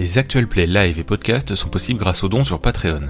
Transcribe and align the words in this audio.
Les 0.00 0.16
actuels 0.16 0.48
plays 0.48 0.66
live 0.66 0.98
et 0.98 1.04
podcasts 1.04 1.54
sont 1.54 1.68
possibles 1.68 2.00
grâce 2.00 2.24
aux 2.24 2.30
dons 2.30 2.42
sur 2.42 2.58
Patreon. 2.58 3.02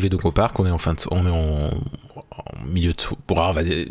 Arrivez 0.00 0.08
donc 0.08 0.24
au 0.24 0.32
parc, 0.32 0.58
on 0.58 0.64
est 0.64 0.70
en 0.70 0.78
fin 0.78 0.94
de, 0.94 0.98
on 1.10 1.26
est 1.26 1.30
en, 1.30 1.70
milieu 2.66 2.92
de, 2.92 2.96
bon, 3.28 3.36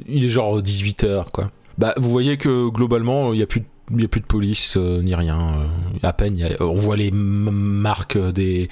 il 0.08 0.26
est 0.26 0.30
genre 0.30 0.60
18 0.60 1.04
h 1.04 1.26
quoi. 1.32 1.50
Bah, 1.78 1.94
vous 1.98 2.10
voyez 2.10 2.38
que 2.38 2.68
globalement, 2.70 3.32
il 3.32 3.40
y 3.40 3.44
a 3.44 3.46
plus 3.46 3.60
de 3.60 3.66
il 3.92 4.02
y 4.02 4.06
a 4.06 4.08
plus 4.08 4.22
de 4.22 4.26
police 4.26 4.76
euh, 4.78 5.04
ni 5.04 5.14
rien. 5.14 5.38
euh, 5.38 6.08
à 6.08 6.14
peine, 6.14 6.36
on 6.60 6.74
voit 6.74 6.96
les 6.96 7.12
marques 7.12 8.18
des, 8.18 8.70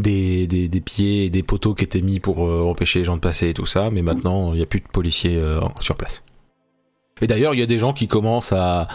des, 0.00 0.46
des, 0.46 0.80
pieds 0.80 1.26
et 1.26 1.30
des 1.30 1.44
poteaux 1.44 1.74
qui 1.74 1.84
étaient 1.84 2.00
mis 2.00 2.18
pour 2.18 2.46
euh, 2.46 2.62
empêcher 2.62 3.00
les 3.00 3.04
gens 3.04 3.14
de 3.14 3.20
passer 3.20 3.50
et 3.50 3.54
tout 3.54 3.66
ça, 3.66 3.90
mais 3.92 4.02
maintenant, 4.02 4.52
il 4.52 4.56
n'y 4.56 4.62
a 4.62 4.66
plus 4.66 4.80
de 4.80 4.88
policiers 4.88 5.40
sur 5.78 5.94
place. 5.94 6.24
Et 7.20 7.28
d'ailleurs, 7.28 7.54
il 7.54 7.60
y 7.60 7.62
a 7.62 7.66
des 7.66 7.78
gens 7.78 7.92
qui 7.92 8.08
commencent 8.08 8.52
à, 8.52 8.88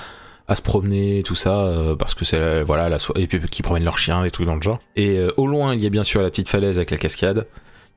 à 0.50 0.56
se 0.56 0.62
promener, 0.62 1.24
tout 1.24 1.36
ça, 1.36 1.70
parce 1.98 2.16
que 2.16 2.26
c'est 2.26 2.64
voilà 2.64 2.90
la 2.90 3.00
soirée, 3.00 3.24
et 3.24 3.28
puis 3.28 3.40
qui 3.50 3.62
promènent 3.62 3.86
leurs 3.86 3.98
chiens, 3.98 4.24
des 4.24 4.32
trucs 4.32 4.46
dans 4.46 4.56
le 4.56 4.62
genre. 4.62 4.80
Et 4.98 5.20
au 5.38 5.48
loin, 5.48 5.74
il 5.74 5.82
y 5.82 5.86
a 5.86 5.90
bien 5.90 6.04
sûr 6.04 6.22
la 6.22 6.30
petite 6.30 6.50
falaise 6.50 6.78
avec 6.78 6.92
la 6.92 6.98
cascade. 6.98 7.48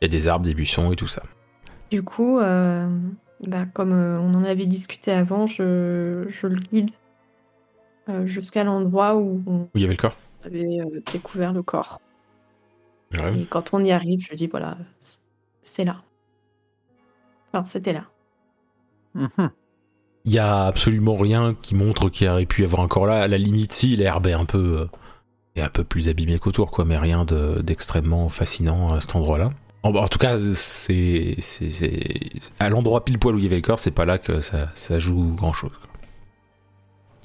Il 0.01 0.05
y 0.05 0.07
a 0.07 0.09
des 0.09 0.29
arbres, 0.29 0.45
des 0.45 0.55
buissons 0.55 0.93
et 0.93 0.97
tout 0.97 1.07
ça. 1.07 1.23
Du 1.91 2.03
coup, 2.03 2.39
euh, 2.39 2.89
bah, 3.47 3.67
comme 3.67 3.93
euh, 3.93 4.19
on 4.21 4.35
en 4.35 4.45
avait 4.45 4.67
discuté 4.67 5.13
avant, 5.13 5.47
je, 5.47 6.27
je 6.29 6.47
le 6.47 6.59
guide 6.59 6.91
euh, 8.09 8.27
jusqu'à 8.27 8.65
l'endroit 8.65 9.17
où 9.17 9.43
on 9.47 9.61
Où 9.63 9.69
il 9.75 9.83
y 9.83 9.85
avait 9.85 9.95
le 9.95 10.01
corps 10.01 10.17
avait 10.45 10.81
euh, 10.81 11.01
découvert 11.13 11.53
le 11.53 11.63
corps. 11.63 12.01
Ouais. 13.13 13.41
Et 13.41 13.45
quand 13.45 13.75
on 13.75 13.85
y 13.85 13.93
arrive, 13.93 14.21
je 14.29 14.35
dis 14.35 14.47
voilà, 14.47 14.79
c'est 15.63 15.85
là. 15.85 16.03
Enfin, 17.53 17.65
c'était 17.65 17.93
là. 17.93 18.05
Mhm. 19.15 19.51
Il 20.25 20.33
y 20.33 20.39
a 20.39 20.67
absolument 20.67 21.17
rien 21.17 21.55
qui 21.55 21.75
montre 21.75 22.09
qu'il 22.11 22.29
aurait 22.29 22.47
pu 22.47 22.63
y 22.63 22.65
avoir 22.65 22.83
un 22.83 22.89
corps 22.89 23.07
là. 23.07 23.23
À 23.23 23.29
la 23.29 23.39
limite, 23.39 23.73
si 23.73 23.97
l'herbe 23.97 24.27
est 24.27 24.33
un 24.33 24.45
peu, 24.47 24.81
euh, 24.81 24.87
est 25.57 25.63
un 25.63 25.71
peu 25.71 25.85
plus 25.85 26.09
abîmée 26.09 26.39
qu'autour, 26.39 26.71
quoi, 26.71 26.85
mais 26.85 26.99
rien 26.99 27.25
de- 27.25 27.63
d'extrêmement 27.63 28.29
fascinant 28.31 28.89
à 28.91 29.01
cet 29.01 29.17
endroit-là. 29.17 29.51
En, 29.83 29.95
en 29.95 30.09
tout 30.09 30.19
cas, 30.19 30.37
c'est 30.39 31.37
à 32.59 32.69
l'endroit 32.69 33.05
pile 33.05 33.19
poil 33.19 33.35
où 33.35 33.39
il 33.39 33.45
y 33.45 33.47
avait 33.47 33.57
le 33.57 33.63
corps, 33.63 33.79
c'est 33.79 33.91
pas 33.91 34.05
là 34.05 34.19
que 34.19 34.41
ça, 34.41 34.69
ça 34.75 34.99
joue 34.99 35.35
grand-chose. 35.35 35.73
quoi. 35.81 35.89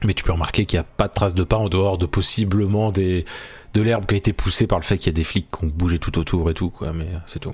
Mais 0.06 0.14
tu 0.14 0.24
peux 0.24 0.32
remarquer 0.32 0.66
qu'il 0.66 0.78
n'y 0.78 0.82
a 0.82 0.86
pas 0.86 1.08
de 1.08 1.14
traces 1.14 1.36
de 1.36 1.44
pas 1.44 1.58
en 1.58 1.68
dehors 1.70 1.98
de 1.98 2.06
possiblement 2.06 2.92
des, 2.92 3.26
de 3.74 3.82
l'herbe 3.82 4.06
qui 4.06 4.14
a 4.16 4.18
été 4.18 4.34
poussée 4.34 4.68
par 4.68 4.80
le 4.80 4.84
fait 4.84 4.98
qu'il 4.98 5.08
y 5.08 5.10
a 5.10 5.14
des 5.14 5.24
flics 5.24 5.48
qui 5.52 5.66
ont 5.66 5.68
bougé 5.68 6.00
tout 6.00 6.18
autour 6.18 6.50
et 6.50 6.54
tout, 6.54 6.70
quoi, 6.70 6.94
mais 6.94 7.08
c'est 7.26 7.40
tout. 7.40 7.54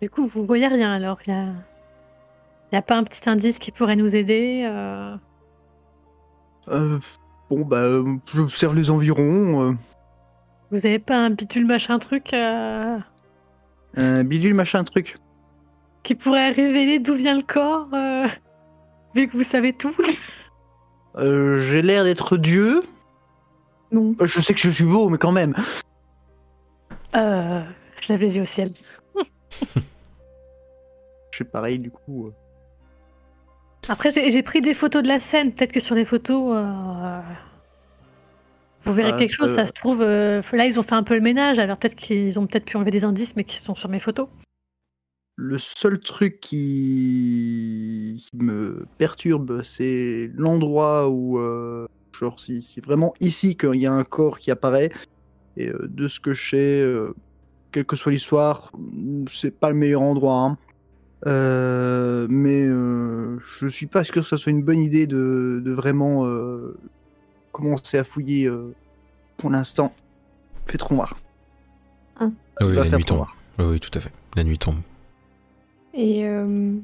Du 0.00 0.08
coup, 0.10 0.26
vous 0.28 0.44
voyez 0.44 0.66
rien 0.68 0.92
alors 0.92 1.18
Il 1.26 1.54
n'y 2.72 2.78
a 2.78 2.82
pas 2.82 2.96
un 2.96 3.04
petit 3.04 3.28
indice 3.28 3.58
qui 3.58 3.70
pourrait 3.70 3.96
nous 3.96 4.14
aider 4.16 4.64
euh, 4.66 5.16
Euh, 6.68 6.98
bon, 7.50 7.62
bah, 7.64 7.78
euh, 7.78 8.16
j'observe 8.34 8.74
les 8.74 8.90
environs. 8.90 9.70
euh, 9.70 9.74
Vous 10.74 10.86
avez 10.86 10.98
pas 10.98 11.16
un 11.16 11.30
bidule 11.30 11.66
machin 11.66 12.00
truc 12.00 12.32
euh, 12.34 12.98
un 13.96 14.24
bidule, 14.24 14.54
machin, 14.54 14.82
truc. 14.82 15.18
qui 16.02 16.16
pourrait 16.16 16.50
révéler 16.50 16.98
d'où 16.98 17.14
vient 17.14 17.36
le 17.36 17.44
corps 17.44 17.86
euh, 17.94 18.26
Vu 19.14 19.28
que 19.28 19.36
vous 19.36 19.44
savez 19.44 19.72
tout? 19.72 19.94
Euh, 21.14 21.60
J'ai 21.60 21.80
l'air 21.80 22.02
d'être 22.02 22.36
Dieu. 22.36 22.82
Non. 23.92 24.16
Je 24.20 24.40
sais 24.40 24.52
que 24.52 24.58
je 24.58 24.68
suis 24.68 24.82
beau, 24.82 25.08
mais 25.10 25.16
quand 25.18 25.30
même. 25.30 25.54
Euh, 27.14 27.62
je 28.00 28.08
lève 28.12 28.20
les 28.20 28.36
yeux 28.36 28.42
au 28.42 28.46
ciel. 28.46 28.68
Je 31.30 31.36
suis 31.36 31.44
pareil, 31.44 31.78
du 31.78 31.92
coup. 31.92 32.26
euh. 32.26 32.32
Après, 33.88 34.10
j'ai 34.10 34.42
pris 34.42 34.60
des 34.60 34.74
photos 34.74 35.04
de 35.04 35.08
la 35.08 35.20
scène. 35.20 35.52
Peut-être 35.52 35.72
que 35.72 35.78
sur 35.78 35.94
les 35.94 36.04
photos, 36.04 36.56
vous 38.84 38.92
verrez 38.92 39.10
Ah, 39.14 39.18
quelque 39.18 39.34
chose. 39.34 39.54
Ça 39.54 39.66
se 39.66 39.72
trouve, 39.72 40.02
euh, 40.02 40.42
là, 40.52 40.66
ils 40.66 40.78
ont 40.78 40.82
fait 40.82 40.94
un 40.94 41.02
peu 41.02 41.14
le 41.14 41.20
ménage. 41.20 41.58
Alors 41.58 41.76
peut-être 41.78 41.94
qu'ils 41.96 42.38
ont 42.38 42.46
peut-être 42.46 42.64
pu 42.64 42.76
enlever 42.76 42.90
des 42.90 43.04
indices, 43.04 43.36
mais 43.36 43.44
qui 43.44 43.56
sont 43.58 43.74
sur 43.74 43.88
mes 43.88 43.98
photos. 44.00 44.28
Le 45.36 45.58
seul 45.58 45.98
truc 45.98 46.38
qui, 46.40 48.16
qui 48.18 48.36
me 48.36 48.86
perturbe, 48.98 49.62
c'est 49.64 50.30
l'endroit 50.36 51.08
où, 51.08 51.38
euh, 51.38 51.86
genre, 52.18 52.38
si, 52.38 52.62
si 52.62 52.80
vraiment 52.80 53.14
ici 53.20 53.56
qu'il 53.56 53.80
y 53.80 53.86
a 53.86 53.92
un 53.92 54.04
corps 54.04 54.38
qui 54.38 54.50
apparaît, 54.52 54.90
et 55.56 55.68
euh, 55.70 55.88
de 55.88 56.06
ce 56.08 56.20
que 56.20 56.34
je 56.34 56.48
sais, 56.50 57.12
quelle 57.72 57.84
que 57.84 57.96
soit 57.96 58.12
l'histoire, 58.12 58.70
c'est 59.30 59.50
pas 59.58 59.70
le 59.70 59.76
meilleur 59.76 60.02
endroit. 60.02 60.34
hein. 60.40 60.58
Euh, 61.26 62.26
mais 62.28 62.66
euh, 62.66 63.38
je 63.58 63.66
suis 63.66 63.86
pas 63.86 64.04
sûr 64.04 64.14
que 64.14 64.22
ce 64.22 64.36
soit 64.36 64.52
une 64.52 64.62
bonne 64.62 64.82
idée 64.82 65.06
de, 65.06 65.62
de 65.64 65.72
vraiment 65.72 66.26
euh, 66.26 66.76
commencer 67.54 67.96
à 67.96 68.04
fouiller 68.04 68.46
euh, 68.46 68.74
pour 69.38 69.50
l'instant. 69.50 69.94
Fait 70.66 70.76
trop 70.78 70.94
noir. 70.94 71.16
Oui, 72.60 72.74
la 72.74 72.88
nuit 72.88 73.04
tombe. 73.04 73.26
Oui, 73.58 73.64
oui, 73.64 73.80
tout 73.80 73.90
à 73.94 74.00
fait. 74.00 74.12
La 74.36 74.44
nuit 74.44 74.58
tombe. 74.58 74.76
Et 75.92 76.26
euh, 76.26 76.74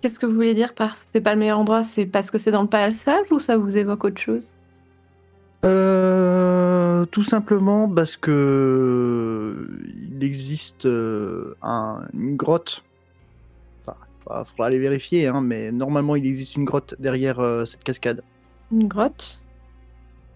qu'est-ce 0.00 0.18
que 0.18 0.26
vous 0.26 0.34
voulez 0.34 0.54
dire 0.54 0.74
par 0.74 0.96
c'est 1.12 1.20
pas 1.20 1.32
le 1.34 1.38
meilleur 1.40 1.58
endroit? 1.58 1.82
C'est 1.82 2.06
parce 2.06 2.30
que 2.30 2.38
c'est 2.38 2.50
dans 2.50 2.62
le 2.62 2.68
passage 2.68 3.30
ou 3.30 3.38
ça 3.38 3.56
vous 3.56 3.76
évoque 3.76 4.04
autre 4.04 4.20
chose? 4.20 4.50
Euh, 5.64 7.04
tout 7.06 7.24
simplement 7.24 7.88
parce 7.88 8.16
que 8.16 9.68
il 10.12 10.24
existe 10.24 10.86
un- 10.86 12.06
une 12.14 12.36
grotte. 12.36 12.82
Enfin, 13.84 13.96
il 14.30 14.48
faudra 14.50 14.66
aller 14.66 14.78
vérifier, 14.78 15.26
hein, 15.26 15.40
mais 15.42 15.70
normalement 15.72 16.16
il 16.16 16.24
existe 16.26 16.56
une 16.56 16.64
grotte 16.64 16.94
derrière 16.98 17.40
euh, 17.40 17.64
cette 17.64 17.84
cascade. 17.84 18.22
Une 18.72 18.86
grotte? 18.88 19.39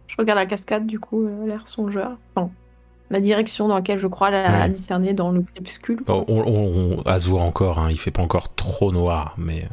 Je 0.09 0.17
regarde 0.19 0.39
la 0.39 0.47
cascade, 0.47 0.87
du 0.87 1.01
coup, 1.01 1.25
euh, 1.27 1.47
l'air 1.47 1.67
songeur. 1.69 2.17
Enfin, 2.35 2.51
la 3.11 3.21
direction 3.21 3.69
dans 3.69 3.77
laquelle 3.77 3.99
je 3.99 4.07
crois 4.07 4.31
la 4.31 4.63
Ouais. 4.63 4.69
discerner 4.71 5.13
dans 5.13 5.31
le 5.31 5.43
crépuscule. 5.43 6.03
Bon, 6.07 6.25
on, 6.29 6.41
on- 6.43 6.99
on- 6.99 7.03
à 7.03 7.19
se 7.19 7.29
voir 7.29 7.43
encore, 7.45 7.79
hein, 7.79 7.87
il 7.91 7.99
fait 7.99 8.11
pas 8.11 8.23
encore 8.23 8.55
trop 8.55 8.93
noir, 8.93 9.35
mais 9.39 9.63
euh, 9.65 9.69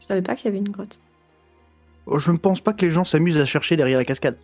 Je 0.00 0.06
savais 0.06 0.22
pas 0.22 0.34
qu'il 0.36 0.46
y 0.46 0.48
avait 0.48 0.58
une 0.58 0.70
grotte? 0.70 1.00
Oh, 2.06 2.18
Je 2.18 2.32
ne 2.32 2.38
pense 2.38 2.60
pas 2.60 2.72
que 2.72 2.84
les 2.84 2.90
gens 2.92 3.04
s'amusent 3.04 3.38
à 3.38 3.44
chercher 3.44 3.76
derrière 3.76 3.98
la 3.98 4.04
cascade. 4.04 4.36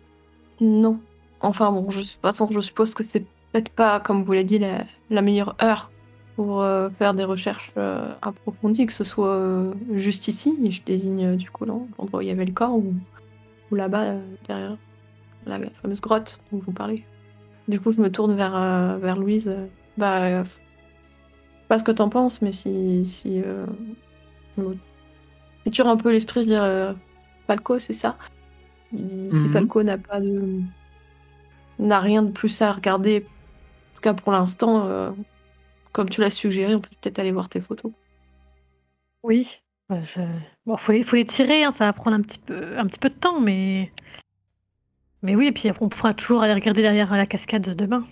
Non. 0.61 0.99
Enfin 1.41 1.71
bon, 1.71 1.89
je, 1.91 1.99
de 1.99 2.03
toute 2.05 2.21
façon, 2.21 2.47
je 2.51 2.59
suppose 2.59 2.93
que 2.93 3.03
c'est 3.03 3.21
peut-être 3.51 3.69
pas, 3.69 3.99
comme 3.99 4.23
vous 4.23 4.31
l'avez 4.33 4.43
dit, 4.45 4.59
la, 4.59 4.83
la 5.09 5.21
meilleure 5.21 5.55
heure 5.61 5.91
pour 6.35 6.61
euh, 6.61 6.89
faire 6.99 7.13
des 7.13 7.23
recherches 7.23 7.71
euh, 7.77 8.11
approfondies, 8.21 8.85
que 8.85 8.93
ce 8.93 9.03
soit 9.03 9.29
euh, 9.35 9.73
juste 9.93 10.27
ici, 10.27 10.55
et 10.63 10.71
je 10.71 10.83
désigne 10.83 11.25
euh, 11.25 11.35
du 11.35 11.49
coup 11.49 11.65
l'en- 11.65 11.87
l'endroit 11.97 12.19
où 12.19 12.21
il 12.21 12.27
y 12.27 12.31
avait 12.31 12.45
le 12.45 12.51
corps, 12.51 12.75
ou, 12.75 12.93
ou 13.75 13.77
là-bas, 13.77 14.03
euh, 14.05 14.21
derrière, 14.47 14.77
la 15.45 15.59
fameuse 15.81 15.99
grotte 15.99 16.39
dont 16.51 16.59
vous 16.59 16.71
parlez. 16.71 17.03
Du 17.67 17.79
coup, 17.79 17.91
je 17.91 17.99
me 17.99 18.09
tourne 18.09 18.33
vers, 18.35 18.55
euh, 18.55 18.97
vers 18.97 19.17
Louise. 19.17 19.49
euh, 19.49 19.67
Bah, 19.97 20.23
euh, 20.23 20.43
je 20.43 20.49
sais 20.49 21.67
pas 21.67 21.79
ce 21.79 21.83
que 21.83 21.91
t'en 21.91 22.09
penses, 22.09 22.41
mais 22.41 22.53
si. 22.53 23.05
Si, 23.05 23.41
euh, 23.41 23.65
si 25.65 25.71
tu 25.71 25.81
un 25.81 25.97
peu 25.97 26.11
l'esprit 26.11 26.41
de 26.41 26.45
dire 26.45 26.63
euh, 26.63 26.93
Falco, 27.47 27.79
c'est 27.79 27.93
ça? 27.93 28.17
Si, 28.81 29.29
si 29.29 29.47
Mhm. 29.47 29.53
Falco 29.53 29.83
n'a 29.83 29.97
pas 29.97 30.21
de. 30.21 30.61
n'a 31.79 31.99
rien 31.99 32.23
de 32.23 32.31
plus 32.31 32.61
à 32.61 32.71
regarder, 32.71 33.25
en 33.27 33.95
tout 33.95 34.01
cas 34.01 34.13
pour 34.13 34.31
l'instant, 34.31 34.85
euh, 34.85 35.11
comme 35.91 36.09
tu 36.09 36.21
l'as 36.21 36.29
suggéré, 36.29 36.75
on 36.75 36.79
peut 36.81 36.89
peut-être 37.01 37.19
aller 37.19 37.31
voir 37.33 37.49
tes 37.49 37.59
photos. 37.59 37.91
Oui. 39.23 39.59
Bon, 39.89 40.77
faut 40.77 40.91
les, 40.91 41.03
faut 41.03 41.15
les 41.15 41.25
tirer, 41.25 41.63
hein, 41.63 41.71
ça 41.71 41.85
va 41.85 41.93
prendre 41.93 42.17
un 42.17 42.21
petit 42.21 42.39
peu, 42.39 42.77
un 42.77 42.87
petit 42.87 42.99
peu 42.99 43.09
de 43.09 43.15
temps, 43.15 43.39
mais. 43.39 43.91
Mais 45.21 45.35
oui, 45.35 45.47
et 45.47 45.51
puis 45.51 45.69
on 45.79 45.89
pourra 45.89 46.13
toujours 46.13 46.41
aller 46.41 46.53
regarder 46.53 46.81
derrière 46.81 47.11
la 47.11 47.25
cascade 47.25 47.75
demain. 47.75 48.05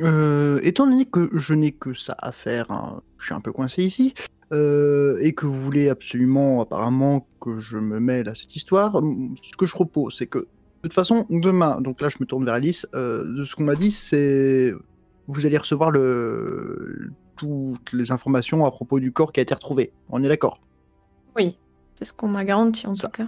Euh, 0.00 0.60
étant 0.62 0.86
donné 0.86 1.04
que 1.04 1.30
je 1.36 1.54
n'ai 1.54 1.72
que 1.72 1.94
ça 1.94 2.16
à 2.18 2.30
faire, 2.30 2.70
hein, 2.70 3.02
je 3.18 3.26
suis 3.26 3.34
un 3.34 3.40
peu 3.40 3.52
coincé 3.52 3.82
ici, 3.82 4.14
euh, 4.52 5.18
et 5.20 5.34
que 5.34 5.46
vous 5.46 5.60
voulez 5.60 5.88
absolument, 5.88 6.60
apparemment, 6.60 7.26
que 7.40 7.58
je 7.58 7.76
me 7.76 7.98
mêle 7.98 8.28
à 8.28 8.34
cette 8.34 8.54
histoire, 8.54 9.00
ce 9.42 9.56
que 9.56 9.66
je 9.66 9.72
propose, 9.72 10.16
c'est 10.16 10.26
que, 10.26 10.38
de 10.38 10.46
toute 10.82 10.94
façon, 10.94 11.26
demain, 11.30 11.80
donc 11.80 12.00
là 12.00 12.08
je 12.08 12.16
me 12.20 12.26
tourne 12.26 12.44
vers 12.44 12.54
Alice, 12.54 12.86
euh, 12.94 13.24
de 13.36 13.44
ce 13.44 13.56
qu'on 13.56 13.64
m'a 13.64 13.74
dit, 13.74 13.90
c'est 13.90 14.72
vous 15.26 15.44
allez 15.44 15.58
recevoir 15.58 15.90
le... 15.90 17.10
toutes 17.36 17.92
les 17.92 18.12
informations 18.12 18.64
à 18.64 18.70
propos 18.70 19.00
du 19.00 19.12
corps 19.12 19.32
qui 19.32 19.40
a 19.40 19.42
été 19.42 19.54
retrouvé. 19.54 19.92
On 20.08 20.22
est 20.22 20.28
d'accord 20.28 20.60
Oui, 21.38 21.56
c'est 21.96 22.04
ce 22.04 22.12
qu'on 22.12 22.28
m'a 22.28 22.44
garanti 22.44 22.86
en 22.86 22.94
tout 22.94 23.08
cas. 23.08 23.26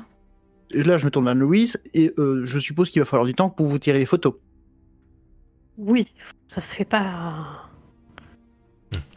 Et 0.73 0.83
Là, 0.83 0.99
je 0.99 1.07
me 1.07 1.11
tourne 1.11 1.25
vers 1.25 1.35
Louise, 1.35 1.81
et 1.95 2.13
euh, 2.19 2.43
je 2.45 2.59
suppose 2.59 2.91
qu'il 2.91 3.01
va 3.01 3.07
falloir 3.07 3.27
du 3.27 3.35
temps 3.35 3.49
pour 3.51 3.67
vous 3.67 3.79
tirer 3.79 3.99
les 3.99 4.07
photos. 4.07 4.35
Oui, 5.79 6.07
ça 6.47 6.61
se 6.61 6.75
fait 6.75 6.85
pas. 6.85 7.69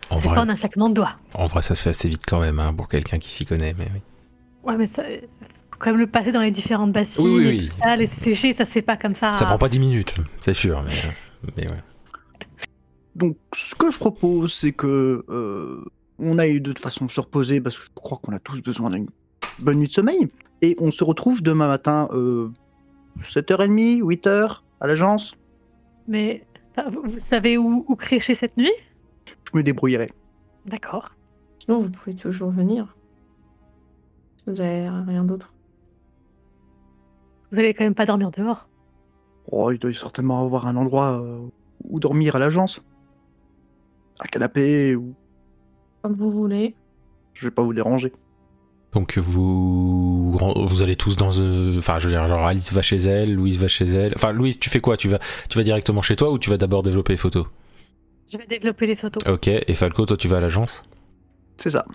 En 0.10 0.18
C'est 0.18 0.25
vrai, 0.28 0.36
pas 0.36 0.42
en 0.42 0.50
un 0.50 0.56
claquement 0.56 0.90
de 0.90 0.94
doigts. 0.95 1.16
en 1.34 1.48
vrai, 1.48 1.62
ça 1.62 1.75
se 1.75 1.84
fait 1.84 1.90
assez 1.90 2.07
vite 2.10 2.24
quand 2.28 2.40
même 2.40 2.60
hein, 2.60 2.74
pour 2.74 2.88
quelqu'un 2.88 3.18
qui 3.18 3.30
s'y 3.30 3.45
connaît. 3.45 3.74
Mais 3.78 3.88
oui. 3.94 4.01
Ouais, 4.63 4.78
mais 4.78 4.88
ça. 4.88 5.04
Faut 5.04 5.80
quand 5.80 5.92
même 5.92 6.00
le 6.00 6.07
passer 6.07 6.31
dans 6.31 6.42
les 6.42 6.51
différentes 6.51 6.92
bassines, 6.92 7.25
Oui, 7.25 7.31
oui, 7.36 7.46
et 7.46 7.50
oui. 7.63 7.69
tout 7.69 7.75
ça, 7.84 7.96
les 7.96 8.06
sécher, 8.06 8.54
ça 8.54 8.63
se 8.66 8.72
fait 8.72 8.81
pas 8.81 8.96
comme 8.98 9.16
ça. 9.16 9.34
Ça 9.34 9.46
prend 9.46 9.57
pas 9.57 9.69
10 9.69 9.80
minutes, 9.80 10.16
c'est 10.39 10.54
sûr. 10.54 10.81
Mais, 10.84 11.51
mais 11.57 11.72
ouais. 11.72 11.78
Donc, 13.16 13.38
ce 13.54 13.75
que 13.75 13.92
je 13.92 13.98
propose, 13.98 14.54
c'est 14.54 14.72
que 14.72 15.24
euh, 15.30 15.84
on 16.19 16.38
aille 16.38 16.62
de 16.62 16.71
toute 16.71 16.83
façon 16.83 17.10
se 17.10 17.19
reposer 17.19 17.62
parce 17.62 17.77
que 17.77 17.86
je 17.86 17.92
crois 17.95 18.19
qu'on 18.21 18.33
a 18.33 18.39
tous 18.39 18.62
besoin 18.62 18.89
d'une 18.89 19.07
bonne 19.60 19.80
nuit 19.80 19.88
de 19.88 19.94
sommeil. 19.94 20.27
Et 20.62 20.75
on 20.80 20.92
se 20.92 21.04
retrouve 21.04 21.42
demain 21.42 21.68
matin, 21.68 22.07
euh, 22.12 22.50
7h30, 23.21 24.01
8h, 24.01 24.62
à 24.80 24.88
l'agence. 24.88 25.36
Mais 26.07 26.45
vous 26.92 27.19
savez 27.19 27.57
où, 27.57 27.86
où 27.88 27.95
crécher 27.95 28.36
cette 28.36 28.57
nuit? 28.57 28.71
Je 29.51 29.57
me 29.57 29.63
débrouillerai. 29.63 30.12
D'accord. 30.65 31.12
Sinon, 31.60 31.80
vous 31.80 31.89
pouvez 31.89 32.15
toujours 32.15 32.50
venir. 32.50 32.95
Si 34.38 34.44
Vous 34.48 34.62
avez 34.62 34.89
rien 34.89 35.24
d'autre. 35.24 35.54
Vous 37.51 37.60
allez 37.60 37.74
quand 37.74 37.83
même 37.83 37.95
pas 37.95 38.06
dormir 38.06 38.31
dehors. 38.31 38.68
Oh, 39.51 39.71
il 39.71 39.80
doit 39.80 39.94
certainement 39.94 40.42
avoir 40.42 40.68
un 40.68 40.75
endroit 40.75 41.21
euh, 41.21 41.45
où 41.83 42.00
dormir 42.00 42.36
à 42.36 42.39
l'agence. 42.39 42.81
Un 44.19 44.25
canapé, 44.25 44.95
ou 44.95 45.13
Comme 46.03 46.13
vous 46.15 46.29
voulez. 46.31 46.75
je 47.33 47.47
vais 47.47 47.51
pas 47.51 47.63
vous 47.63 47.73
déranger. 47.73 48.11
Donc 48.91 49.17
vous 49.17 50.38
vous 50.38 50.83
allez 50.83 50.95
tous 50.95 51.15
dans 51.15 51.31
euh, 51.39 51.79
enfin 51.79 51.97
je 51.97 52.05
veux 52.05 52.11
dire 52.13 52.27
genre 52.27 52.45
Alice 52.45 52.71
va 52.73 52.83
chez 52.83 52.97
elle, 52.97 53.33
Louise 53.33 53.57
va 53.57 53.67
chez 53.67 53.85
elle. 53.85 54.13
Enfin 54.15 54.31
Louise, 54.33 54.59
tu 54.59 54.69
fais 54.69 54.81
quoi? 54.81 54.97
Tu 54.97 55.07
vas 55.07 55.17
tu 55.50 55.57
vas 55.57 55.63
directement 55.63 56.03
chez 56.03 56.15
toi 56.15 56.29
ou 56.31 56.38
tu 56.38 56.51
vas 56.51 56.57
d'abord 56.57 56.83
développer 56.83 57.13
les 57.13 57.17
photos? 57.17 57.47
Je 58.31 58.38
vais 58.38 58.45
développer 58.45 58.85
les 58.85 58.95
photos. 58.95 59.23
OK, 59.27 59.47
et 59.47 59.73
Falco 59.73 60.05
toi 60.05 60.15
tu 60.17 60.27
vas 60.27 60.38
à 60.38 60.41
l'agence? 60.41 60.83
C'est 61.57 61.71
ça. 61.71 61.85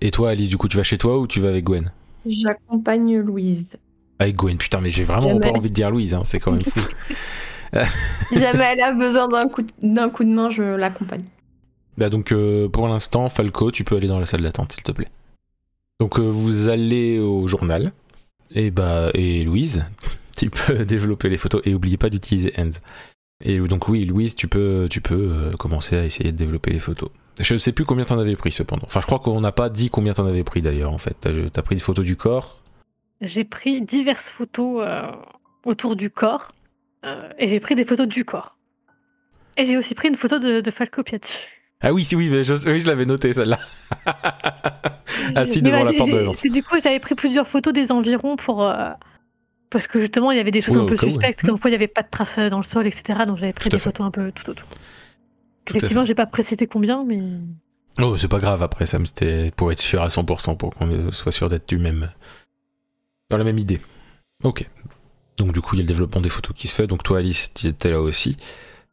Et 0.00 0.10
toi 0.10 0.30
Alice, 0.30 0.48
du 0.48 0.56
coup 0.56 0.66
tu 0.66 0.76
vas 0.76 0.82
chez 0.82 0.98
toi 0.98 1.18
ou 1.18 1.26
tu 1.28 1.38
vas 1.40 1.50
avec 1.50 1.64
Gwen? 1.64 1.92
J'accompagne 2.26 3.18
Louise. 3.18 3.66
Avec 4.18 4.34
Gwen, 4.34 4.56
putain 4.58 4.80
mais 4.80 4.90
j'ai 4.90 5.04
vraiment 5.04 5.28
Jamais. 5.28 5.40
pas 5.40 5.50
envie 5.50 5.68
de 5.68 5.74
dire 5.74 5.90
Louise 5.90 6.14
hein, 6.14 6.22
c'est 6.24 6.40
quand 6.40 6.50
même 6.52 6.62
fou. 6.62 6.80
Si 8.32 8.38
jamais 8.40 8.64
elle 8.72 8.80
a 8.80 8.92
besoin 8.94 9.28
d'un 9.28 9.46
coup, 9.48 9.62
d'un 9.82 10.08
coup 10.10 10.24
de 10.24 10.30
main, 10.30 10.50
je 10.50 10.62
l'accompagne. 10.62 11.22
Bah 11.98 12.10
donc 12.10 12.30
euh, 12.30 12.68
pour 12.68 12.86
l'instant 12.86 13.28
Falco, 13.28 13.72
tu 13.72 13.82
peux 13.82 13.96
aller 13.96 14.06
dans 14.06 14.20
la 14.20 14.26
salle 14.26 14.42
d'attente 14.42 14.72
s'il 14.72 14.84
te 14.84 14.92
plaît. 14.92 15.08
Donc 15.98 16.20
euh, 16.20 16.22
vous 16.22 16.68
allez 16.68 17.18
au 17.18 17.48
journal 17.48 17.92
et 18.52 18.70
bah 18.70 19.10
et 19.14 19.42
Louise, 19.42 19.84
tu 20.36 20.48
peux 20.48 20.84
développer 20.86 21.28
les 21.28 21.36
photos 21.36 21.60
et 21.64 21.74
oubliez 21.74 21.96
pas 21.96 22.08
d'utiliser 22.08 22.54
Hands. 22.56 22.70
Et 23.44 23.58
donc 23.58 23.88
oui, 23.88 24.04
Louise, 24.04 24.36
tu 24.36 24.46
peux 24.46 24.86
tu 24.88 25.00
peux 25.00 25.32
euh, 25.32 25.50
commencer 25.56 25.96
à 25.96 26.04
essayer 26.04 26.30
de 26.30 26.36
développer 26.36 26.70
les 26.70 26.78
photos. 26.78 27.10
Je 27.40 27.56
sais 27.56 27.72
plus 27.72 27.84
combien 27.84 28.04
t'en 28.04 28.18
avais 28.20 28.36
pris 28.36 28.52
cependant. 28.52 28.86
Enfin, 28.86 29.00
je 29.00 29.06
crois 29.06 29.18
qu'on 29.18 29.40
n'a 29.40 29.52
pas 29.52 29.68
dit 29.68 29.90
combien 29.90 30.14
t'en 30.14 30.26
avais 30.26 30.44
pris 30.44 30.62
d'ailleurs 30.62 30.92
en 30.92 30.98
fait. 30.98 31.16
T'as 31.20 31.30
as 31.32 31.62
pris 31.62 31.74
des 31.74 31.82
photos 31.82 32.04
du 32.04 32.14
corps. 32.14 32.62
J'ai 33.20 33.44
pris 33.44 33.82
diverses 33.82 34.28
photos 34.28 34.84
autour 35.64 35.96
du 35.96 36.10
corps 36.10 36.52
et 37.38 37.48
j'ai 37.48 37.58
pris 37.58 37.74
des 37.74 37.84
photos 37.84 38.06
du 38.06 38.24
corps. 38.24 38.56
Et 39.56 39.64
j'ai 39.64 39.76
aussi 39.76 39.96
pris 39.96 40.06
une 40.06 40.14
photo 40.14 40.38
de, 40.38 40.60
de 40.60 40.70
Falco 40.70 41.02
Piatti. 41.02 41.48
Ah 41.80 41.92
oui, 41.92 42.04
si 42.04 42.16
oui, 42.16 42.28
mais 42.28 42.42
je, 42.44 42.54
oui, 42.68 42.80
je 42.80 42.86
l'avais 42.86 43.06
noté 43.06 43.32
celle-là. 43.32 43.58
Assis 45.34 45.62
Mais 45.62 45.70
devant 45.70 45.84
la 45.84 45.92
porte 45.92 46.10
de 46.10 46.16
l'agence. 46.16 46.42
Du 46.42 46.62
coup, 46.62 46.76
j'avais 46.82 46.98
pris 47.00 47.14
plusieurs 47.14 47.46
photos 47.46 47.72
des 47.72 47.92
environs 47.92 48.36
pour. 48.36 48.64
euh, 48.64 48.90
parce 49.70 49.86
que 49.86 50.00
justement, 50.00 50.32
il 50.32 50.38
y 50.38 50.40
avait 50.40 50.50
des 50.50 50.60
choses 50.60 50.76
Oui, 50.76 50.82
un 50.82 50.86
peu 50.86 50.96
suspectes, 50.96 51.42
ouais. 51.42 51.48
comme 51.50 51.58
quoi 51.60 51.70
il 51.70 51.72
n'y 51.72 51.76
avait 51.76 51.88
pas 51.88 52.02
de 52.02 52.08
traces 52.10 52.38
euh, 52.38 52.48
dans 52.48 52.58
le 52.58 52.64
sol, 52.64 52.86
etc. 52.86 53.20
Donc 53.26 53.36
j'avais 53.36 53.52
pris 53.52 53.68
des 53.68 53.78
fait. 53.78 53.84
photos 53.84 54.06
un 54.06 54.10
peu 54.10 54.32
tout 54.32 54.48
autour. 54.50 54.66
Tout 55.66 55.76
Effectivement, 55.76 56.04
j'ai 56.04 56.14
pas 56.14 56.26
précisé 56.26 56.66
combien, 56.66 57.04
mais. 57.04 57.20
Oh, 58.00 58.16
c'est 58.16 58.28
pas 58.28 58.38
grave 58.38 58.62
après, 58.62 58.86
ça 58.86 58.98
me 58.98 59.04
c'était 59.04 59.52
pour 59.56 59.70
être 59.72 59.80
sûr 59.80 60.00
à 60.02 60.08
100% 60.08 60.56
pour 60.56 60.74
qu'on 60.74 61.10
soit 61.10 61.32
sûr 61.32 61.48
d'être 61.48 61.68
du 61.68 61.78
même 61.78 62.10
dans 63.30 63.36
la 63.36 63.44
même 63.44 63.58
idée. 63.58 63.80
Ok. 64.44 64.68
Donc 65.36 65.52
du 65.52 65.60
coup, 65.60 65.74
il 65.74 65.78
y 65.78 65.80
a 65.80 65.84
le 65.84 65.88
développement 65.88 66.20
des 66.20 66.28
photos 66.28 66.56
qui 66.56 66.66
se 66.68 66.74
fait. 66.74 66.86
Donc 66.86 67.02
toi, 67.02 67.18
Alice, 67.18 67.52
tu 67.54 67.66
étais 67.66 67.90
là 67.90 68.00
aussi. 68.00 68.36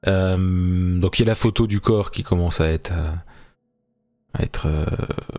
Euh, 0.07 1.00
donc 1.00 1.19
il 1.19 1.24
y 1.24 1.25
a 1.25 1.30
la 1.30 1.36
photo 1.36 1.68
du 1.68 1.80
corps 1.80 2.12
qui 2.12 2.24
commence 2.24 2.62
à 2.62 2.69
être, 2.69 2.92
euh, 2.94 4.46
euh, 4.66 4.86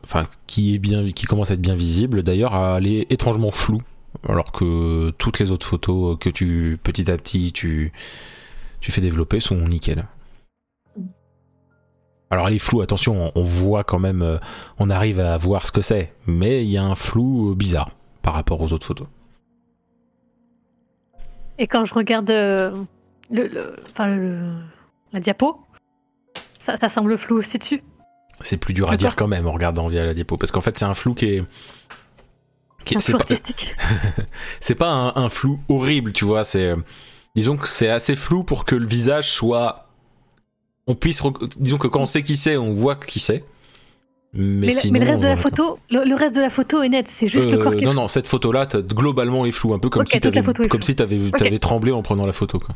enfin, 0.02 0.24
qui 0.46 0.74
est 0.74 0.78
bien, 0.78 1.04
qui 1.10 1.26
commence 1.26 1.50
à 1.50 1.54
être 1.54 1.60
bien 1.60 1.74
visible. 1.74 2.22
D'ailleurs, 2.22 2.54
à 2.54 2.74
aller 2.74 3.06
étrangement 3.10 3.50
floue, 3.50 3.82
alors 4.28 4.52
que 4.52 5.10
toutes 5.18 5.38
les 5.38 5.50
autres 5.50 5.66
photos 5.66 6.18
que 6.18 6.30
tu 6.30 6.78
petit 6.82 7.10
à 7.10 7.16
petit 7.16 7.52
tu 7.52 7.92
tu 8.80 8.92
fais 8.92 9.00
développer 9.00 9.40
sont 9.40 9.56
nickel. 9.56 10.04
Alors 12.28 12.48
elle 12.48 12.54
est 12.54 12.58
floue, 12.58 12.82
attention, 12.82 13.30
on 13.36 13.42
voit 13.42 13.84
quand 13.84 14.00
même, 14.00 14.40
on 14.78 14.90
arrive 14.90 15.20
à 15.20 15.36
voir 15.36 15.64
ce 15.64 15.70
que 15.70 15.80
c'est, 15.80 16.12
mais 16.26 16.64
il 16.64 16.70
y 16.70 16.76
a 16.76 16.82
un 16.82 16.96
flou 16.96 17.54
bizarre 17.54 17.90
par 18.22 18.34
rapport 18.34 18.60
aux 18.60 18.72
autres 18.72 18.86
photos. 18.86 19.06
Et 21.58 21.68
quand 21.68 21.84
je 21.84 21.94
regarde 21.94 22.32
le, 23.30 23.46
le- 23.48 23.76
enfin, 23.90 24.08
le- 24.08 24.52
la 25.12 25.20
diapo, 25.20 25.60
ça, 26.58 26.76
ça 26.76 26.88
semble 26.88 27.16
flou 27.18 27.38
aussi 27.38 27.58
dessus. 27.58 27.82
C'est 28.40 28.58
plus 28.58 28.74
dur 28.74 28.90
à 28.90 28.96
dire 28.96 29.16
quand 29.16 29.28
même 29.28 29.46
en 29.46 29.52
regardant 29.52 29.88
via 29.88 30.04
la 30.04 30.12
diapo, 30.14 30.36
parce 30.36 30.52
qu'en 30.52 30.60
fait 30.60 30.78
c'est 30.78 30.84
un 30.84 30.94
flou 30.94 31.14
qui 31.14 31.26
est... 31.26 31.44
qui 32.84 32.94
est- 32.94 32.96
Un 32.98 33.00
c'est 33.00 33.12
flou 33.12 33.18
pas, 33.18 33.22
artistique. 33.24 33.74
c'est 34.60 34.74
pas 34.74 34.90
un, 34.90 35.16
un 35.16 35.28
flou 35.28 35.60
horrible, 35.68 36.12
tu 36.12 36.24
vois, 36.24 36.44
c'est... 36.44 36.66
euh, 36.70 36.76
Disons 37.34 37.56
que 37.58 37.68
c'est 37.68 37.88
assez 37.90 38.16
flou 38.16 38.44
pour 38.44 38.64
que 38.64 38.74
le 38.74 38.86
visage 38.86 39.30
soit... 39.30 39.88
On 40.86 40.94
puisse... 40.94 41.22
Disons 41.58 41.78
que 41.78 41.86
quand 41.88 42.00
on 42.00 42.06
sait 42.06 42.22
qui 42.22 42.36
c'est, 42.36 42.56
on 42.56 42.72
voit 42.74 42.96
qui 42.96 43.18
c'est. 43.20 43.44
Mais, 44.32 44.42
Mais, 44.42 44.66
le- 44.68 44.72
sinon, 44.72 44.92
mais 44.92 44.98
le 45.00 45.06
reste 45.06 45.22
de 45.22 45.26
la 45.28 45.36
photo, 45.36 45.78
le, 45.90 46.04
le 46.04 46.14
reste 46.14 46.34
de 46.36 46.40
la 46.40 46.50
photo 46.50 46.82
est 46.82 46.88
net. 46.88 47.08
C'est 47.08 47.26
juste 47.26 47.50
le 47.50 47.58
Euh, 47.58 47.62
corps 47.62 47.72
qui 47.74 47.82
est 47.82 47.84
non, 47.86 47.92
flou. 47.92 48.00
non, 48.02 48.08
cette 48.08 48.28
photo-là, 48.28 48.66
globalement, 48.66 49.44
est 49.46 49.50
floue, 49.50 49.74
un 49.74 49.78
peu 49.78 49.88
comme 49.90 50.06
si 50.06 50.20
t'avais, 50.20 50.38
est 50.38 50.68
comme 50.68 50.82
si 50.82 50.94
t'avais 50.94 51.58
tremblé 51.58 51.92
en 51.92 52.02
prenant 52.02 52.24
la 52.26 52.32
photo, 52.32 52.58
quoi. 52.58 52.74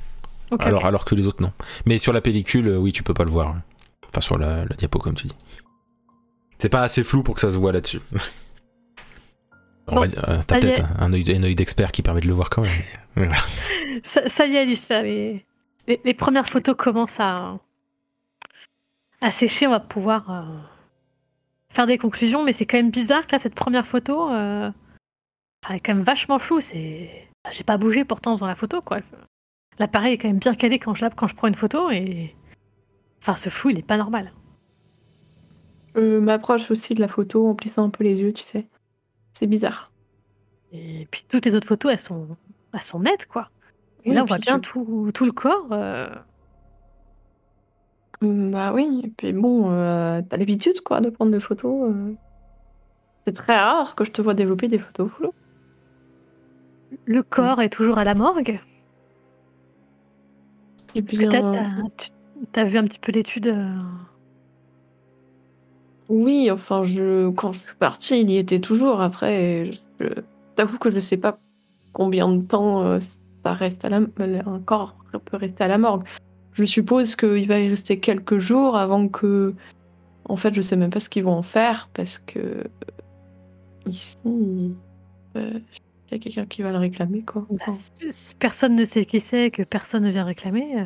Alors, 0.59 1.05
que 1.05 1.15
les 1.15 1.27
autres, 1.27 1.43
non. 1.43 1.53
Mais 1.87 1.99
sur 1.99 2.13
la 2.13 2.21
pellicule, 2.21 2.69
euh, 2.69 2.77
oui, 2.79 2.93
tu 2.93 3.03
peux 3.03 3.15
pas 3.15 3.25
le 3.25 3.31
voir. 3.31 3.55
Enfin, 4.09 4.21
sur 4.21 4.39
la, 4.39 4.65
la 4.65 4.77
diapo, 4.77 4.99
comme 4.99 5.15
tu 5.15 5.27
dis. 5.29 5.37
C'est 6.59 6.69
pas 6.69 6.83
assez 6.83 7.05
flou 7.05 7.23
pour 7.23 7.35
que 7.35 7.41
ça 7.41 7.51
se 7.51 7.57
voit 7.57 7.73
là-dessus. 7.73 8.01
On 9.87 9.95
Bon, 9.95 10.01
va 10.03 10.07
dire, 10.07 10.29
euh, 10.29 10.41
t'as 10.47 10.59
peut-être 10.61 10.83
un 10.99 11.13
œil, 11.13 11.25
un 11.37 11.43
œil 11.43 11.55
d'expert 11.55 11.91
qui 11.91 12.03
permet 12.03 12.21
de 12.21 12.27
le 12.29 12.35
voir 12.35 12.51
quand 12.51 12.63
même. 12.63 12.83
Voilà. 13.17 13.37
Ça, 14.05 14.29
ça 14.29 14.47
y 14.47 14.55
est, 14.55 14.61
Alice, 14.61 14.89
là, 14.89 15.03
les, 15.03 15.45
les, 15.89 16.01
les 16.05 16.15
premières 16.15 16.49
photos 16.49 16.77
commencent 16.77 17.19
à, 17.19 17.59
à 19.21 19.31
sécher. 19.33 19.67
On 19.67 19.71
va 19.71 19.81
pouvoir 19.81 20.31
euh, 20.31 20.43
faire 21.71 21.87
des 21.87 21.99
conclusions, 21.99 22.45
mais 22.45 22.53
c'est 22.53 22.67
quand 22.67 22.77
même 22.77 22.91
bizarre 22.93 23.27
que 23.27 23.33
là, 23.33 23.39
cette 23.41 23.57
première 23.57 23.87
photo, 23.87 24.31
euh, 24.31 24.71
elle 25.69 25.77
est 25.77 25.81
quand 25.81 25.95
même 25.95 26.05
vachement 26.05 26.39
floue. 26.39 26.61
C'est, 26.61 27.29
j'ai 27.51 27.65
pas 27.65 27.79
bougé 27.79 28.05
pourtant 28.05 28.37
dans 28.37 28.47
la 28.47 28.55
photo, 28.55 28.81
quoi. 28.81 29.01
L'appareil 29.81 30.15
est 30.15 30.19
quand 30.19 30.29
même 30.29 30.39
bien 30.39 30.55
calé 30.55 30.79
quand 30.79 30.95
je, 30.95 31.05
la- 31.05 31.11
quand 31.11 31.27
je 31.27 31.35
prends 31.35 31.49
une 31.49 31.55
photo 31.55 31.91
et, 31.91 32.37
enfin, 33.23 33.35
ce 33.35 33.49
flou, 33.49 33.71
il 33.71 33.79
est 33.79 33.87
pas 33.87 33.97
normal. 33.97 34.33
Je 35.95 36.19
m'approche 36.19 36.71
aussi 36.71 36.95
de 36.95 37.01
la 37.01 37.09
photo 37.09 37.49
en 37.49 37.55
plissant 37.55 37.85
un 37.87 37.91
peu 37.91 38.05
les 38.05 38.21
yeux, 38.21 38.33
tu 38.33 38.43
sais. 38.43 38.69
C'est 39.33 39.47
bizarre. 39.47 39.91
Et 40.71 41.09
puis 41.11 41.25
toutes 41.29 41.47
les 41.47 41.55
autres 41.55 41.67
photos, 41.67 41.93
elles 41.93 41.99
sont, 41.99 42.37
elles 42.75 42.81
sont 42.83 43.01
nettes, 43.01 43.27
quoi. 43.27 43.51
Et 44.05 44.11
Oui, 44.11 44.15
là, 44.15 44.23
on 44.23 44.27
voit 44.27 44.39
bien 44.39 44.61
tout, 44.61 45.11
tout 45.13 45.25
le 45.25 45.33
corps. 45.33 45.67
euh, 45.73 46.09
Mm, 48.21 48.51
Bah 48.51 48.73
oui, 48.75 49.01
et 49.05 49.09
puis 49.09 49.33
bon, 49.33 49.71
euh, 49.73 50.21
t'as 50.29 50.37
l'habitude 50.37 50.83
quoi 50.83 51.01
de 51.01 51.09
prendre 51.09 51.33
des 51.33 51.41
photos. 51.41 51.91
euh. 51.91 52.15
C'est 53.27 53.33
très 53.35 53.57
rare 53.59 53.97
que 53.97 54.05
je 54.05 54.11
te 54.11 54.21
vois 54.21 54.35
développer 54.35 54.69
des 54.69 54.79
photos 54.79 55.11
floues. 55.11 55.33
Le 57.07 57.23
corps 57.23 57.63
est 57.63 57.71
toujours 57.71 57.99
à 57.99 58.05
la 58.05 58.15
morgue. 58.15 58.61
Et 60.95 61.03
puis, 61.03 61.19
que 61.19 61.27
t'as, 61.27 62.63
euh, 62.63 62.65
vu 62.65 62.79
un 62.79 62.85
petit 62.85 62.99
peu 62.99 63.13
l'étude. 63.13 63.49
euh, 63.49 63.77
oui, 66.09 66.51
enfin, 66.51 66.83
je, 66.83 67.31
quand 67.31 67.53
je 67.53 67.61
suis 67.61 67.77
partie, 67.77 68.21
il 68.21 68.31
y 68.31 68.37
était 68.37 68.61
toujours. 68.61 69.01
Après, 69.01 69.67
je, 69.67 69.79
je 70.01 70.09
t'avoue 70.57 70.79
que 70.79 70.91
je 70.91 70.99
sais 70.99 71.17
pas 71.17 71.39
combien 71.93 72.29
de 72.29 72.43
temps 72.43 72.83
euh, 72.83 72.99
ça 73.45 73.53
reste 73.53 73.85
à 73.85 73.89
la, 73.89 73.99
un 73.99 74.61
corps 74.61 74.97
peut 75.19 75.37
rester 75.37 75.65
à 75.65 75.69
la 75.69 75.79
morgue. 75.79 76.05
Je 76.53 76.65
suppose 76.65 77.17
qu'il 77.17 77.47
va 77.49 77.59
y 77.61 77.69
rester 77.69 77.99
quelques 77.99 78.39
jours 78.39 78.77
avant 78.77 79.09
que. 79.09 79.55
En 80.29 80.37
fait, 80.37 80.55
je 80.55 80.61
sais 80.61 80.77
même 80.77 80.91
pas 80.91 81.01
ce 81.01 81.09
qu'ils 81.11 81.25
vont 81.25 81.33
en 81.33 81.43
faire 81.43 81.89
parce 81.93 82.19
que 82.19 82.39
euh, 82.39 82.65
ici, 83.87 84.17
euh, 85.37 85.59
il 86.11 86.15
y 86.15 86.17
a 86.17 86.19
quelqu'un 86.19 86.47
qui 86.47 86.63
va 86.63 86.73
le 86.73 86.79
réclamer 86.79 87.23
quoi. 87.25 87.47
bah, 87.51 87.73
si- 87.73 88.35
personne 88.39 88.75
ne 88.75 88.85
sait 88.85 89.05
qui 89.05 89.21
c'est, 89.21 89.51
que 89.51 89.63
personne 89.63 90.03
ne 90.05 90.11
vient 90.11 90.25
réclamer. 90.25 90.81
euh, 90.81 90.85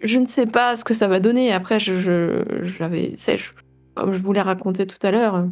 Je 0.00 0.18
ne 0.18 0.26
sais 0.26 0.46
pas 0.46 0.76
ce 0.76 0.84
que 0.84 0.94
ça 0.94 1.08
va 1.08 1.20
donner. 1.20 1.52
Après, 1.52 1.78
je, 1.80 1.98
je, 1.98 2.64
je 2.64 2.78
l'avais, 2.78 3.14
je- 3.16 3.50
comme 3.94 4.14
je 4.16 4.22
vous 4.22 4.32
l'ai 4.32 4.40
raconté 4.42 4.86
tout 4.86 5.04
à 5.06 5.10
l'heure, 5.10 5.46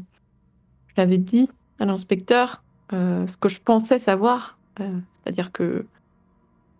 je 0.89 0.95
l'avais 0.97 1.19
dit 1.19 1.49
à 1.79 1.87
l'inspecteur 1.87 2.63
euh, 2.93 3.27
ce 3.27 3.37
que 3.37 3.49
je 3.49 3.61
pensais 3.61 3.99
savoir. 3.99 4.59
Euh, 4.81 4.99
C'est-à-dire 5.23 5.51
que 5.53 5.87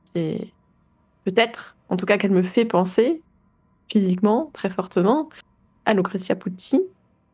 c'est 0.05 0.53
peut-être, 1.25 1.77
en 1.89 1.97
tout 1.97 2.07
cas, 2.07 2.19
qu'elle 2.19 2.33
me 2.33 2.43
fait 2.43 2.65
penser 2.67 3.23
physiquement, 3.91 4.51
très 4.53 4.69
fortement, 4.71 5.29
à 5.87 5.95
Lucretia 5.95 6.35
Pucci, 6.37 6.83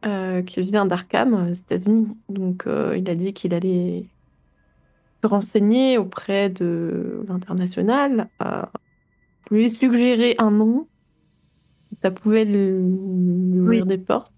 euh, 0.06 0.42
qui 0.42 0.60
vient 0.62 0.86
d'Arkham, 0.86 1.48
aux 1.48 1.52
États-Unis. 1.52 2.16
Donc, 2.28 2.66
euh, 2.66 2.96
il 2.96 3.08
a 3.10 3.14
dit 3.14 3.32
qu'il 3.32 3.54
allait 3.54 4.06
se 5.22 5.28
renseigner 5.28 5.98
auprès 5.98 6.48
de 6.48 7.24
l'international. 7.28 8.28
euh, 8.42 8.62
je 9.48 9.54
lui 9.54 9.66
ai 9.66 9.70
suggéré 9.70 10.34
un 10.38 10.50
nom. 10.50 10.88
Ça 12.02 12.10
pouvait 12.10 12.44
lui 12.44 13.60
ouvrir 13.60 13.84
des 13.86 13.98
portes. 13.98 14.32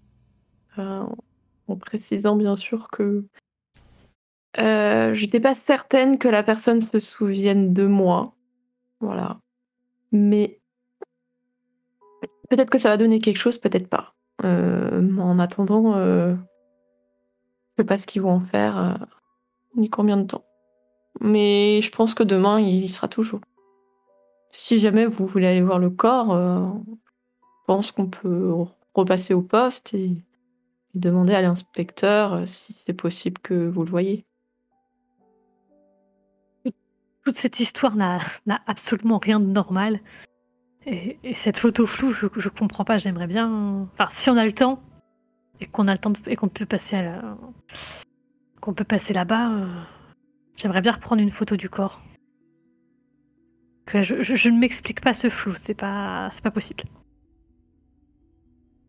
Euh, 0.79 1.03
en 1.67 1.75
précisant 1.75 2.35
bien 2.35 2.55
sûr 2.55 2.89
que 2.91 3.23
euh, 4.59 5.13
j'étais 5.13 5.39
pas 5.39 5.55
certaine 5.55 6.17
que 6.17 6.27
la 6.27 6.43
personne 6.43 6.81
se 6.81 6.99
souvienne 6.99 7.73
de 7.73 7.85
moi. 7.85 8.35
Voilà. 8.99 9.39
Mais 10.11 10.59
peut-être 12.49 12.69
que 12.69 12.77
ça 12.77 12.89
va 12.89 12.97
donner 12.97 13.19
quelque 13.19 13.39
chose, 13.39 13.57
peut-être 13.57 13.87
pas. 13.87 14.13
Euh, 14.43 15.17
en 15.17 15.39
attendant, 15.39 15.95
euh, 15.95 16.35
je 16.35 17.81
sais 17.81 17.85
pas 17.85 17.97
ce 17.97 18.07
qu'ils 18.07 18.21
vont 18.21 18.33
en 18.33 18.39
faire, 18.41 18.77
euh, 18.77 18.93
ni 19.75 19.89
combien 19.89 20.17
de 20.17 20.23
temps. 20.23 20.45
Mais 21.21 21.81
je 21.81 21.91
pense 21.91 22.13
que 22.13 22.23
demain, 22.23 22.59
il 22.59 22.83
y 22.83 22.89
sera 22.89 23.07
toujours. 23.07 23.41
Si 24.51 24.79
jamais 24.79 25.05
vous 25.05 25.25
voulez 25.25 25.47
aller 25.47 25.61
voir 25.61 25.79
le 25.79 25.89
corps, 25.89 26.35
je 26.35 27.65
pense 27.65 27.91
qu'on 27.91 28.07
peut 28.07 28.53
repasser 28.93 29.33
au 29.33 29.41
poste 29.41 29.93
et, 29.93 30.05
et 30.05 30.99
demander 30.99 31.33
à 31.33 31.41
l'inspecteur 31.41 32.47
si 32.47 32.73
c'est 32.73 32.93
possible 32.93 33.39
que 33.41 33.67
vous 33.67 33.83
le 33.83 33.89
voyez. 33.89 34.25
toute 37.23 37.35
cette 37.35 37.59
histoire 37.59 37.95
n'a 37.95 38.19
absolument 38.67 39.17
rien 39.17 39.39
de 39.39 39.45
normal. 39.45 39.99
Et, 40.85 41.17
et 41.23 41.33
cette 41.33 41.57
photo 41.57 41.85
floue, 41.87 42.11
je, 42.11 42.27
je 42.35 42.49
comprends 42.49 42.83
pas. 42.85 42.97
J'aimerais 42.97 43.27
bien. 43.27 43.87
Enfin, 43.93 44.07
si 44.11 44.29
on 44.29 44.37
a 44.37 44.45
le 44.45 44.51
temps 44.53 44.81
et 45.59 45.65
qu'on 45.65 45.87
a 45.87 45.93
le 45.93 45.97
temps 45.97 46.09
de- 46.09 46.19
et 46.27 46.35
qu'on 46.35 46.49
peut 46.49 46.65
passer 46.65 46.95
à 46.97 47.03
la- 47.03 47.37
qu'on 48.61 48.73
peut 48.73 48.83
passer 48.83 49.13
là-bas, 49.13 49.51
euh, 49.51 49.67
j'aimerais 50.57 50.81
bien 50.81 50.91
reprendre 50.93 51.21
une 51.21 51.31
photo 51.31 51.55
du 51.55 51.69
corps. 51.69 52.01
Que 53.85 54.01
je, 54.01 54.21
je- 54.21 54.35
je 54.35 54.49
ne 54.49 54.57
m'explique 54.59 55.01
pas 55.01 55.13
ce 55.13 55.29
flou. 55.29 55.53
C'est 55.55 55.73
pas, 55.73 56.29
c'est 56.33 56.43
pas 56.43 56.51
possible. 56.51 56.83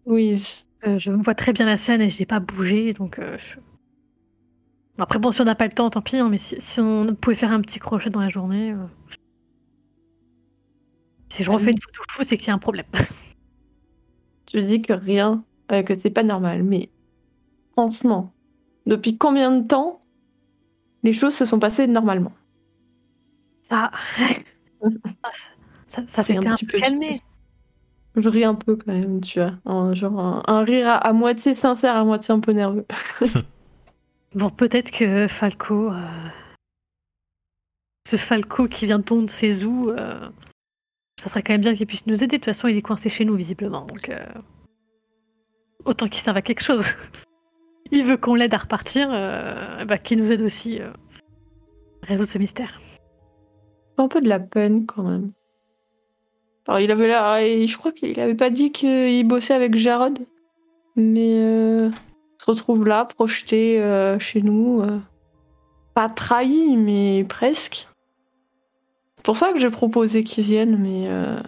Louise, 0.06 0.64
Euh, 0.86 0.98
je 0.98 1.10
me 1.10 1.16
vois 1.22 1.34
très 1.34 1.54
bien 1.54 1.64
la 1.64 1.78
scène 1.78 2.02
et 2.02 2.10
j'ai 2.10 2.26
pas 2.26 2.40
bougé, 2.40 2.92
donc. 2.92 3.18
euh, 3.18 3.38
je- 3.38 3.56
Après, 4.98 5.18
bon, 5.18 5.32
si 5.32 5.40
on 5.40 5.44
n'a 5.44 5.54
pas 5.54 5.64
le 5.66 5.72
temps, 5.72 5.88
tant 5.88 6.02
pis. 6.02 6.18
hein, 6.18 6.28
mais 6.28 6.36
si, 6.38 6.56
si 6.60 6.78
on 6.80 7.06
pouvait 7.14 7.34
faire 7.36 7.52
un 7.52 7.60
petit 7.62 7.78
crochet 7.80 8.10
dans 8.10 8.20
la 8.20 8.28
journée. 8.28 8.74
Si 11.34 11.42
je 11.42 11.50
refais 11.50 11.72
une 11.72 11.80
photo 11.80 12.00
floue, 12.10 12.22
c'est 12.22 12.36
qu'il 12.36 12.46
y 12.46 12.50
a 12.52 12.54
un 12.54 12.58
problème. 12.58 12.86
tu 14.46 14.62
dis 14.62 14.80
que 14.80 14.92
rien, 14.92 15.42
euh, 15.72 15.82
que 15.82 15.98
c'est 15.98 16.10
pas 16.10 16.22
normal, 16.22 16.62
mais 16.62 16.90
franchement, 17.72 18.32
depuis 18.86 19.18
combien 19.18 19.50
de 19.50 19.66
temps 19.66 20.00
les 21.02 21.12
choses 21.12 21.34
se 21.34 21.44
sont 21.44 21.58
passées 21.58 21.88
normalement? 21.88 22.30
Ça. 23.62 23.90
Ça, 25.88 26.02
ça 26.06 26.20
un 26.20 26.52
petit 26.52 26.66
peu 26.66 26.78
calmé. 26.78 27.20
Je 28.14 28.28
ris 28.28 28.44
un 28.44 28.54
peu 28.54 28.76
quand 28.76 28.92
même, 28.92 29.20
tu 29.20 29.40
vois. 29.40 29.54
Un, 29.64 29.92
genre 29.92 30.18
un, 30.20 30.42
un 30.46 30.62
rire 30.62 30.88
à, 30.88 30.98
à 30.98 31.12
moitié 31.12 31.52
sincère, 31.52 31.96
à 31.96 32.04
moitié 32.04 32.32
un 32.32 32.40
peu 32.40 32.52
nerveux. 32.52 32.86
Bon, 34.34 34.50
peut-être 34.50 34.92
que 34.92 35.26
Falco. 35.26 35.90
euh, 35.92 36.28
Ce 38.06 38.16
Falco 38.16 38.68
qui 38.68 38.86
vient 38.86 39.00
de 39.00 39.26
ses 39.30 39.64
ou 39.64 39.90
euh, 39.90 40.28
ça 41.20 41.28
serait 41.28 41.42
quand 41.42 41.52
même 41.54 41.60
bien 41.60 41.74
qu'il 41.74 41.86
puisse 41.86 42.06
nous 42.06 42.22
aider. 42.22 42.36
De 42.38 42.42
toute 42.42 42.44
façon, 42.46 42.68
il 42.68 42.76
est 42.76 42.82
coincé 42.82 43.08
chez 43.08 43.24
nous, 43.24 43.34
visiblement. 43.36 43.84
Donc. 43.86 44.08
euh, 44.08 44.24
Autant 45.84 46.06
qu'il 46.06 46.22
serve 46.22 46.36
à 46.36 46.42
quelque 46.42 46.62
chose. 46.62 46.84
il 47.90 48.04
veut 48.04 48.16
qu'on 48.16 48.34
l'aide 48.34 48.54
à 48.54 48.58
repartir, 48.58 49.08
euh, 49.12 49.84
bah, 49.84 49.98
qu'il 49.98 50.18
nous 50.18 50.32
aide 50.32 50.40
aussi 50.40 50.80
euh, 50.80 50.90
à 52.02 52.06
résoudre 52.06 52.30
ce 52.30 52.38
mystère. 52.38 52.80
un 53.98 54.08
peu 54.08 54.20
de 54.20 54.28
la 54.28 54.40
peine 54.40 54.86
quand 54.86 55.02
même. 55.02 55.32
Alors 56.66 56.80
il 56.80 56.90
avait 56.90 57.10
et 57.46 57.66
je 57.66 57.76
crois 57.76 57.92
qu'il 57.92 58.18
avait 58.18 58.34
pas 58.34 58.48
dit 58.48 58.72
qu'il 58.72 59.28
bossait 59.28 59.52
avec 59.52 59.76
Jarod, 59.76 60.18
mais 60.96 61.34
il 61.36 61.92
se 62.40 62.44
retrouve 62.46 62.86
là, 62.86 63.04
projeté 63.04 64.16
chez 64.18 64.40
nous, 64.40 64.82
pas 65.92 66.08
trahi, 66.08 66.78
mais 66.78 67.26
presque. 67.28 67.86
C'est 69.24 69.30
pour 69.30 69.36
ça 69.38 69.52
que 69.54 69.58
j'ai 69.58 69.70
proposé 69.70 70.22
qu'il 70.22 70.44
vienne, 70.44 70.76
mais 70.78 71.08
euh, 71.08 71.40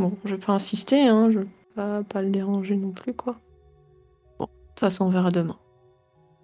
bon, 0.00 0.16
je 0.24 0.34
vais 0.34 0.40
pas 0.44 0.52
insister, 0.52 1.06
hein, 1.06 1.30
je 1.30 1.38
vais 1.40 1.46
pas, 1.76 2.02
pas 2.02 2.22
le 2.22 2.30
déranger 2.30 2.74
non 2.74 2.90
plus, 2.90 3.14
quoi. 3.14 3.36
Bon, 4.40 4.46
de 4.46 4.50
toute 4.70 4.80
façon, 4.80 5.04
on 5.04 5.10
verra 5.10 5.30
demain. 5.30 5.56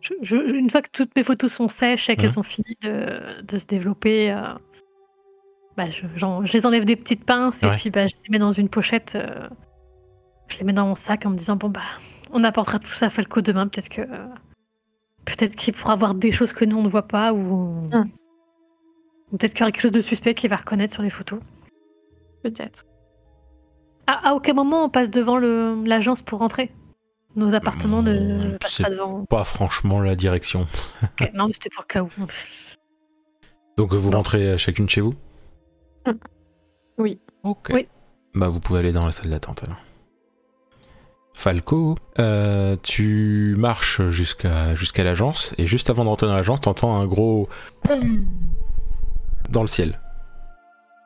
Je- 0.01 0.15
je- 0.23 0.37
une 0.37 0.71
fois 0.71 0.81
que 0.83 0.91
toutes 0.93 1.15
mes 1.17 1.25
photos 1.25 1.53
sont 1.53 1.67
sèches 1.67 2.09
et 2.09 2.15
qu'elles 2.17 2.31
Mhm. 2.31 2.39
ont 2.39 2.43
fini 2.45 2.77
de, 2.83 3.43
de 3.43 3.59
se 3.59 3.67
développer, 3.67 4.31
euh, 4.33 4.43
bah, 5.77 5.91
je, 5.91 6.07
j'en- 6.15 6.45
je 6.47 6.53
les 6.53 6.65
enlève 6.67 6.85
des 6.85 6.95
petites 6.97 7.25
pinces 7.25 7.63
et 7.65 7.71
puis 7.71 7.91
bah, 7.91 8.07
je 8.07 8.15
les 8.25 8.31
mets 8.31 8.39
dans 8.39 8.53
une 8.53 8.69
pochette. 8.69 9.17
euh, 9.17 9.49
je 10.49 10.59
les 10.59 10.65
mets 10.65 10.73
dans 10.73 10.87
mon 10.87 10.95
sac 10.95 11.27
en 11.27 11.31
me 11.31 11.37
disant 11.37 11.55
bon 11.57 11.69
bah 11.69 11.81
on 12.33 12.43
apportera 12.45 12.79
tout 12.81 12.91
ça 12.93 13.07
à 13.07 13.11
Falco 13.11 13.41
demain. 13.41 13.67
Peut-être 13.69 13.89
que 13.89 14.03
euh, 14.03 14.27
peut-être 15.25 15.55
qu'il 15.57 15.75
pourra 15.75 15.95
voir 15.97 16.15
des 16.15 16.33
choses 16.33 16.53
que 16.53 16.65
nous 16.65 16.77
on 16.79 16.83
ne 16.83 16.89
voit 16.89 17.07
pas 17.09 17.33
ou, 17.33 17.39
ou 17.39 17.91
peut-être 19.31 19.53
qu'il 19.53 19.61
y 19.61 19.63
aura 19.65 19.73
quelque 19.73 19.83
chose 19.83 19.93
de 19.93 20.01
suspect 20.01 20.35
qu'il 20.35 20.51
va 20.51 20.57
reconnaître 20.57 20.93
sur 20.93 21.03
les 21.03 21.11
photos. 21.11 21.41
Peut-être. 22.43 22.85
À, 24.07 24.31
à 24.31 24.35
aucun 24.35 24.53
moment 24.55 24.85
on 24.85 24.89
passe 24.89 25.11
devant 25.11 25.39
l'agence 25.39 26.23
pour 26.23 26.39
rentrer. 26.41 26.71
Nos 27.37 27.55
appartements 27.55 28.03
ne 28.03 28.55
Mmh, 28.55 28.59
passent 28.59 28.83
pas 28.83 28.91
devant. 28.91 29.25
Pas 29.27 29.45
franchement 29.45 30.01
la 30.01 30.17
direction. 30.17 30.67
Non, 31.35 31.47
mais 31.47 31.53
c'était 31.53 31.71
pour 31.71 31.83
le 31.85 31.87
cas 31.87 32.03
où. 32.03 32.09
Donc 33.77 33.95
vous 33.95 34.11
Non. 34.11 34.17
rentrez 34.19 34.59
chacune 34.59 34.89
chez 34.89 35.01
vous? 35.01 35.15
Oui. 36.99 37.19
Ok. 37.45 37.71
Oui. 37.73 37.89
Bah 38.35 38.49
vous 38.49 38.61
pouvez 38.61 38.81
aller 38.81 38.93
dans 38.93 39.07
la 39.07 39.13
salle 39.13 39.31
d'attente 39.31 39.63
alors. 39.65 39.79
Falco, 41.35 41.97
euh, 42.19 42.77
tu 42.83 43.55
marches 43.57 44.03
jusqu'à 44.11 44.75
jusqu'à 44.75 45.05
l'agence 45.05 45.55
et 45.57 45.67
juste 45.67 45.89
avant 45.89 46.05
de 46.05 46.09
rentrer 46.11 46.27
dans 46.27 46.35
l'agence, 46.37 46.61
t'entends 46.61 46.97
un 46.97 47.07
gros 47.07 47.49
dans 49.51 49.63
le 49.63 49.69
ciel. 49.69 49.99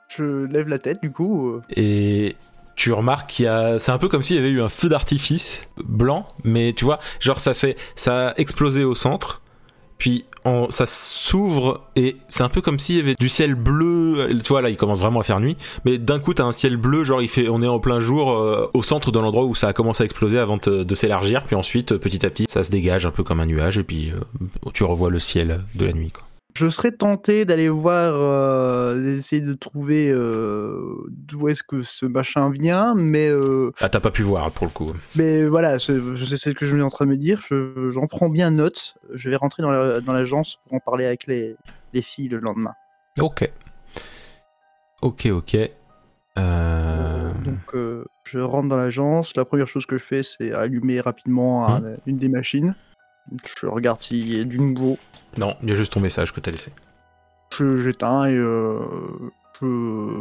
Je 0.09 0.45
lève 0.47 0.69
la 0.69 0.79
tête 0.79 1.01
du 1.03 1.11
coup. 1.11 1.49
euh, 1.51 1.63
Et 1.77 2.37
tu 2.77 2.93
remarques 2.93 3.31
qu'il 3.31 3.47
y 3.47 3.49
a. 3.49 3.79
C'est 3.79 3.93
un 3.93 3.99
peu 3.99 4.09
comme 4.09 4.23
s'il 4.23 4.37
y 4.37 4.39
avait 4.39 4.51
eu 4.51 4.61
un 4.63 4.69
feu 4.69 4.89
d'artifice 4.89 5.69
blanc, 5.83 6.27
mais 6.45 6.73
tu 6.73 6.85
vois, 6.85 6.99
genre 7.21 7.39
ça 7.39 7.55
s'est 7.55 7.77
ça 7.95 8.29
a 8.31 8.35
explosé 8.37 8.85
au 8.85 8.95
centre, 8.95 9.43
puis 9.99 10.25
on- 10.45 10.69
ça 10.71 10.85
s'ouvre 10.87 11.87
et 11.97 12.17
c'est 12.29 12.43
un 12.43 12.49
peu 12.49 12.61
comme 12.61 12.79
s'il 12.79 12.97
y 12.97 13.01
avait 13.01 13.15
du 13.19 13.29
ciel 13.29 13.55
bleu. 13.55 14.29
Tu 14.43 14.49
vois, 14.49 14.61
là 14.61 14.69
il 14.69 14.77
commence 14.77 15.01
vraiment 15.01 15.21
à 15.21 15.23
faire 15.23 15.41
nuit, 15.41 15.57
mais 15.85 15.99
d'un 15.99 16.19
coup 16.21 16.35
t'as 16.35 16.45
un 16.45 16.53
ciel 16.53 16.77
bleu, 16.77 17.03
genre 17.03 17.23
il 17.23 17.29
fait, 17.29 17.49
on 17.49 17.63
est 17.63 17.67
en 17.67 17.79
plein 17.81 18.01
jour 18.01 18.31
euh, 18.33 18.67
au 18.75 18.83
centre 18.83 19.11
de 19.11 19.19
l'endroit 19.19 19.45
où 19.45 19.55
ça 19.55 19.69
a 19.69 19.73
commencé 19.73 20.03
à 20.03 20.05
exploser 20.05 20.39
avant 20.39 20.59
de, 20.59 20.83
de 20.85 20.95
s'élargir, 20.95 21.45
puis 21.45 21.57
ensuite 21.57 21.97
petit 21.97 22.25
à 22.27 22.31
petit 22.31 22.45
ça 22.49 22.63
se 22.63 22.71
dégage 22.71 23.07
un 23.07 23.11
peu 23.11 23.23
comme 23.25 23.41
un 23.41 23.47
nuage 23.47 23.79
et 23.79 23.85
puis 23.85 24.11
euh, 24.13 24.47
tu 24.75 24.85
revois 24.85 25.11
le 25.11 25.19
ciel 25.19 25.61
de 25.77 25.87
la 25.87 25.93
nuit. 25.93 26.11
Quoi. 26.11 26.25
Je 26.57 26.69
serais 26.69 26.93
tenté 26.93 27.45
d'aller 27.45 27.69
voir, 27.69 28.15
euh, 28.15 28.95
d'essayer 29.01 29.43
de 29.43 29.55
trouver 29.55 30.11
euh, 30.13 30.79
d'où 31.11 31.49
est-ce 31.49 31.63
que 31.65 31.83
ce 31.83 32.07
machin 32.07 32.51
vient, 32.51 32.95
mais, 32.95 33.29
euh, 33.29 33.73
Ah, 33.81 33.89
t'as 33.89 33.99
pas 34.01 34.11
pu 34.13 34.23
voir 34.23 34.51
pour 34.53 34.67
le 34.67 34.73
coup. 34.73 34.93
mais 35.17 35.47
voilà, 35.47 35.79
c'est 35.81 35.95
je 36.15 36.25
sais 36.25 36.37
ce 36.37 36.51
que 36.51 36.65
je 36.65 36.75
suis 36.75 36.83
en 36.83 36.91
train 36.91 37.07
de 37.07 37.11
me 37.11 37.17
dire. 37.17 37.41
je- 37.49 37.91
J'en 37.91 38.07
prends 38.07 38.29
bien 38.29 38.51
note. 38.53 38.95
Je 39.13 39.31
vais 39.31 39.37
rentrer 39.37 39.63
dans 39.65 39.71
la- 39.71 40.01
dans 40.01 40.13
l'agence 40.13 40.59
pour 40.65 40.75
en 40.75 40.81
parler 40.81 41.07
avec 41.07 41.27
les, 41.27 41.57
les 41.93 42.03
filles 42.03 42.29
le 42.29 42.39
lendemain. 42.39 42.75
Ok. 43.21 43.51
Ok, 45.03 45.27
ok. 45.27 45.57
Euh, 46.39 47.31
Donc, 47.45 47.75
je 48.25 48.39
rentre 48.39 48.69
dans 48.69 48.77
l'agence. 48.77 49.37
La 49.37 49.45
première 49.45 49.69
chose 49.69 49.87
que 49.87 49.99
je 49.99 50.05
fais, 50.05 50.23
c'est 50.23 50.53
allumer 50.53 51.01
rapidement 51.01 51.67
un- 51.69 51.81
Mmh. 51.81 51.97
une 52.07 52.17
des 52.19 52.29
machines. 52.29 52.75
Je 53.61 53.67
regarde 53.67 54.03
s'il 54.03 54.33
y 54.35 54.41
a 54.41 54.45
du 54.45 54.59
nouveau. 54.59 54.99
Non, 55.37 55.57
il 55.63 55.69
y 55.71 55.73
a 55.73 55.75
juste 55.75 55.93
ton 55.93 56.01
message 56.01 56.33
que 56.33 56.41
t'as 56.41 56.51
laissé. 56.51 56.73
Je 57.57 57.77
j'éteins 57.79 58.27
et 58.27 58.37
euh, 58.37 58.81
je 59.61 59.67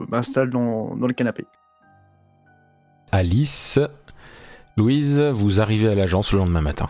m'installe 0.10 0.50
dans, 0.50 0.96
dans 0.96 1.08
le 1.08 1.14
canapé. 1.14 1.46
Alice, 3.12 3.80
Louise, 4.78 5.20
vous 5.20 5.62
arrivez 5.62 5.90
à 5.90 5.96
l'agence 5.96 6.32
le 6.34 6.40
lendemain 6.40 6.62
matin. 6.62 6.90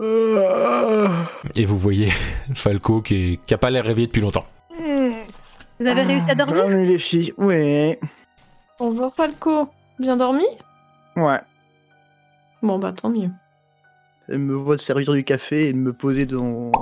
Euh, 0.00 1.08
Et 1.54 1.64
vous 1.64 1.78
voyez 1.78 2.08
Falco 2.54 3.02
qui, 3.02 3.32
est, 3.34 3.36
qui 3.46 3.54
a 3.54 3.58
pas 3.58 3.70
l'air 3.70 3.84
réveillé 3.84 4.06
depuis 4.06 4.22
longtemps. 4.22 4.46
Vous 4.78 5.86
avez 5.86 6.02
réussi 6.02 6.30
à 6.30 6.34
dormir? 6.34 6.54
Bienvenue 6.54 6.86
les 6.86 6.98
filles. 6.98 7.32
Ouais. 7.36 8.00
Bonjour 8.78 9.14
Falco. 9.14 9.68
Bien 9.98 10.16
dormi? 10.16 10.44
Ouais. 11.16 11.40
Bon 12.62 12.78
bah 12.78 12.92
tant 12.92 13.10
mieux. 13.10 13.30
Elle 14.28 14.38
me 14.40 14.54
voit 14.54 14.76
servir 14.78 15.12
du 15.12 15.22
café 15.24 15.68
et 15.68 15.72
me 15.72 15.92
poser 15.92 16.26
dans... 16.26 16.72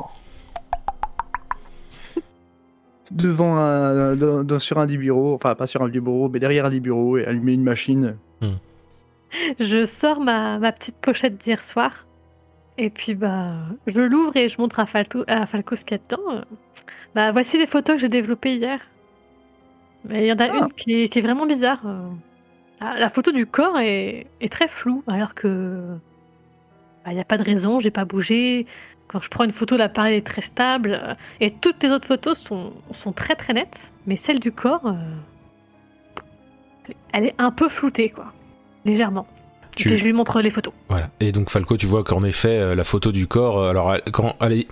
devant 3.10 3.56
un, 3.56 4.16
dans- 4.16 4.44
dans- 4.44 4.58
sur 4.58 4.78
un 4.78 4.86
des 4.86 4.96
bureaux, 4.96 5.34
enfin 5.34 5.54
pas 5.54 5.66
sur 5.66 5.82
un 5.82 5.88
vieux 5.88 6.00
bureau, 6.00 6.28
mais 6.28 6.40
derrière 6.40 6.64
un 6.66 6.70
des 6.70 6.80
bureaux 6.80 7.18
et 7.18 7.24
allumer 7.26 7.52
une 7.54 7.62
machine. 7.64 8.16
Je 9.60 9.84
sors 9.86 10.20
ma, 10.20 10.58
ma 10.58 10.72
petite 10.72 10.96
pochette 10.96 11.36
d'hier 11.38 11.60
soir. 11.62 12.06
Et 12.78 12.90
puis, 12.90 13.14
bah, 13.14 13.52
je 13.86 14.00
l'ouvre 14.00 14.36
et 14.36 14.48
je 14.48 14.60
montre 14.60 14.80
à 14.80 14.86
Falco, 14.86 15.22
à 15.28 15.46
Falco 15.46 15.76
ce 15.76 15.84
qu'il 15.84 15.96
y 15.96 16.00
a 16.00 16.02
dedans. 16.16 16.44
Bah, 17.14 17.30
voici 17.30 17.56
les 17.58 17.66
photos 17.66 17.96
que 17.96 18.00
j'ai 18.02 18.08
développées 18.08 18.56
hier. 18.56 18.80
Mais 20.08 20.24
il 20.24 20.28
y 20.28 20.32
en 20.32 20.36
a 20.38 20.44
Ah. 20.50 20.56
une 20.58 20.72
qui 20.72 21.02
est, 21.02 21.08
qui 21.08 21.18
est 21.18 21.22
vraiment 21.22 21.46
bizarre. 21.46 21.80
euh. 21.86 22.08
La, 22.80 22.98
la 22.98 23.08
photo 23.10 23.30
du 23.32 23.46
corps 23.46 23.78
est, 23.78 24.26
est 24.40 24.52
très 24.52 24.66
floue, 24.68 25.02
alors 25.06 25.34
que. 25.34 25.80
Bah, 27.04 27.10
Il 27.12 27.14
n'y 27.14 27.20
a 27.20 27.24
pas 27.24 27.36
de 27.38 27.42
raison, 27.44 27.80
j'ai 27.80 27.90
pas 27.90 28.04
bougé. 28.04 28.66
Quand 29.08 29.20
je 29.20 29.28
prends 29.28 29.44
une 29.44 29.50
photo, 29.50 29.76
l'appareil 29.76 30.16
est 30.16 30.26
très 30.26 30.40
stable. 30.42 30.98
euh, 31.02 31.14
Et 31.40 31.50
toutes 31.50 31.82
les 31.82 31.90
autres 31.90 32.06
photos 32.08 32.38
sont, 32.38 32.72
sont 32.92 33.12
très 33.12 33.34
très 33.36 33.52
nettes. 33.52 33.92
Mais 34.06 34.16
celle 34.16 34.40
du 34.40 34.50
corps, 34.50 34.86
euh, 34.86 34.92
elle 37.12 37.26
est 37.26 37.34
un 37.38 37.50
peu 37.50 37.68
floutée, 37.68 38.10
quoi. 38.10 38.32
Légèrement. 38.84 39.26
Tu- 39.76 39.88
Et 39.88 39.90
puis 39.92 39.98
je 39.98 40.04
lui 40.04 40.12
montre 40.12 40.40
les 40.40 40.50
photos. 40.50 40.72
Voilà. 40.88 41.10
Et 41.20 41.32
donc 41.32 41.50
Falco, 41.50 41.76
tu 41.76 41.86
vois 41.86 42.04
qu'en 42.04 42.22
effet, 42.22 42.58
euh, 42.58 42.74
la 42.74 42.84
photo 42.84 43.10
du 43.12 43.26
corps, 43.26 43.64
alors 43.68 43.94
quand 44.12 44.36
elle 44.40 44.52
est, 44.52 44.68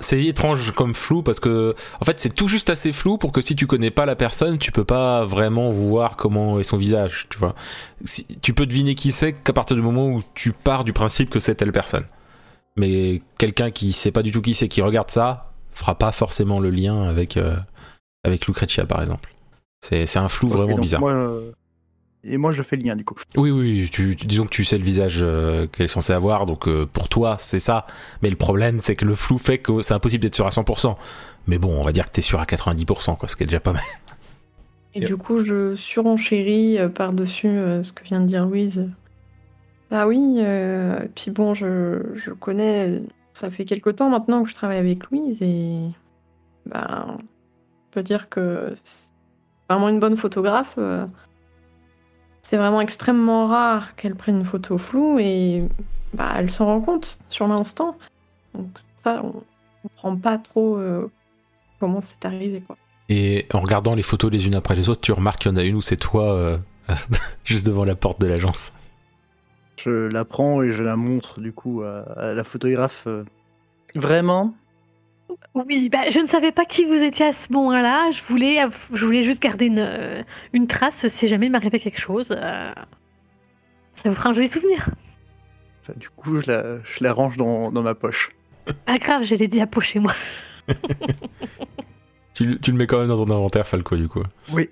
c'est 0.00 0.24
étrange 0.24 0.72
comme 0.72 0.94
flou 0.94 1.22
parce 1.22 1.40
que 1.40 1.74
en 2.00 2.04
fait 2.04 2.18
c'est 2.18 2.34
tout 2.34 2.48
juste 2.48 2.70
assez 2.70 2.92
flou 2.92 3.18
pour 3.18 3.32
que 3.32 3.40
si 3.40 3.56
tu 3.56 3.66
connais 3.66 3.90
pas 3.90 4.06
la 4.06 4.16
personne, 4.16 4.58
tu 4.58 4.72
peux 4.72 4.84
pas 4.84 5.24
vraiment 5.24 5.70
voir 5.70 6.16
comment 6.16 6.58
est 6.58 6.64
son 6.64 6.76
visage, 6.76 7.26
tu 7.30 7.38
vois. 7.38 7.54
Si, 8.04 8.26
tu 8.40 8.54
peux 8.54 8.66
deviner 8.66 8.94
qui 8.94 9.12
c'est 9.12 9.32
qu'à 9.32 9.52
partir 9.52 9.76
du 9.76 9.82
moment 9.82 10.08
où 10.08 10.22
tu 10.34 10.52
pars 10.52 10.84
du 10.84 10.92
principe 10.92 11.30
que 11.30 11.40
c'est 11.40 11.54
telle 11.54 11.72
personne. 11.72 12.04
Mais 12.76 13.22
quelqu'un 13.38 13.70
qui 13.70 13.92
sait 13.92 14.12
pas 14.12 14.22
du 14.22 14.30
tout 14.30 14.42
qui 14.42 14.54
c'est, 14.54 14.68
qui 14.68 14.82
regarde 14.82 15.10
ça, 15.10 15.52
fera 15.72 15.96
pas 15.96 16.12
forcément 16.12 16.60
le 16.60 16.70
lien 16.70 17.02
avec 17.02 17.36
euh, 17.36 17.56
avec 18.24 18.46
Lucrezia 18.46 18.84
par 18.86 19.00
exemple. 19.00 19.32
C'est 19.80 20.16
un 20.16 20.28
flou 20.28 20.48
vraiment 20.48 20.78
bizarre. 20.78 21.00
moi, 21.00 21.12
euh, 21.12 21.52
Et 22.28 22.36
moi 22.38 22.52
je 22.52 22.62
fais 22.62 22.76
le 22.76 22.82
lien 22.82 22.96
du 22.96 23.04
coup. 23.04 23.14
Oui, 23.36 23.50
oui, 23.50 23.88
tu, 23.90 24.16
tu- 24.16 24.26
disons 24.26 24.44
que 24.44 24.50
tu 24.50 24.64
sais 24.64 24.78
le 24.78 24.84
visage 24.84 25.20
euh, 25.22 25.66
qu'elle 25.66 25.84
est 25.84 25.88
censée 25.88 26.12
avoir, 26.12 26.46
donc 26.46 26.66
euh, 26.68 26.86
pour 26.86 27.08
toi, 27.08 27.36
c'est 27.38 27.58
ça. 27.58 27.86
Mais 28.22 28.30
le 28.30 28.36
problème, 28.36 28.80
c'est 28.80 28.96
que 28.96 29.04
le 29.04 29.14
flou 29.14 29.38
fait 29.38 29.58
que 29.58 29.82
c'est 29.82 29.94
impossible 29.94 30.22
d'être 30.22 30.34
sûr 30.34 30.46
à 30.46 30.50
100%. 30.50 30.96
Mais 31.46 31.58
bon, 31.58 31.78
on 31.80 31.84
va 31.84 31.92
dire 31.92 32.06
que 32.06 32.10
t'es 32.10 32.22
sûr 32.22 32.40
à 32.40 32.44
90%, 32.44 33.16
quoi, 33.16 33.28
ce 33.28 33.36
qui 33.36 33.44
est 33.44 33.46
déjà 33.46 33.60
pas 33.60 33.72
mal. 33.72 33.82
Et 34.94 35.00
Yep. 35.00 35.08
du 35.08 35.16
coup, 35.16 35.44
je 35.44 35.76
surenchéris 35.76 36.78
euh, 36.78 36.88
par-dessus 36.88 37.48
euh, 37.48 37.82
ce 37.82 37.92
que 37.92 38.02
vient 38.02 38.20
de 38.20 38.26
dire 38.26 38.46
Louise. 38.46 38.88
Ah 39.90 40.08
oui, 40.08 40.36
euh, 40.38 41.00
puis 41.14 41.30
bon, 41.30 41.54
je, 41.54 42.00
je 42.16 42.30
connais, 42.30 43.02
ça 43.34 43.50
fait 43.50 43.64
quelque 43.64 43.90
temps 43.90 44.08
maintenant 44.10 44.42
que 44.42 44.48
je 44.50 44.54
travaille 44.54 44.78
avec 44.78 45.08
Louise 45.10 45.40
et 45.42 45.76
bah, 46.64 47.06
on 47.10 47.18
peut 47.92 48.02
dire 48.02 48.28
que 48.28 48.72
c'est 48.82 49.12
vraiment 49.68 49.88
une 49.90 50.00
bonne 50.00 50.16
photographe. 50.16 50.76
C'est 52.48 52.56
vraiment 52.56 52.80
extrêmement 52.80 53.46
rare 53.46 53.96
qu'elle 53.96 54.14
prenne 54.14 54.36
une 54.38 54.44
photo 54.44 54.78
floue 54.78 55.18
et 55.18 55.66
bah, 56.14 56.32
elle 56.36 56.48
s'en 56.50 56.66
rend 56.66 56.80
compte 56.80 57.18
sur 57.28 57.48
l'instant. 57.48 57.98
Donc 58.54 58.68
ça, 59.02 59.20
on 59.24 59.42
comprend 59.82 60.16
pas 60.16 60.38
trop 60.38 60.76
euh, 60.76 61.10
comment 61.80 62.00
c'est 62.00 62.24
arrivé 62.24 62.60
quoi. 62.60 62.76
Et 63.08 63.46
en 63.52 63.58
regardant 63.60 63.96
les 63.96 64.02
photos 64.02 64.30
les 64.30 64.46
unes 64.46 64.54
après 64.54 64.76
les 64.76 64.88
autres, 64.88 65.00
tu 65.00 65.10
remarques 65.12 65.40
qu'il 65.40 65.50
y 65.50 65.54
en 65.54 65.56
a 65.56 65.64
une 65.64 65.74
où 65.74 65.80
c'est 65.80 65.96
toi 65.96 66.32
euh, 66.32 66.56
juste 67.44 67.66
devant 67.66 67.84
la 67.84 67.96
porte 67.96 68.20
de 68.20 68.28
l'agence. 68.28 68.72
Je 69.76 69.90
la 69.90 70.24
prends 70.24 70.62
et 70.62 70.70
je 70.70 70.82
la 70.84 70.94
montre 70.96 71.40
du 71.40 71.52
coup 71.52 71.82
à, 71.82 72.00
à 72.16 72.32
la 72.32 72.44
photographe. 72.44 73.04
euh. 73.08 73.24
Vraiment 73.96 74.54
Oui, 75.54 75.88
bah, 75.88 76.08
je 76.10 76.20
ne 76.20 76.26
savais 76.26 76.52
pas 76.52 76.64
qui 76.64 76.84
vous 76.84 77.02
étiez 77.02 77.26
à 77.26 77.32
ce 77.32 77.52
moment-là. 77.52 78.10
Je 78.10 78.22
voulais, 78.22 78.58
je 78.92 79.04
voulais 79.04 79.22
juste 79.22 79.42
garder 79.42 79.66
une, 79.66 79.78
euh, 79.80 80.22
une 80.52 80.66
trace 80.66 81.08
si 81.08 81.28
jamais 81.28 81.46
il 81.46 81.52
m'arrivait 81.52 81.78
quelque 81.80 82.00
chose. 82.00 82.28
euh, 82.30 82.72
Ça 83.94 84.08
vous 84.08 84.14
fera 84.14 84.30
un 84.30 84.32
joli 84.32 84.48
souvenir. 84.48 84.88
Enfin, 85.82 85.94
Du 85.96 86.08
coup, 86.10 86.40
je 86.40 86.50
la, 86.50 86.82
je 86.84 87.02
la 87.02 87.12
range 87.12 87.36
dans, 87.36 87.70
dans 87.72 87.82
ma 87.82 87.94
poche. 87.94 88.30
Pas 88.84 88.98
grave, 88.98 89.22
j'ai 89.22 89.36
les 89.36 89.48
diapos 89.48 89.80
chez 89.80 89.98
moi. 89.98 90.14
Tu, 92.34 92.44
le- 92.44 92.58
tu 92.58 92.70
le 92.70 92.76
mets 92.76 92.86
quand 92.86 92.98
même 92.98 93.08
dans 93.08 93.24
ton 93.24 93.30
inventaire, 93.34 93.66
Falco, 93.66 93.96
du 93.96 94.08
coup. 94.08 94.22
Oui. 94.52 94.68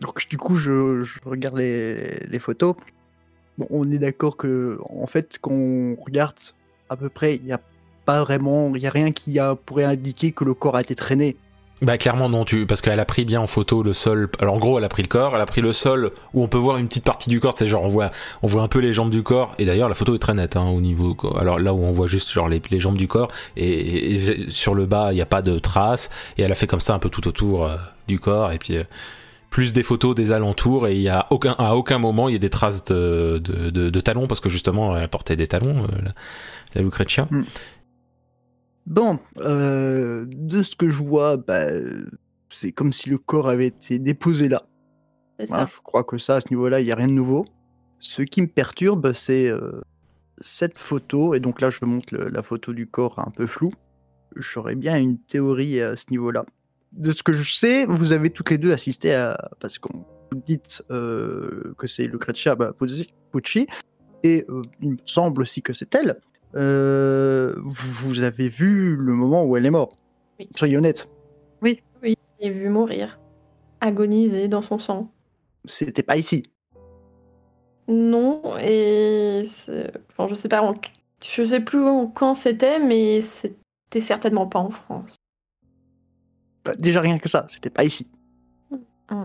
Donc 0.00 0.26
du 0.28 0.38
coup, 0.38 0.56
je, 0.56 1.02
je 1.02 1.18
regarde 1.26 1.58
les, 1.58 2.18
les 2.20 2.38
photos. 2.38 2.76
Bon, 3.58 3.66
on 3.68 3.90
est 3.90 3.98
d'accord 3.98 4.36
que, 4.38 4.78
en 4.88 5.06
fait, 5.06 5.36
quand 5.40 5.52
on 5.52 5.96
regarde 6.02 6.38
à 6.88 6.96
peu 6.96 7.10
près, 7.10 7.36
il 7.36 7.44
n'y 7.44 7.52
a 7.52 7.60
pas 8.04 8.22
vraiment, 8.24 8.70
il 8.74 8.80
n'y 8.80 8.86
a 8.86 8.90
rien 8.90 9.10
qui 9.12 9.38
a, 9.38 9.54
pourrait 9.54 9.84
indiquer 9.84 10.32
que 10.32 10.44
le 10.44 10.54
corps 10.54 10.76
a 10.76 10.80
été 10.80 10.94
traîné. 10.94 11.36
Bah 11.82 11.98
clairement 11.98 12.28
non, 12.30 12.44
tu 12.44 12.66
parce 12.66 12.80
qu'elle 12.80 13.00
a 13.00 13.04
pris 13.04 13.24
bien 13.24 13.40
en 13.40 13.46
photo 13.46 13.82
le 13.82 13.92
sol. 13.92 14.30
Alors 14.38 14.54
en 14.54 14.58
gros, 14.58 14.78
elle 14.78 14.84
a 14.84 14.88
pris 14.88 15.02
le 15.02 15.08
corps, 15.08 15.34
elle 15.34 15.42
a 15.42 15.46
pris 15.46 15.60
le 15.60 15.72
sol 15.72 16.12
où 16.32 16.42
on 16.42 16.48
peut 16.48 16.56
voir 16.56 16.78
une 16.78 16.86
petite 16.86 17.04
partie 17.04 17.28
du 17.28 17.40
corps. 17.40 17.54
C'est 17.58 17.66
genre 17.66 17.82
on 17.84 17.88
voit, 17.88 18.10
on 18.42 18.46
voit 18.46 18.62
un 18.62 18.68
peu 18.68 18.78
les 18.78 18.92
jambes 18.94 19.10
du 19.10 19.22
corps. 19.22 19.54
Et 19.58 19.66
d'ailleurs 19.66 19.88
la 19.88 19.94
photo 19.94 20.14
est 20.14 20.18
très 20.20 20.32
nette 20.34 20.56
hein, 20.56 20.68
au 20.68 20.80
niveau. 20.80 21.14
Alors 21.38 21.58
là 21.58 21.74
où 21.74 21.82
on 21.82 21.90
voit 21.90 22.06
juste 22.06 22.30
genre 22.30 22.48
les, 22.48 22.62
les 22.70 22.80
jambes 22.80 22.96
du 22.96 23.08
corps 23.08 23.28
et, 23.56 24.14
et 24.14 24.50
sur 24.50 24.74
le 24.74 24.86
bas 24.86 25.12
il 25.12 25.16
n'y 25.16 25.20
a 25.20 25.26
pas 25.26 25.42
de 25.42 25.58
traces. 25.58 26.10
Et 26.38 26.42
elle 26.42 26.52
a 26.52 26.54
fait 26.54 26.68
comme 26.68 26.80
ça 26.80 26.94
un 26.94 26.98
peu 27.00 27.10
tout 27.10 27.26
autour 27.28 27.64
euh, 27.64 27.76
du 28.06 28.18
corps 28.18 28.52
et 28.52 28.58
puis. 28.58 28.76
euh, 28.78 28.84
plus 29.50 29.72
des 29.72 29.84
photos 29.84 30.16
des 30.16 30.32
alentours 30.32 30.88
et 30.88 30.96
il 30.96 31.00
y 31.02 31.08
a 31.08 31.28
aucun 31.30 31.54
à 31.58 31.76
aucun 31.76 31.98
moment 31.98 32.28
il 32.28 32.32
y 32.32 32.34
a 32.34 32.40
des 32.40 32.50
traces 32.50 32.84
de, 32.86 33.38
de, 33.38 33.70
de- 33.70 33.88
de 33.88 34.00
talons 34.00 34.26
parce 34.26 34.40
que 34.40 34.48
justement 34.48 34.96
elle 34.96 35.06
portait 35.08 35.36
des 35.36 35.46
talons 35.46 35.84
euh, 35.84 36.02
la, 36.02 36.10
la 36.74 36.82
Lucrezia. 36.82 37.28
Bon, 38.86 39.18
euh, 39.38 40.26
de 40.28 40.62
ce 40.62 40.76
que 40.76 40.90
je 40.90 41.02
vois, 41.02 41.36
bah, 41.38 41.66
c'est 42.50 42.72
comme 42.72 42.92
si 42.92 43.08
le 43.08 43.18
corps 43.18 43.48
avait 43.48 43.66
été 43.68 43.98
déposé 43.98 44.48
là. 44.48 44.62
Voilà, 45.48 45.64
je 45.66 45.80
crois 45.82 46.04
que 46.04 46.18
ça, 46.18 46.36
à 46.36 46.40
ce 46.40 46.48
niveau-là, 46.50 46.80
il 46.80 46.84
n'y 46.86 46.92
a 46.92 46.96
rien 46.96 47.06
de 47.08 47.12
nouveau. 47.12 47.44
Ce 47.98 48.22
qui 48.22 48.42
me 48.42 48.46
perturbe, 48.46 49.12
c'est 49.12 49.48
euh, 49.50 49.80
cette 50.40 50.78
photo, 50.78 51.34
et 51.34 51.40
donc 51.40 51.60
là, 51.60 51.70
je 51.70 51.84
montre 51.84 52.14
le- 52.14 52.28
la 52.28 52.42
photo 52.42 52.72
du 52.72 52.86
corps 52.86 53.18
un 53.18 53.30
peu 53.30 53.46
floue. 53.46 53.72
J'aurais 54.36 54.74
bien 54.74 54.98
une 54.98 55.18
théorie 55.18 55.80
à 55.80 55.96
ce 55.96 56.04
niveau-là. 56.10 56.44
De 56.92 57.10
ce 57.12 57.22
que 57.22 57.32
je 57.32 57.52
sais, 57.54 57.86
vous 57.86 58.12
avez 58.12 58.30
toutes 58.30 58.50
les 58.50 58.58
deux 58.58 58.72
assisté 58.72 59.14
à. 59.14 59.50
Parce 59.60 59.78
qu'on 59.78 60.04
vous 60.32 60.40
dites 60.44 60.82
euh, 60.90 61.72
que 61.78 61.86
c'est 61.86 62.06
Lucrezia 62.06 62.54
bah, 62.54 62.72
Pucci- 63.32 63.66
et 64.22 64.46
il 64.80 64.90
me 64.90 64.96
semble 65.06 65.42
aussi 65.42 65.62
que 65.62 65.72
c'est 65.72 65.92
elle. 65.94 66.20
Euh, 66.56 67.54
vous 67.58 68.22
avez 68.22 68.48
vu 68.48 68.94
le 68.96 69.12
moment 69.14 69.44
où 69.44 69.56
elle 69.56 69.66
est 69.66 69.70
morte. 69.70 69.98
Oui. 70.38 70.48
Soyez 70.56 70.76
honnête, 70.76 71.08
J'ai 72.40 72.50
vu 72.50 72.68
mourir, 72.68 73.18
agoniser 73.80 74.48
dans 74.48 74.60
son 74.60 74.78
sang. 74.78 75.08
c'était 75.64 76.02
pas 76.02 76.16
ici. 76.16 76.42
Non, 77.88 78.42
et 78.60 79.44
enfin, 80.10 80.26
je 80.28 80.34
sais 80.34 80.48
pas, 80.48 80.62
en- 80.62 80.74
je 81.22 81.44
sais 81.44 81.60
plus 81.60 81.82
en- 81.82 82.06
quand 82.06 82.34
c'était, 82.34 82.78
mais 82.78 83.20
c'était 83.20 84.00
certainement 84.00 84.46
pas 84.46 84.58
en 84.58 84.70
France. 84.70 85.16
Bah, 86.64 86.74
déjà 86.76 87.00
rien 87.00 87.18
que 87.18 87.28
ça, 87.28 87.46
c'était 87.48 87.70
pas 87.70 87.84
ici. 87.84 88.10
Mm. 89.10 89.24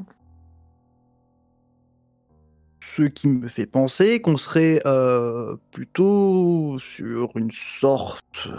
Ce 2.99 3.05
qui 3.05 3.29
me 3.29 3.47
fait 3.47 3.65
penser 3.65 4.19
qu'on 4.19 4.35
serait 4.35 4.81
euh, 4.85 5.55
plutôt 5.71 6.77
sur 6.79 7.31
une 7.37 7.49
sorte 7.49 8.49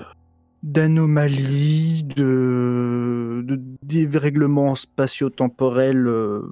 d'anomalies, 0.63 2.05
de, 2.05 3.45
dérèglements 3.83 4.75
spatio-temporels. 4.77 6.07
euh, 6.07 6.51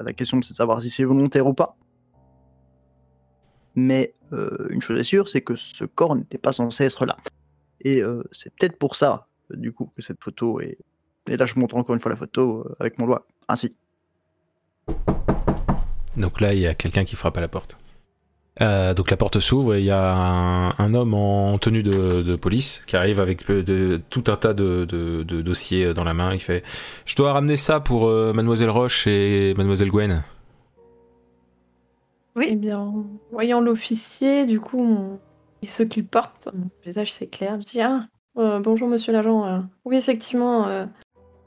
la 0.00 0.12
question 0.12 0.42
c'est 0.42 0.50
de 0.50 0.56
savoir 0.56 0.82
si 0.82 0.90
c'est 0.90 1.04
volontaire 1.04 1.46
ou 1.46 1.54
pas. 1.54 1.76
Mais 3.76 4.12
euh, 4.32 4.66
une 4.70 4.82
chose 4.82 4.98
est 4.98 5.04
sûre, 5.04 5.28
c'est 5.28 5.42
que 5.42 5.54
ce 5.54 5.84
corps 5.84 6.16
n'était 6.16 6.38
pas 6.38 6.52
censé 6.52 6.82
être 6.82 7.06
là. 7.06 7.16
Et 7.80 8.02
c'est 8.32 8.52
peut-être 8.56 8.76
pour 8.76 8.96
ça, 8.96 9.28
du 9.50 9.72
coup, 9.72 9.92
que 9.94 10.02
cette 10.02 10.20
photo 10.20 10.58
est. 10.58 10.78
Et 11.28 11.36
là, 11.36 11.46
je 11.46 11.56
montre 11.60 11.76
encore 11.76 11.94
une 11.94 12.00
fois 12.00 12.10
la 12.10 12.16
photo 12.16 12.66
avec 12.80 12.98
mon 12.98 13.06
doigt. 13.06 13.24
Ainsi. 13.46 13.76
Donc 16.16 16.40
là, 16.40 16.54
il 16.54 16.60
y 16.60 16.66
a 16.66 16.74
quelqu'un 16.74 17.04
qui 17.04 17.16
frappe 17.16 17.36
à 17.36 17.40
la 17.40 17.48
porte. 17.48 17.76
Euh, 18.60 18.94
donc 18.94 19.10
la 19.10 19.16
porte 19.16 19.40
s'ouvre 19.40 19.74
et 19.74 19.80
il 19.80 19.84
y 19.84 19.90
a 19.90 20.14
un, 20.14 20.68
un 20.78 20.94
homme 20.94 21.12
en 21.14 21.58
tenue 21.58 21.82
de, 21.82 22.22
de 22.22 22.36
police 22.36 22.84
qui 22.86 22.94
arrive 22.94 23.18
avec 23.18 23.44
de- 23.48 23.62
de- 23.62 24.00
tout 24.10 24.22
un 24.28 24.36
tas 24.36 24.54
de, 24.54 24.84
de- 24.88 25.24
de 25.24 25.42
dossiers 25.42 25.92
dans 25.92 26.04
la 26.04 26.14
main. 26.14 26.32
Il 26.32 26.38
fait 26.40 26.62
Je 27.04 27.16
dois 27.16 27.32
ramener 27.32 27.56
ça 27.56 27.80
pour 27.80 28.06
euh, 28.06 28.32
Mademoiselle 28.32 28.70
Roche 28.70 29.08
et 29.08 29.54
Mademoiselle 29.56 29.90
Gwen. 29.90 30.22
Oui. 32.36 32.46
Eh 32.50 32.56
bien, 32.56 32.92
voyant 33.32 33.60
l'officier, 33.60 34.46
du 34.46 34.60
coup, 34.60 34.80
on- 34.80 35.18
et 35.62 35.66
ce 35.66 35.82
qu'il 35.82 36.04
porte, 36.06 36.48
mon 36.54 36.68
visage 36.84 37.12
s'éclaire. 37.12 37.58
Je 37.60 37.64
dis 37.64 37.80
Ah, 37.80 38.02
euh, 38.38 38.60
bonjour 38.60 38.86
monsieur 38.88 39.12
l'agent. 39.12 39.46
euh, 39.46 39.60
oui, 39.84 39.96
effectivement, 39.96 40.66
euh, 40.68 40.86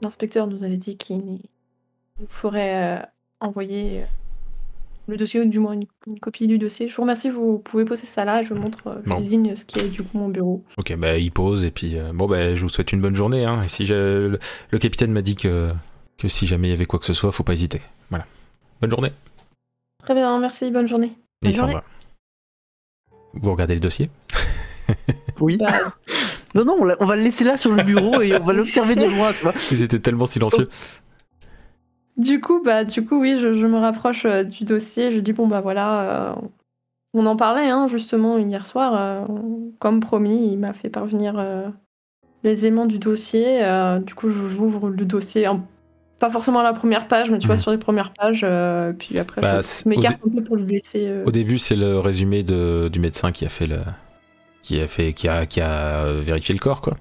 l'inspecteur 0.02 0.46
nous 0.46 0.62
avait 0.64 0.76
dit 0.76 0.96
qu'il 0.96 1.18
nous 1.24 2.26
ferait 2.28 2.98
euh, 2.98 3.02
envoyer 3.40 4.02
euh, 4.02 4.06
le 5.08 5.16
dossier, 5.16 5.40
ou 5.40 5.44
du 5.46 5.58
moins 5.58 5.72
une, 5.72 5.86
une 6.06 6.20
copie 6.20 6.46
du 6.46 6.58
dossier. 6.58 6.86
Je 6.88 6.94
vous 6.94 7.02
remercie, 7.02 7.30
vous 7.30 7.58
pouvez 7.58 7.84
poser 7.84 8.06
ça 8.06 8.24
là. 8.24 8.42
Je 8.42 8.50
vous 8.52 8.60
montre, 8.60 8.86
euh, 8.88 9.00
je 9.04 9.10
Bon. 9.10 9.16
désigne 9.16 9.54
ce 9.54 9.64
qui 9.64 9.80
est 9.80 9.88
du 9.88 10.02
coup 10.02 10.18
mon 10.18 10.28
bureau. 10.28 10.62
Ok, 10.76 10.94
bah 10.96 11.16
il 11.18 11.32
pose 11.32 11.64
et 11.64 11.70
puis 11.70 11.98
euh, 11.98 12.12
bon, 12.12 12.26
bah 12.26 12.54
je 12.54 12.60
vous 12.62 12.68
souhaite 12.68 12.92
une 12.92 13.00
bonne 13.00 13.14
journée. 13.14 13.44
Hein. 13.44 13.62
Et 13.64 13.68
si 13.68 13.84
le, 13.84 14.38
le 14.70 14.78
capitaine 14.78 15.12
m'a 15.12 15.22
dit 15.22 15.34
que, 15.36 15.72
que 16.18 16.28
si 16.28 16.46
jamais 16.46 16.68
il 16.68 16.70
y 16.70 16.74
avait 16.74 16.84
quoi 16.86 16.98
que 16.98 17.06
ce 17.06 17.14
soit, 17.14 17.32
faut 17.32 17.42
pas 17.44 17.54
hésiter. 17.54 17.80
Voilà. 18.10 18.26
Bonne 18.80 18.90
journée. 18.90 19.12
Très 20.04 20.14
bien, 20.14 20.38
merci, 20.38 20.70
bonne 20.70 20.86
journée. 20.88 21.12
Et 21.44 21.48
il 21.48 21.56
s'en 21.56 21.66
va. 21.72 21.82
Vous 23.34 23.50
regardez 23.50 23.74
le 23.74 23.80
dossier? 23.80 24.10
Oui. 25.40 25.56
Bah, 25.58 25.66
Non, 26.54 26.64
non, 26.64 26.78
on, 26.98 27.04
va 27.04 27.14
le 27.14 27.22
laisser 27.22 27.44
là 27.44 27.56
sur 27.58 27.72
le 27.72 27.82
bureau 27.82 28.20
et 28.22 28.34
on 28.34 28.42
va 28.44 28.52
l'observer 28.54 28.96
de 28.96 29.04
loin, 29.04 29.32
tu 29.34 29.42
vois. 29.42 29.52
Ils 29.70 29.82
étaient 29.82 29.98
tellement 30.00 30.26
silencieux. 30.26 30.68
Du 32.18 32.40
coup, 32.40 32.60
bah, 32.64 32.84
du 32.84 33.04
coup, 33.06 33.20
oui, 33.20 33.38
je, 33.40 33.54
je 33.54 33.66
me 33.66 33.76
rapproche 33.78 34.24
euh, 34.26 34.42
du 34.42 34.64
dossier. 34.64 35.12
Je 35.12 35.20
dis 35.20 35.32
bon 35.32 35.46
bah 35.46 35.60
voilà, 35.60 36.32
euh, 36.32 36.34
on 37.14 37.26
en 37.26 37.36
parlait 37.36 37.68
hein, 37.70 37.86
justement 37.88 38.38
hier 38.38 38.66
soir. 38.66 38.94
euh, 38.96 39.24
comme 39.78 40.00
promis, 40.00 40.52
il 40.52 40.58
m'a 40.58 40.72
fait 40.72 40.90
parvenir 40.90 41.38
euh, 41.38 41.68
les 42.44 42.66
éléments 42.66 42.86
du 42.86 42.98
dossier. 42.98 43.64
euh, 43.64 44.00
du 44.00 44.14
coup, 44.14 44.30
je- 44.30 44.48
j'ouvre 44.48 44.90
le 44.90 45.04
dossier, 45.04 45.46
pas 46.18 46.30
forcément 46.30 46.58
à 46.60 46.64
la 46.64 46.72
première 46.72 47.06
page, 47.06 47.30
mais 47.30 47.38
tu 47.38 47.46
vois 47.46 47.54
Mhm. 47.56 47.62
sur 47.62 47.70
les 47.70 47.78
premières 47.78 48.12
pages. 48.12 48.40
euh, 48.44 48.92
puis 48.92 49.18
après, 49.18 49.40
Bah, 49.40 49.60
je 49.62 49.88
m'écarte 49.88 50.18
au 50.24 50.28
un 50.28 50.32
peu 50.32 50.42
pour 50.42 50.56
lui 50.56 50.66
laisser. 50.66 51.06
euh, 51.06 51.24
Au 51.24 51.30
début, 51.30 51.58
c'est 51.58 51.76
le 51.76 52.00
résumé 52.00 52.42
de, 52.42 52.88
du 52.92 52.98
médecin 52.98 53.30
qui 53.30 53.44
a 53.44 53.48
fait 53.48 53.66
le, 53.68 53.78
qui 54.62 54.80
a 54.80 54.88
fait, 54.88 55.12
qui 55.12 55.28
a, 55.28 55.46
qui 55.46 55.60
a 55.60 56.04
euh, 56.04 56.20
vérifié 56.20 56.52
le 56.54 56.60
corps, 56.60 56.80
quoi. 56.80 56.96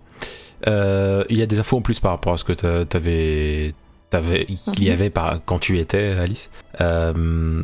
Euh, 0.67 1.23
il 1.29 1.37
y 1.37 1.41
a 1.41 1.47
des 1.47 1.59
infos 1.59 1.77
en 1.77 1.81
plus 1.81 1.99
par 1.99 2.11
rapport 2.11 2.33
à 2.33 2.37
ce 2.37 2.43
que 2.43 2.53
t'a- 2.53 2.85
t'avais, 2.85 3.73
qu'il 4.11 4.83
y 4.83 4.87
Mhm. 4.87 4.93
avait 4.93 5.09
par, 5.09 5.39
quand 5.45 5.59
tu 5.59 5.77
y 5.77 5.79
étais, 5.79 6.11
Alice. 6.19 6.49
Euh, 6.81 7.13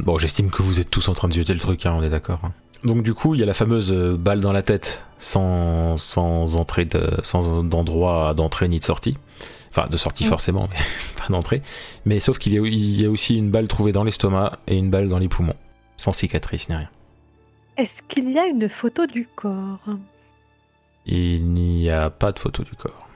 bon, 0.04 0.18
j'estime 0.18 0.50
que 0.52 0.62
vous 0.62 0.80
êtes 0.80 0.90
tous 0.90 1.08
en 1.10 1.14
train 1.14 1.28
de 1.28 1.34
zioter 1.34 1.54
le 1.54 1.60
truc, 1.60 1.86
hein, 1.86 1.94
on 1.98 2.04
est 2.04 2.10
d'accord. 2.10 2.40
hein. 2.44 2.52
Donc 2.84 3.02
du 3.04 3.14
coup, 3.14 3.34
il 3.34 3.40
y 3.40 3.44
a 3.44 3.46
la 3.46 3.54
fameuse 3.54 3.94
euh, 3.94 4.18
balle 4.18 4.42
dans 4.42 4.52
la 4.52 4.62
tête, 4.62 5.06
sans, 5.18 5.96
sans 5.96 6.58
entrée, 6.58 6.84
de, 6.86 7.12
sans 7.24 7.64
d'endroit 7.64 8.34
d'entrée 8.34 8.68
ni 8.68 8.80
de 8.80 8.84
sortie. 8.84 9.16
Enfin, 9.70 9.88
de 9.88 9.96
sortie 9.98 10.26
Mhm. 10.26 10.30
forcément, 10.30 10.68
mais 10.70 10.78
pas 11.18 11.30
d'entrée. 11.32 11.62
Mais 12.06 12.20
sauf 12.20 12.38
qu'il 12.40 12.54
y, 12.54 12.58
a, 12.60 12.62
il 12.62 13.02
y 13.02 13.06
a 13.06 13.10
aussi 13.10 13.38
une 13.38 13.50
balle 13.50 13.68
trouvée 13.70 13.94
dans 13.94 14.04
l'estomac 14.04 14.60
et 14.68 14.78
une 14.78 14.90
balle 14.90 15.08
dans 15.08 15.18
les 15.20 15.30
poumons, 15.30 15.56
sans 15.98 16.12
cicatrice 16.12 16.68
ni 16.70 16.76
rien. 16.76 16.90
Est-ce 17.78 18.04
qu'il 18.04 18.30
y 18.32 18.38
a 18.38 18.46
une 18.46 18.68
photo 18.70 19.08
du 19.08 19.28
corps? 19.34 19.80
Il 21.06 21.46
n'y 21.54 21.90
a 21.90 22.10
pas 22.10 22.32
de 22.34 22.40
photo 22.40 22.64
du 22.64 22.76
corps. 22.76 23.08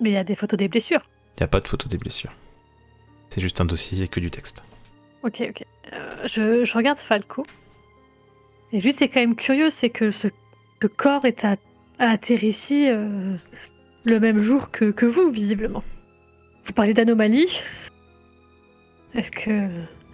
Mais 0.00 0.10
il 0.10 0.12
y 0.12 0.16
a 0.18 0.24
des 0.24 0.34
photos 0.36 0.58
des 0.58 0.68
blessures. 0.68 1.02
Il 1.36 1.40
n'y 1.40 1.44
a 1.44 1.48
pas 1.48 1.60
de 1.60 1.68
photo 1.68 1.88
des 1.88 1.98
blessures. 1.98 2.32
C'est 3.30 3.40
juste 3.40 3.60
un 3.60 3.64
dossier 3.64 4.04
et 4.04 4.08
que 4.08 4.20
du 4.20 4.30
texte. 4.30 4.64
Ok, 5.22 5.42
ok. 5.48 5.64
Euh, 5.92 6.10
je, 6.26 6.64
je 6.64 6.74
regarde 6.74 6.98
Falco. 6.98 7.46
Et 8.72 8.80
juste, 8.80 8.98
c'est 8.98 9.08
quand 9.08 9.20
même 9.20 9.36
curieux, 9.36 9.70
c'est 9.70 9.90
que 9.90 10.10
ce, 10.10 10.28
ce 10.82 10.86
corps 10.86 11.24
est 11.24 11.44
à, 11.44 11.56
a 11.98 12.10
atterri 12.10 12.48
ici 12.48 12.88
euh, 12.88 13.36
le 14.04 14.20
même 14.20 14.42
jour 14.42 14.70
que, 14.70 14.90
que 14.90 15.06
vous, 15.06 15.30
visiblement. 15.30 15.84
Vous 16.64 16.72
parlez 16.72 16.94
d'anomalie. 16.94 17.60
Est-ce 19.14 19.30
que 19.30 19.68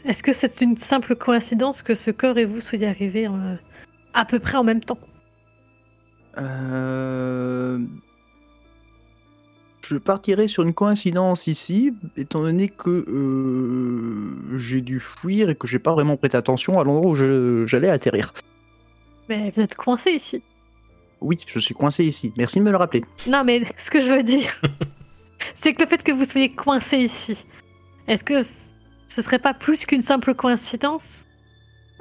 est-ce 0.04 0.22
que 0.22 0.32
c'est 0.32 0.60
une 0.60 0.76
simple 0.76 1.16
coïncidence 1.16 1.82
que 1.82 1.94
ce 1.94 2.10
corps 2.10 2.38
et 2.38 2.44
vous 2.44 2.60
soyez 2.60 2.86
arrivés 2.86 3.26
euh, 3.26 3.56
à 4.14 4.24
peu 4.24 4.38
près 4.38 4.56
en 4.56 4.64
même 4.64 4.82
temps? 4.82 4.98
Euh, 6.38 7.78
Je 9.88 9.96
partirai 9.96 10.48
sur 10.48 10.64
une 10.64 10.74
coïncidence 10.74 11.46
ici, 11.46 11.94
étant 12.18 12.42
donné 12.42 12.68
que 12.68 13.06
euh, 13.08 14.58
j'ai 14.58 14.82
dû 14.82 15.00
fuir 15.00 15.48
et 15.48 15.54
que 15.54 15.66
j'ai 15.66 15.78
pas 15.78 15.94
vraiment 15.94 16.18
prêté 16.18 16.36
attention 16.36 16.78
à 16.78 16.84
l'endroit 16.84 17.12
où 17.12 17.14
j'allais 17.66 17.88
atterrir. 17.88 18.34
Mais 19.30 19.50
vous 19.56 19.62
êtes 19.62 19.76
coincé 19.76 20.10
ici. 20.10 20.42
Oui, 21.22 21.40
je 21.46 21.58
suis 21.58 21.72
coincé 21.72 22.04
ici. 22.04 22.34
Merci 22.36 22.58
de 22.58 22.64
me 22.64 22.70
le 22.70 22.76
rappeler. 22.76 23.02
Non, 23.26 23.44
mais 23.44 23.62
ce 23.78 23.90
que 23.90 24.02
je 24.02 24.12
veux 24.12 24.22
dire, 24.22 24.60
c'est 25.54 25.72
que 25.72 25.80
le 25.80 25.88
fait 25.88 26.02
que 26.02 26.12
vous 26.12 26.26
soyez 26.26 26.50
coincé 26.50 26.98
ici, 26.98 27.46
est-ce 28.08 28.22
que 28.22 28.42
ce 28.42 29.22
serait 29.22 29.38
pas 29.38 29.54
plus 29.54 29.86
qu'une 29.86 30.02
simple 30.02 30.34
coïncidence 30.34 31.24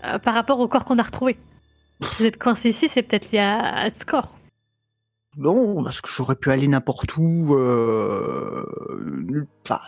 euh, 0.03 0.19
par 0.19 0.33
rapport 0.33 0.59
au 0.59 0.67
corps 0.67 0.83
qu'on 0.83 0.97
a 0.97 1.03
retrouvé? 1.03 1.37
Si 2.01 2.17
Vous 2.17 2.25
êtes 2.25 2.37
coincé 2.37 2.67
ici, 2.67 2.89
c'est 2.89 3.01
peut-être 3.01 3.31
lié 3.31 3.39
à, 3.39 3.83
à 3.83 3.89
ce 3.89 4.03
corps. 4.03 4.36
Non, 5.37 5.83
parce 5.83 6.01
que 6.01 6.09
j'aurais 6.09 6.35
pu 6.35 6.49
aller 6.51 6.67
n'importe 6.67 7.15
où. 7.17 7.55
euh, 7.55 8.63
Enfin, 9.63 9.79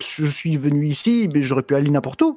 je 0.00 0.26
suis 0.26 0.56
venu 0.56 0.86
ici, 0.86 1.28
mais 1.32 1.42
j'aurais 1.42 1.62
pu 1.62 1.74
aller 1.74 1.90
n'importe 1.90 2.22
où. 2.22 2.36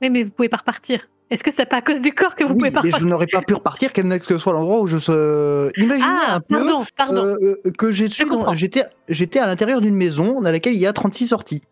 Mais, 0.00 0.10
mais 0.10 0.24
vous 0.24 0.30
pouvez 0.30 0.48
pas 0.48 0.56
repartir. 0.58 1.08
Est-ce 1.30 1.42
que 1.44 1.50
c'est 1.50 1.64
pas 1.64 1.76
à 1.76 1.80
cause 1.80 2.00
du 2.02 2.12
corps 2.12 2.34
que 2.34 2.44
vous 2.44 2.52
oui, 2.52 2.58
pouvez 2.58 2.70
pas 2.72 2.80
mais 2.82 2.90
je 2.90 2.94
repartir 2.96 3.08
n'aurais 3.10 3.26
pas 3.26 3.40
pu 3.40 3.54
repartir, 3.54 3.92
quel 3.94 4.20
que 4.20 4.36
soit 4.36 4.52
l'endroit 4.52 4.80
où 4.80 4.86
je 4.86 4.98
se. 4.98 5.70
Imaginez 5.80 6.06
Ah, 6.06 6.34
un 6.34 6.40
peu 6.40 6.56
pardon, 6.56 6.84
pardon. 6.96 7.24
euh, 7.24 7.56
euh, 7.64 7.70
que 7.78 7.90
j'étais 7.90 9.38
à 9.38 9.46
l'intérieur 9.46 9.80
d'une 9.80 9.94
maison 9.94 10.42
dans 10.42 10.50
laquelle 10.52 10.74
il 10.74 10.80
y 10.80 10.86
a 10.86 10.92
36 10.92 11.28
sorties. 11.28 11.62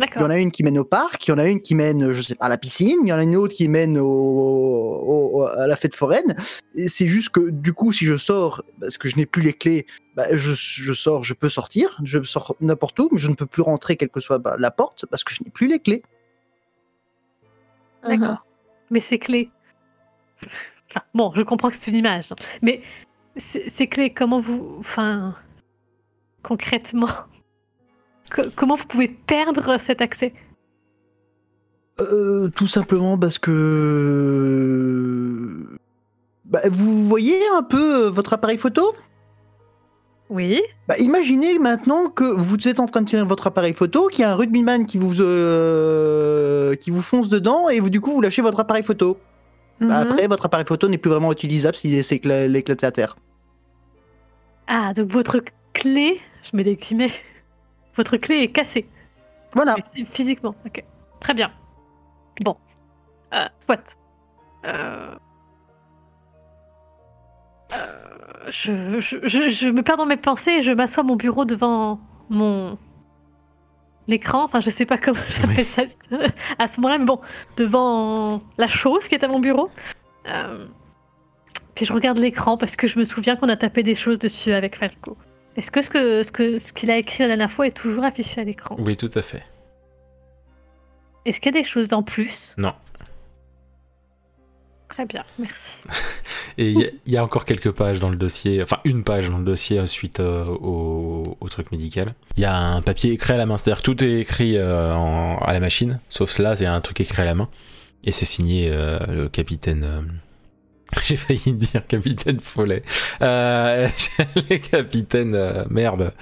Il 0.00 0.20
y 0.22 0.24
en 0.24 0.30
a 0.30 0.38
une 0.38 0.52
qui 0.52 0.62
mène 0.62 0.78
au 0.78 0.84
parc, 0.84 1.26
il 1.26 1.30
y 1.32 1.34
en 1.34 1.38
a 1.38 1.48
une 1.48 1.60
qui 1.60 1.74
mène, 1.74 2.12
je 2.12 2.22
sais 2.22 2.36
pas, 2.36 2.46
à 2.46 2.48
la 2.48 2.56
piscine, 2.58 2.98
il 3.02 3.08
y 3.08 3.12
en 3.12 3.18
a 3.18 3.22
une 3.24 3.34
autre 3.34 3.54
qui 3.54 3.68
mène 3.68 3.98
au, 3.98 4.06
au- 4.06 5.42
à 5.42 5.66
la 5.66 5.74
fête 5.74 5.96
foraine. 5.96 6.36
C'est 6.86 7.08
juste 7.08 7.30
que, 7.30 7.50
du 7.50 7.72
coup, 7.72 7.90
si 7.90 8.06
je 8.06 8.16
sors, 8.16 8.62
parce 8.80 8.96
que 8.96 9.08
je 9.08 9.16
n'ai 9.16 9.26
plus 9.26 9.42
les 9.42 9.52
clés, 9.52 9.86
bah, 10.14 10.26
je, 10.36 10.52
je 10.54 10.92
sors, 10.92 11.24
je 11.24 11.34
peux 11.34 11.48
sortir, 11.48 11.98
je 12.04 12.22
sors 12.22 12.54
n'importe 12.60 12.98
où, 13.00 13.08
mais 13.10 13.18
je 13.18 13.28
ne 13.28 13.34
peux 13.34 13.46
plus 13.46 13.62
rentrer, 13.62 13.96
quelle 13.96 14.08
que 14.10 14.20
soit 14.20 14.38
bah, 14.38 14.54
la 14.58 14.70
porte, 14.70 15.04
parce 15.06 15.24
que 15.24 15.34
je 15.34 15.42
n'ai 15.42 15.50
plus 15.50 15.66
les 15.66 15.80
clés. 15.80 16.02
D'accord. 18.06 18.44
Mais 18.90 19.00
ces 19.00 19.18
clés. 19.18 19.50
Enfin, 20.90 21.02
bon, 21.12 21.32
je 21.34 21.42
comprends 21.42 21.70
que 21.70 21.74
c'est 21.76 21.90
une 21.90 21.96
image. 21.96 22.30
hein. 22.30 22.36
Mais 22.62 22.82
ces 23.36 23.86
clés, 23.88 24.12
comment 24.14 24.38
vous. 24.40 24.76
Enfin. 24.78 25.34
Concrètement. 26.42 27.08
Co- 28.30 28.50
comment 28.56 28.74
vous 28.74 28.86
pouvez 28.86 29.08
perdre 29.08 29.78
cet 29.78 30.00
accès? 30.00 30.32
Euh, 32.00 32.48
tout 32.48 32.66
simplement 32.68 33.18
parce 33.18 33.38
que. 34.38 35.78
Bah, 36.44 36.60
vous 36.70 37.06
voyez 37.08 37.38
un 37.56 37.62
peu 37.62 38.06
euh, 38.06 38.10
votre 38.10 38.32
appareil 38.32 38.56
photo? 38.58 38.94
Oui. 40.30 40.60
Bah, 40.86 40.94
imaginez 40.98 41.58
maintenant 41.58 42.08
que 42.08 42.24
vous 42.24 42.68
êtes 42.68 42.80
en 42.80 42.86
train 42.86 43.00
de 43.02 43.06
tirer 43.08 43.24
votre 43.24 43.46
appareil 43.46 43.72
photo, 43.72 44.08
qu'il 44.08 44.20
y 44.20 44.24
a 44.24 44.32
un 44.32 44.34
rugbyman 44.34 44.86
qui 44.86 44.98
vous, 44.98 45.20
euh, 45.20 46.74
qui 46.76 46.90
vous 46.90 47.02
fonce 47.02 47.28
dedans 47.28 47.68
et 47.68 47.80
vous, 47.80 47.90
du 47.90 48.00
coup 48.00 48.12
vous 48.12 48.20
lâchez 48.20 48.42
votre 48.42 48.60
appareil 48.60 48.82
photo. 48.82 49.18
Bah, 49.80 49.86
Mhm. 49.86 50.10
après, 50.10 50.26
votre 50.26 50.44
appareil 50.46 50.66
photo 50.66 50.88
n'est 50.88 50.98
plus 50.98 51.10
vraiment 51.10 51.32
utilisable 51.32 51.76
s'il 51.76 52.02
s'est 52.04 52.16
écla- 52.16 52.54
éclaté 52.56 52.84
à 52.86 52.90
terre. 52.92 53.16
Ah, 54.66 54.92
donc 54.94 55.10
votre 55.10 55.40
clé. 55.72 56.20
Je 56.42 56.56
mets 56.56 56.64
des 56.64 56.76
guillemets. 56.76 57.12
Votre 57.98 58.16
clé 58.16 58.36
est 58.36 58.52
cassée. 58.52 58.88
Voilà. 59.52 59.76
Physiquement. 60.06 60.54
Ok. 60.64 60.82
Très 61.20 61.34
bien. 61.34 61.52
Bon. 62.40 62.56
Euh, 63.34 63.44
soit. 63.58 63.96
Euh... 64.64 65.14
Euh, 67.72 67.76
je, 68.50 69.00
je, 69.00 69.16
je, 69.24 69.48
je 69.48 69.68
me 69.68 69.82
perds 69.82 69.98
dans 69.98 70.06
mes 70.06 70.16
pensées 70.16 70.52
et 70.52 70.62
je 70.62 70.72
m'assois 70.72 71.02
à 71.02 71.06
mon 71.06 71.16
bureau 71.16 71.44
devant 71.44 72.00
mon 72.30 72.78
l'écran. 74.06 74.44
Enfin, 74.44 74.60
je 74.60 74.70
sais 74.70 74.86
pas 74.86 74.96
comment 74.96 75.20
j'appelle 75.28 75.56
Oui. 75.58 75.64
ça 75.64 75.82
à 76.58 76.66
ce 76.66 76.80
moment-là, 76.80 76.98
mais 76.98 77.04
bon, 77.04 77.20
devant 77.56 78.38
la 78.56 78.68
chose 78.68 79.06
qui 79.08 79.14
est 79.16 79.24
à 79.24 79.28
mon 79.28 79.40
bureau. 79.40 79.70
Euh, 80.28 80.66
Puis 81.74 81.84
je 81.84 81.92
regarde 81.92 82.18
l'écran 82.18 82.56
parce 82.56 82.76
que 82.76 82.86
je 82.86 82.98
me 82.98 83.04
souviens 83.04 83.36
qu'on 83.36 83.48
a 83.48 83.56
tapé 83.56 83.82
des 83.82 83.94
choses 83.94 84.18
dessus 84.18 84.52
avec 84.52 84.76
Falco. 84.76 85.18
Est-ce 85.58 85.70
que 85.70 85.82
ce 85.82 85.90
que 85.90 86.22
ce 86.22 86.30
que 86.32 86.58
ce 86.58 86.72
qu'il 86.72 86.90
a 86.90 86.96
écrit 86.96 87.18
la 87.24 87.28
dernière 87.28 87.50
fois 87.50 87.66
est 87.66 87.76
toujours 87.76 88.04
affiché 88.04 88.40
à 88.40 88.44
l'écran? 88.44 88.76
Oui, 88.78 88.96
tout 88.96 89.10
à 89.14 89.20
fait. 89.22 89.42
Est-ce 91.26 91.40
qu'il 91.40 91.52
y 91.54 91.58
a 91.58 91.60
des 91.60 91.66
choses 91.66 91.92
en 91.92 92.02
plus? 92.02 92.54
Non. 92.56 92.72
Très 94.88 95.04
bien, 95.04 95.24
merci. 95.38 95.82
Et 96.58 96.70
il 96.70 96.78
y 96.80 96.84
a- 96.84 96.90
il 97.06 97.12
y, 97.12 97.16
a 97.16 97.22
encore 97.24 97.44
quelques 97.44 97.70
pages 97.70 97.98
dans 98.00 98.08
le 98.08 98.16
dossier, 98.16 98.62
enfin 98.62 98.78
une 98.84 99.04
page 99.04 99.28
dans 99.30 99.38
le 99.38 99.44
dossier 99.44 99.84
suite 99.86 100.18
euh, 100.20 100.44
au, 100.46 101.36
au 101.40 101.48
truc 101.48 101.70
médical. 101.70 102.14
Il 102.36 102.42
y 102.42 102.46
a 102.46 102.56
un 102.56 102.80
papier 102.82 103.12
écrit 103.12 103.34
à 103.34 103.36
la 103.36 103.46
main, 103.46 103.58
c'est-à-dire 103.58 103.82
que 103.82 103.90
tout 103.90 104.02
est 104.04 104.20
écrit 104.20 104.56
euh, 104.56 104.92
en- 104.94 105.38
à 105.38 105.52
la 105.52 105.60
machine, 105.60 106.00
sauf 106.08 106.30
cela, 106.30 106.56
c'est 106.56 106.66
un 106.66 106.80
truc 106.80 107.00
écrit 107.00 107.22
à 107.22 107.24
la 107.26 107.34
main. 107.34 107.48
Et 108.04 108.10
c'est 108.12 108.24
signé 108.24 108.70
euh, 108.72 108.98
le 109.08 109.28
capitaine. 109.28 110.20
Euh, 110.96 111.00
J'ai 111.04 111.16
failli 111.16 111.54
dire 111.54 111.86
capitaine 111.86 112.40
Follet. 112.40 112.82
Euh, 113.22 113.88
le 114.50 114.56
capitaine. 114.58 115.34
euh, 115.34 115.64
merde. 115.70 116.12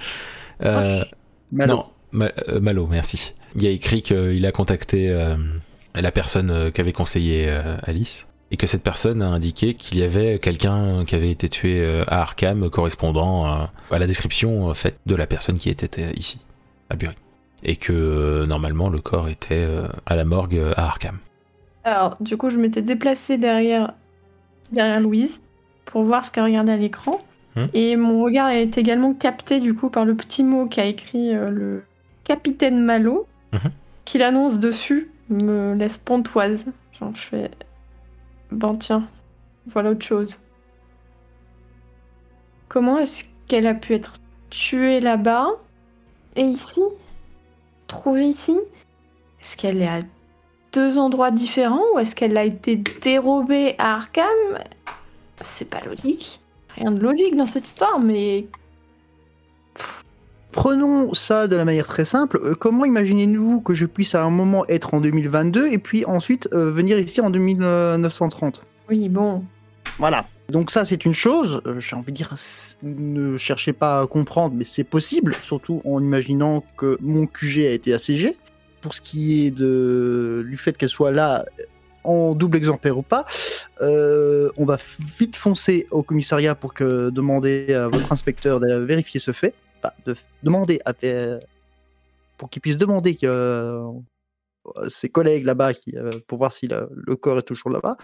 Euh, 0.63 1.03
Malo. 1.51 1.75
non, 1.75 1.83
Ma- 2.11 2.31
euh, 2.49 2.59
Malo, 2.59 2.87
merci. 2.87 3.33
Il 3.55 3.63
y 3.63 3.67
a 3.67 3.71
écrit 3.71 4.01
qu'il 4.01 4.45
a 4.45 4.51
contacté 4.51 5.09
euh, 5.09 5.35
la 5.95 6.11
personne 6.11 6.51
euh, 6.51 6.71
qu'avait 6.71 6.93
conseillé 6.93 7.45
euh, 7.49 7.77
Alice 7.83 8.27
et 8.51 8.57
que 8.57 8.65
cette 8.67 8.83
personne 8.83 9.21
a 9.21 9.27
indiqué 9.27 9.73
qu'il 9.73 9.97
y 9.97 10.03
avait 10.03 10.39
quelqu'un 10.39 11.03
qui 11.05 11.15
avait 11.15 11.31
été 11.31 11.49
tué 11.49 11.79
euh, 11.81 12.03
à 12.07 12.21
Arkham 12.21 12.69
correspondant 12.69 13.45
euh, 13.45 13.65
à 13.91 13.99
la 13.99 14.07
description 14.07 14.69
euh, 14.69 14.73
faite 14.73 14.97
de 15.05 15.15
la 15.15 15.27
personne 15.27 15.57
qui 15.57 15.69
était 15.69 16.03
euh, 16.03 16.11
ici, 16.15 16.39
à 16.89 16.95
Bury. 16.95 17.13
Et 17.63 17.75
que 17.75 17.91
euh, 17.91 18.45
normalement 18.45 18.89
le 18.89 18.99
corps 18.99 19.27
était 19.29 19.55
euh, 19.55 19.87
à 20.05 20.15
la 20.15 20.23
morgue 20.25 20.55
euh, 20.57 20.73
à 20.77 20.85
Arkham. 20.85 21.17
Alors, 21.83 22.17
du 22.19 22.35
coup, 22.37 22.49
je 22.49 22.57
m'étais 22.57 22.81
déplacée 22.81 23.37
derrière, 23.37 23.93
derrière 24.71 24.99
Louise 24.99 25.41
pour 25.85 26.03
voir 26.03 26.25
ce 26.25 26.31
qu'elle 26.31 26.43
regardait 26.43 26.73
à 26.73 26.77
l'écran. 26.77 27.21
Hmm. 27.55 27.65
Et 27.73 27.95
mon 27.95 28.21
regard 28.23 28.49
est 28.49 28.77
également 28.77 29.13
capté, 29.13 29.59
du 29.59 29.73
coup, 29.73 29.89
par 29.89 30.05
le 30.05 30.15
petit 30.15 30.43
mot 30.43 30.67
qu'a 30.67 30.85
écrit 30.85 31.33
euh, 31.35 31.49
le 31.49 31.83
capitaine 32.23 32.83
Malo, 32.83 33.27
Mhm. 33.53 33.71
qu'il 34.05 34.21
annonce 34.23 34.59
dessus, 34.59 35.09
me 35.29 35.73
laisse 35.73 35.97
pontoise. 35.97 36.65
Genre, 36.99 37.15
je 37.15 37.21
fais. 37.21 37.51
Bon, 38.51 38.75
tiens, 38.75 39.07
voilà 39.67 39.91
autre 39.91 40.05
chose. 40.05 40.39
Comment 42.67 42.97
est-ce 42.97 43.23
qu'elle 43.47 43.67
a 43.67 43.73
pu 43.73 43.93
être 43.93 44.15
tuée 44.49 44.99
là-bas? 44.99 45.47
Et 46.35 46.41
ici? 46.43 46.81
Trouvée 47.87 48.27
ici? 48.27 48.57
Est-ce 49.41 49.55
qu'elle 49.57 49.81
est 49.81 49.87
à 49.87 50.01
deux 50.73 50.97
endroits 50.97 51.31
différents 51.31 51.83
ou 51.93 51.99
est-ce 51.99 52.15
qu'elle 52.15 52.37
a 52.37 52.43
été 52.43 52.77
dérobée 53.01 53.75
à 53.77 53.95
Arkham? 53.95 54.25
C'est 55.41 55.69
pas 55.69 55.81
logique. 55.85 56.39
Rien 56.75 56.91
de 56.91 56.99
logique 56.99 57.35
dans 57.35 57.45
cette 57.45 57.67
histoire, 57.67 57.99
mais 57.99 58.47
Prenons 60.51 61.13
ça 61.13 61.47
de 61.47 61.55
la 61.55 61.65
manière 61.65 61.85
très 61.85 62.05
simple. 62.05 62.39
Euh, 62.43 62.55
comment 62.55 62.83
imaginez-vous 62.85 63.61
que 63.61 63.75
je 63.75 63.85
puisse 63.85 64.15
à 64.15 64.23
un 64.23 64.31
moment 64.31 64.65
être 64.67 64.95
en 64.95 65.01
2022 65.01 65.67
et 65.67 65.77
puis 65.77 66.03
ensuite 66.05 66.49
euh, 66.51 66.71
venir 66.71 66.97
ici 66.97 67.21
en 67.21 67.29
2930 67.29 68.63
oui, 68.89 69.09
bon. 69.09 69.43
Voilà. 69.99 70.25
Donc 70.49 70.71
ça 70.71 70.85
c'est 70.85 71.03
une 71.05 71.13
chose, 71.13 71.61
Euh, 71.65 71.79
j'ai 71.79 71.95
envie 71.95 72.11
de 72.11 72.17
dire, 72.17 72.33
ne 72.83 73.37
cherchez 73.37 73.73
pas 73.73 74.01
à 74.01 74.07
comprendre, 74.07 74.55
mais 74.57 74.63
c'est 74.63 74.85
possible, 74.85 75.35
surtout 75.43 75.81
en 75.83 76.01
imaginant 76.01 76.63
que 76.77 76.97
mon 77.01 77.27
QG 77.27 77.65
a 77.65 77.71
été 77.71 77.93
assiégé. 77.93 78.37
Pour 78.81 78.93
ce 78.93 79.01
qui 79.01 79.45
est 79.45 79.51
de, 79.51 80.45
du 80.47 80.57
fait 80.57 80.77
qu'elle 80.77 80.89
soit 80.89 81.11
là 81.11 81.45
en 82.03 82.35
double 82.35 82.57
exemplaire 82.57 82.97
ou 82.97 83.01
pas, 83.01 83.25
euh, 83.81 84.49
on 84.55 84.65
va 84.65 84.77
vite 84.99 85.35
foncer 85.35 85.87
au 85.91 86.03
commissariat 86.03 86.55
pour 86.55 86.73
que 86.73 87.09
demander 87.09 87.73
à 87.73 87.89
votre 87.89 88.11
inspecteur 88.11 88.59
de 88.59 88.75
vérifier 88.75 89.19
ce 89.19 89.31
fait, 89.31 89.53
de 90.05 90.15
demander 90.43 90.79
pour 92.37 92.49
qu'il 92.49 92.61
puisse 92.61 92.77
demander 92.77 93.15
que 93.15 93.25
euh, 93.25 93.91
ses 94.89 95.09
collègues 95.09 95.45
là-bas 95.45 95.71
euh, 95.95 96.11
pour 96.27 96.37
voir 96.37 96.53
si 96.53 96.67
le 96.67 97.15
corps 97.15 97.39
est 97.39 97.43
toujours 97.43 97.71
là-bas 97.71 97.97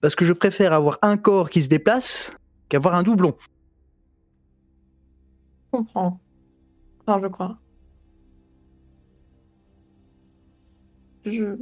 parce 0.00 0.14
que 0.14 0.24
je 0.24 0.32
préfère 0.32 0.72
avoir 0.72 0.98
un 1.02 1.16
corps 1.16 1.50
qui 1.50 1.62
se 1.62 1.68
déplace 1.68 2.32
qu'avoir 2.68 2.94
un 2.94 3.02
doublon. 3.02 3.34
Je 5.66 5.78
comprends. 5.78 6.20
Enfin, 7.06 7.20
je 7.22 7.28
crois. 7.28 7.58
Je 11.24 11.56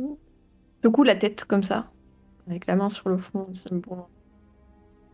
secoue 0.83 1.03
la 1.03 1.17
tête 1.17 1.45
comme 1.45 1.63
ça, 1.63 1.91
avec 2.49 2.67
la 2.67 2.77
main 2.77 2.89
sur 2.89 3.09
le 3.09 3.19
front. 3.19 3.49
c'est 3.53 3.73
Bon. 3.73 4.05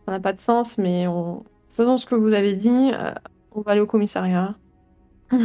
Ça 0.05 0.11
n'a 0.11 0.19
pas 0.19 0.33
de 0.33 0.39
sens, 0.39 0.77
mais 0.77 1.07
on... 1.07 1.43
faisons 1.69 1.97
ce 1.97 2.05
que 2.05 2.15
vous 2.15 2.33
avez 2.33 2.55
dit. 2.55 2.91
euh, 2.93 3.13
on 3.51 3.61
va 3.61 3.71
aller 3.71 3.81
au 3.81 3.87
commissariat. 3.87 4.55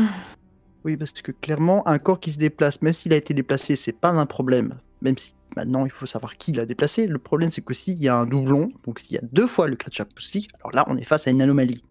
Oui, 0.85 0.97
parce 0.97 1.11
que 1.11 1.33
clairement, 1.33 1.87
un 1.89 1.99
corps 1.99 2.21
qui 2.21 2.33
se 2.33 2.39
déplace, 2.39 2.81
même 2.83 2.93
s'il 2.93 3.13
a 3.13 3.17
été 3.17 3.35
déplacé, 3.35 3.75
c'est 3.75 3.93
pas 3.93 4.11
un 4.11 4.27
problème. 4.27 4.79
Même 5.03 5.19
si 5.19 5.35
maintenant 5.57 5.85
il 5.85 5.91
faut 5.91 6.07
savoir 6.07 6.37
qui 6.37 6.53
l'a 6.53 6.67
déplacé. 6.67 7.07
Le 7.07 7.19
problème, 7.19 7.51
c'est 7.51 7.63
que 7.63 7.75
s'il 7.75 7.99
y 7.99 8.09
a 8.09 8.17
un 8.17 8.27
doublon, 8.27 8.71
donc 8.85 9.01
s'il 9.01 9.15
y 9.15 9.19
a 9.19 9.23
deux 9.33 9.49
fois 9.49 9.67
le 9.67 9.75
Kretschmer 9.75 10.07
acoustique, 10.09 10.49
alors 10.61 10.73
là, 10.73 10.85
on 10.89 10.97
est 10.97 11.05
face 11.05 11.27
à 11.27 11.31
une 11.31 11.43
anomalie. 11.43 11.83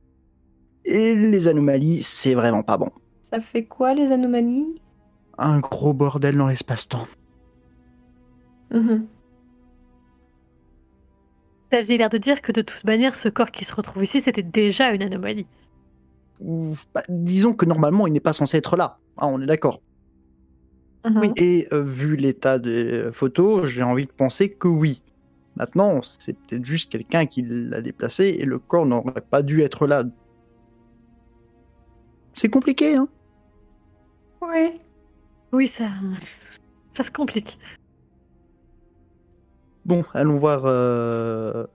Et 0.85 1.15
les 1.15 1.47
anomalies, 1.49 2.01
c'est 2.01 2.33
vraiment 2.33 2.63
pas 2.63 2.77
bon. 2.77 2.89
Ça 3.29 3.41
fait 3.41 3.65
quoi 3.65 3.93
les 3.93 4.11
anomalies? 4.11 4.79
Un 5.37 5.59
gros 5.59 5.93
bordel 5.93 6.37
dans 6.37 6.47
l'espace-temps. 6.47 7.07
Mhm. 8.71 9.07
Vous 11.71 11.77
aviez 11.77 11.97
l'air 11.97 12.09
de 12.09 12.17
dire 12.17 12.41
que 12.41 12.51
de 12.51 12.61
toute 12.61 12.83
manière, 12.85 13.15
ce 13.15 13.29
corps 13.29 13.51
qui 13.51 13.65
se 13.65 13.75
retrouve 13.75 14.03
ici, 14.03 14.21
c'était 14.21 14.43
déjà 14.43 14.91
une 14.91 15.03
anomalie. 15.03 15.45
Bah, 16.39 17.03
disons 17.09 17.53
que 17.53 17.65
normalement, 17.65 18.07
il 18.07 18.13
n'est 18.13 18.19
pas 18.19 18.33
censé 18.33 18.57
être 18.57 18.77
là. 18.77 18.99
Ah, 19.17 19.27
on 19.27 19.41
est 19.41 19.45
d'accord. 19.45 19.81
Mhm. 21.05 21.33
Et 21.35 21.67
euh, 21.73 21.83
vu 21.83 22.15
l'état 22.15 22.59
des 22.59 23.09
photos, 23.11 23.65
j'ai 23.65 23.83
envie 23.83 24.05
de 24.05 24.11
penser 24.11 24.51
que 24.51 24.67
oui. 24.67 25.01
Maintenant, 25.55 26.01
c'est 26.03 26.37
peut-être 26.37 26.65
juste 26.65 26.91
quelqu'un 26.91 27.25
qui 27.25 27.41
l'a 27.41 27.81
déplacé 27.81 28.37
et 28.39 28.45
le 28.45 28.59
corps 28.59 28.85
n'aurait 28.85 29.21
pas 29.21 29.41
dû 29.41 29.61
être 29.61 29.87
là. 29.87 30.03
C'est 32.33 32.49
compliqué, 32.49 32.95
hein 32.95 33.07
Oui. 34.41 34.79
Oui, 35.57 35.65
ça, 35.65 35.89
ça 36.93 37.01
se 37.03 37.09
complique. 37.09 37.57
Bon, 39.85 40.05
allons 40.13 40.37
voir 40.37 40.61
euh, 40.65 41.65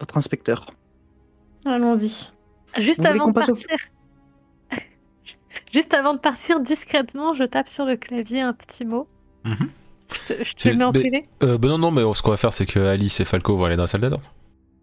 votre 0.00 0.16
inspecteur. 0.16 0.70
Allons-y. 1.66 2.30
Juste 2.80 3.00
Vous 3.00 3.06
avant 3.06 3.26
de 3.26 3.30
au- 3.30 3.32
partir. 3.34 3.54
Juste 5.74 5.92
avant 5.92 6.14
de 6.14 6.18
partir 6.18 6.60
discrètement, 6.60 7.34
je 7.34 7.44
tape 7.44 7.68
sur 7.68 7.84
le 7.84 7.96
clavier 7.96 8.40
un 8.40 8.54
petit 8.54 8.86
mot. 8.86 9.06
Mhm. 9.44 9.68
Je 10.14 10.34
te, 10.34 10.44
je 10.44 10.54
te 10.54 10.68
mets 10.70 10.84
en 10.84 10.92
privé. 10.92 11.24
Euh, 11.42 11.58
ben 11.58 11.68
non, 11.68 11.78
non, 11.78 11.90
mais 11.90 12.00
ce 12.14 12.22
qu'on 12.22 12.30
va 12.30 12.36
faire, 12.38 12.54
c'est 12.54 12.64
que 12.64 12.78
Alice 12.78 13.20
et 13.20 13.26
Falco 13.26 13.54
vont 13.54 13.64
aller 13.66 13.76
dans 13.76 13.82
la 13.82 13.86
salle 13.88 14.00
d'attente. 14.00 14.32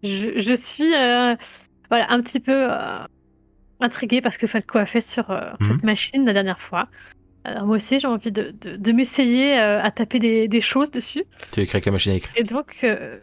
Je, 0.04 0.38
je 0.38 0.54
suis 0.54 0.94
euh, 0.94 1.34
voilà, 1.88 2.06
un 2.10 2.20
petit 2.22 2.38
peu 2.38 2.70
euh, 2.70 2.98
intriguée 3.80 4.20
parce 4.20 4.36
que 4.36 4.46
Falco 4.46 4.78
a 4.78 4.86
fait 4.86 5.00
sur 5.00 5.28
euh, 5.32 5.50
Mhm. 5.60 5.66
cette 5.66 5.82
machine 5.82 6.24
la 6.24 6.34
dernière 6.34 6.60
fois. 6.60 6.86
Alors 7.44 7.66
moi 7.66 7.76
aussi, 7.76 7.98
j'ai 7.98 8.06
envie 8.06 8.32
de, 8.32 8.54
de, 8.60 8.76
de 8.76 8.92
m'essayer 8.92 9.58
euh, 9.58 9.82
à 9.82 9.90
taper 9.90 10.18
des, 10.18 10.48
des 10.48 10.60
choses 10.60 10.90
dessus. 10.90 11.24
Tu 11.52 11.60
écris 11.60 11.76
avec 11.76 11.86
la 11.86 11.92
machine 11.92 12.12
à 12.12 12.16
écrire. 12.16 12.32
Et 12.36 12.42
donc, 12.42 12.78
euh, 12.84 13.18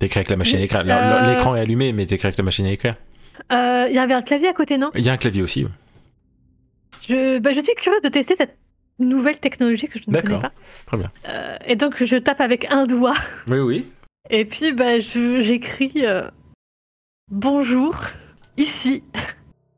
T'écris 0.00 0.18
avec 0.18 0.30
la 0.30 0.36
machine 0.36 0.58
à 0.58 0.62
écrire. 0.62 0.82
Euh, 0.84 1.30
L'écran 1.32 1.54
est 1.54 1.60
allumé, 1.60 1.92
mais 1.92 2.04
t'écris 2.06 2.26
avec 2.26 2.36
la 2.38 2.44
machine 2.44 2.66
à 2.66 2.72
écrire. 2.72 2.96
euh, 3.52 3.86
il 3.88 3.94
y 3.94 3.98
avait 3.98 4.14
un 4.14 4.22
clavier 4.22 4.48
à 4.48 4.52
côté, 4.52 4.78
non? 4.78 4.90
Il 4.96 5.04
y 5.04 5.08
a 5.08 5.12
un 5.12 5.16
clavier 5.16 5.42
aussi. 5.42 5.64
je, 7.08 7.38
bah, 7.38 7.52
je 7.52 7.60
suis 7.60 7.74
curieuse 7.76 8.02
de 8.02 8.08
tester 8.08 8.34
cette 8.34 8.58
nouvelle 8.98 9.38
technologie 9.38 9.86
que 9.86 9.98
je 9.98 10.04
ne 10.08 10.12
connais 10.16 10.22
D'accord. 10.22 10.40
pas. 10.42 10.52
Très 10.86 10.96
bien. 10.96 11.10
Et 11.66 11.76
donc, 11.76 12.02
je 12.04 12.16
tape 12.16 12.40
avec 12.40 12.66
un 12.70 12.86
doigt. 12.86 13.14
Oui, 13.48 13.58
oui. 13.60 13.86
Et 14.30 14.44
puis, 14.44 14.72
bah, 14.72 14.98
j'écris 14.98 16.04
Bonjour, 17.30 17.96
ici 18.56 19.02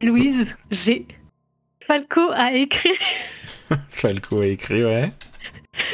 Louise 0.02 0.56
G. 0.70 1.06
Falco 1.86 2.30
a 2.32 2.52
écrit 2.52 2.96
Falco 3.90 4.40
a 4.40 4.46
écrit, 4.46 4.84
ouais. 4.84 5.12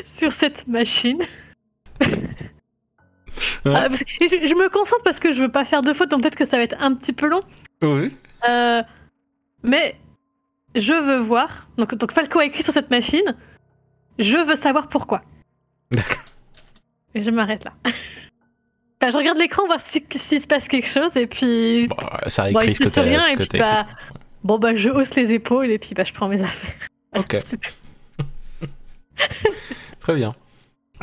sur 0.05 0.33
cette 0.33 0.67
machine. 0.69 1.21
Ouais. 3.65 3.73
Parce 3.73 4.01
que 4.01 4.07
je, 4.21 4.47
je 4.47 4.55
me 4.55 4.69
concentre 4.69 5.03
parce 5.03 5.19
que 5.19 5.33
je 5.33 5.41
veux 5.43 5.51
pas 5.51 5.65
faire 5.65 5.81
de 5.83 5.93
faute, 5.95 6.11
donc 6.11 6.23
peut-être 6.23 6.37
que 6.37 6.45
ça 6.45 6.57
va 6.59 6.63
être 6.63 6.77
un 6.79 6.95
petit 6.95 7.13
peu 7.13 7.27
long. 7.27 7.41
Oui. 7.81 8.15
Euh, 8.49 8.83
mais 9.63 9.97
je 10.75 10.93
veux 10.93 11.19
voir. 11.19 11.69
Donc, 11.79 11.95
donc 11.95 12.13
Falco 12.13 12.39
a 12.39 12.45
écrit 12.45 12.63
sur 12.63 12.73
cette 12.73 12.91
machine. 12.91 13.35
Je 14.19 14.37
veux 14.37 14.57
savoir 14.57 14.89
pourquoi. 14.89 15.23
D'accord. 15.91 16.25
Et 17.15 17.21
je 17.21 17.31
m'arrête 17.31 17.65
là. 17.65 17.73
Enfin, 19.03 19.13
je 19.13 19.17
regarde 19.17 19.39
l'écran 19.39 19.65
voir 19.67 19.81
si- 19.81 20.05
s'il 20.11 20.43
se 20.43 20.47
passe 20.47 20.69
quelque 20.69 20.87
chose 20.89 21.17
et 21.17 21.27
puis 21.27 21.87
Bon, 21.89 21.97
ça 22.27 22.43
a 22.45 22.51
écrit 22.51 22.75
ce 22.75 22.85
que 22.85 23.01
rien, 23.01 23.27
et 23.29 23.37
puis, 23.37 23.59
bah. 23.59 23.87
Bon 24.45 24.59
bah 24.59 24.75
je 24.75 24.89
hausse 24.89 25.15
les 25.15 25.33
épaules 25.33 25.71
et 25.71 25.79
puis 25.79 25.95
bah 25.95 26.05
je 26.05 26.13
prends 26.13 26.29
mes 26.29 26.43
affaires. 26.43 26.75
Ok. 27.19 27.39
C'est 27.45 27.61
tout. 27.61 27.73
Très 29.99 30.15
bien. 30.15 30.33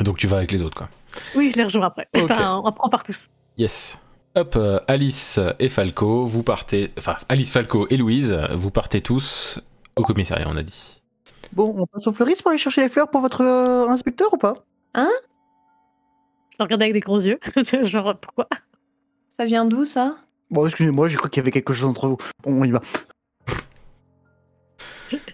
Donc 0.00 0.16
tu 0.16 0.26
vas 0.26 0.38
avec 0.38 0.52
les 0.52 0.62
autres, 0.62 0.76
quoi. 0.78 0.88
Oui, 1.36 1.50
je 1.50 1.58
les 1.58 1.64
rejoins 1.64 1.86
après. 1.86 2.08
Enfin, 2.16 2.62
on, 2.64 2.68
on 2.68 2.88
part 2.88 3.04
tous. 3.04 3.28
Yes. 3.58 4.00
Hop, 4.34 4.54
euh, 4.56 4.80
Alice 4.88 5.38
et 5.58 5.68
Falco, 5.68 6.24
vous 6.24 6.42
partez. 6.42 6.92
Enfin, 6.96 7.16
Alice, 7.28 7.52
Falco 7.52 7.86
et 7.90 7.98
Louise, 7.98 8.32
vous 8.54 8.70
partez 8.70 9.02
tous 9.02 9.60
au 9.96 10.02
commissariat, 10.02 10.46
on 10.48 10.56
a 10.56 10.62
dit. 10.62 11.02
Bon, 11.52 11.74
on 11.76 11.86
passe 11.86 12.06
au 12.06 12.12
fleuriste 12.12 12.42
pour 12.42 12.50
aller 12.50 12.58
chercher 12.58 12.82
les 12.82 12.88
fleurs 12.88 13.10
pour 13.10 13.20
votre 13.20 13.42
euh, 13.42 13.88
inspecteur 13.88 14.32
ou 14.32 14.38
pas? 14.38 14.64
Je 14.94 15.00
le 16.58 16.64
regarde 16.64 16.82
avec 16.82 16.94
des 16.94 17.00
gros 17.00 17.20
yeux. 17.20 17.38
Genre, 17.84 18.16
pourquoi? 18.18 18.48
Ça 19.28 19.44
vient 19.44 19.64
d'où 19.64 19.84
ça? 19.84 20.16
Bon, 20.50 20.66
excusez-moi, 20.66 21.08
j'ai 21.08 21.16
cru 21.16 21.28
qu'il 21.30 21.40
y 21.40 21.44
avait 21.44 21.50
quelque 21.50 21.74
chose 21.74 21.88
entre 21.88 22.08
vous. 22.08 22.16
Bon, 22.42 22.60
on 22.60 22.64
y 22.64 22.70
va. 22.70 22.80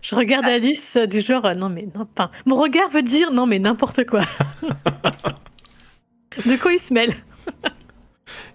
Je 0.04 0.14
regarde 0.14 0.44
Alice 0.44 0.96
euh, 0.96 1.06
du 1.06 1.22
genre, 1.22 1.46
euh, 1.46 1.54
non 1.54 1.70
mais 1.70 1.88
non, 1.94 2.06
enfin, 2.14 2.30
mon 2.44 2.56
regard 2.56 2.90
veut 2.90 3.00
dire 3.02 3.30
non 3.32 3.46
mais 3.46 3.58
n'importe 3.58 4.04
quoi. 4.04 4.20
de 6.44 6.56
quoi 6.60 6.72
il 6.74 6.78
se 6.78 6.92
mêle? 6.92 7.14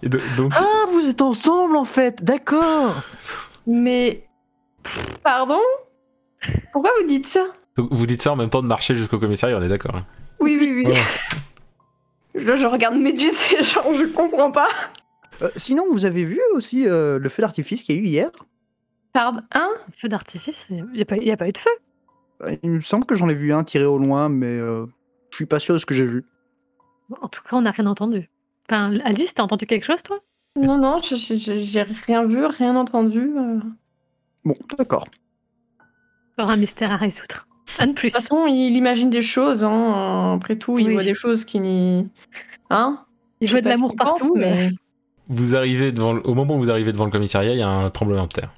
Et 0.02 0.08
de- 0.08 0.20
donc, 0.36 0.52
Ah, 0.56 0.84
vous 0.92 1.08
êtes 1.08 1.20
ensemble 1.22 1.74
en 1.76 1.84
fait, 1.84 2.22
d'accord. 2.22 2.94
Mais. 3.66 4.24
Pardon? 5.24 5.58
Pourquoi 6.72 6.90
vous 7.00 7.06
dites 7.06 7.26
ça? 7.26 7.46
Donc, 7.76 7.88
vous 7.92 8.06
dites 8.06 8.22
ça 8.22 8.32
en 8.32 8.36
même 8.36 8.48
temps 8.50 8.62
de 8.62 8.66
marcher 8.68 8.94
jusqu'au 8.94 9.18
commissariat, 9.18 9.56
on 9.58 9.62
est 9.62 9.68
d'accord. 9.68 9.96
hein. 9.96 10.06
Oui, 10.38 10.56
oui, 10.58 10.72
oui. 10.84 10.86
Ouais. 10.92 11.02
Je, 12.36 12.54
je 12.56 12.66
regarde 12.66 12.94
Méduse 12.94 13.52
et 13.58 13.64
genre, 13.64 13.92
je 13.98 14.04
comprends 14.06 14.52
pas. 14.52 14.68
Euh, 15.42 15.50
sinon, 15.56 15.84
vous 15.90 16.04
avez 16.04 16.24
vu 16.24 16.40
aussi 16.54 16.86
euh, 16.86 17.18
le 17.18 17.28
feu 17.28 17.42
d'artifice 17.42 17.82
qu'il 17.82 17.96
y 17.96 17.98
a 17.98 18.00
eu 18.02 18.04
hier? 18.04 18.30
Pardon, 19.12 19.40
hein 19.52 19.70
Feu 19.92 20.08
d'artifice, 20.08 20.68
il 20.70 20.84
n'y 20.92 21.02
a, 21.02 21.04
pas- 21.04 21.16
y 21.16 21.30
a 21.30 21.36
pas 21.36 21.48
eu 21.48 21.52
de 21.52 21.58
feu. 21.58 21.70
Euh, 22.42 22.56
Il 22.62 22.70
me 22.70 22.80
semble 22.80 23.04
que 23.06 23.14
j'en 23.14 23.28
ai 23.28 23.34
vu 23.34 23.52
un 23.52 23.64
tiré 23.64 23.84
au 23.84 23.98
loin, 23.98 24.28
mais 24.28 24.58
euh, 24.58 24.86
je 25.30 25.36
suis 25.36 25.46
pas 25.46 25.58
sûr 25.60 25.74
de 25.74 25.78
ce 25.78 25.86
que 25.86 25.94
j'ai 25.94 26.06
vu. 26.06 26.24
En 27.20 27.28
tout 27.28 27.42
cas, 27.42 27.56
on 27.56 27.62
n'a 27.62 27.72
rien 27.72 27.86
entendu. 27.86 28.30
Enfin, 28.68 28.92
Alice, 29.04 29.34
t'as 29.34 29.42
entendu 29.42 29.66
quelque 29.66 29.84
chose 29.84 30.02
toi? 30.02 30.18
Non, 30.60 30.78
non, 30.78 30.98
j'ai 31.02 31.82
rien 32.06 32.24
vu, 32.24 32.44
rien 32.46 32.76
entendu. 32.76 33.32
euh. 33.36 33.56
De 33.56 33.62
Bon, 34.44 34.54
d'accord. 34.78 35.06
Encore 36.38 36.52
un 36.52 36.56
mystère 36.56 36.92
à 36.92 36.96
résoudre. 36.96 37.46
Un 37.78 37.88
de 37.88 37.92
plus. 37.92 38.10
toute 38.10 38.20
façon, 38.20 38.46
il 38.46 38.76
imagine 38.76 39.10
des 39.10 39.22
choses, 39.22 39.62
hein. 39.64 40.34
Après 40.34 40.56
tout, 40.56 40.78
il 40.78 40.86
Oui. 40.88 40.94
voit 40.94 41.04
des 41.04 41.14
choses 41.14 41.44
qui. 41.44 41.58
Hein? 42.70 43.04
Il 43.40 43.48
Je 43.48 43.58
de 43.58 43.68
l'amour 43.68 43.94
pense, 43.96 44.08
partout, 44.08 44.34
mais. 44.36 44.70
Vous 45.28 45.54
arrivez 45.54 45.92
devant, 45.92 46.14
le- 46.14 46.26
au 46.26 46.34
moment 46.34 46.56
où 46.56 46.58
vous 46.58 46.70
arrivez 46.70 46.92
devant 46.92 47.04
le 47.04 47.10
commissariat, 47.12 47.52
il 47.52 47.58
y 47.58 47.62
a 47.62 47.68
un 47.68 47.90
tremblement 47.90 48.24
de 48.26 48.32
terre. 48.32 48.52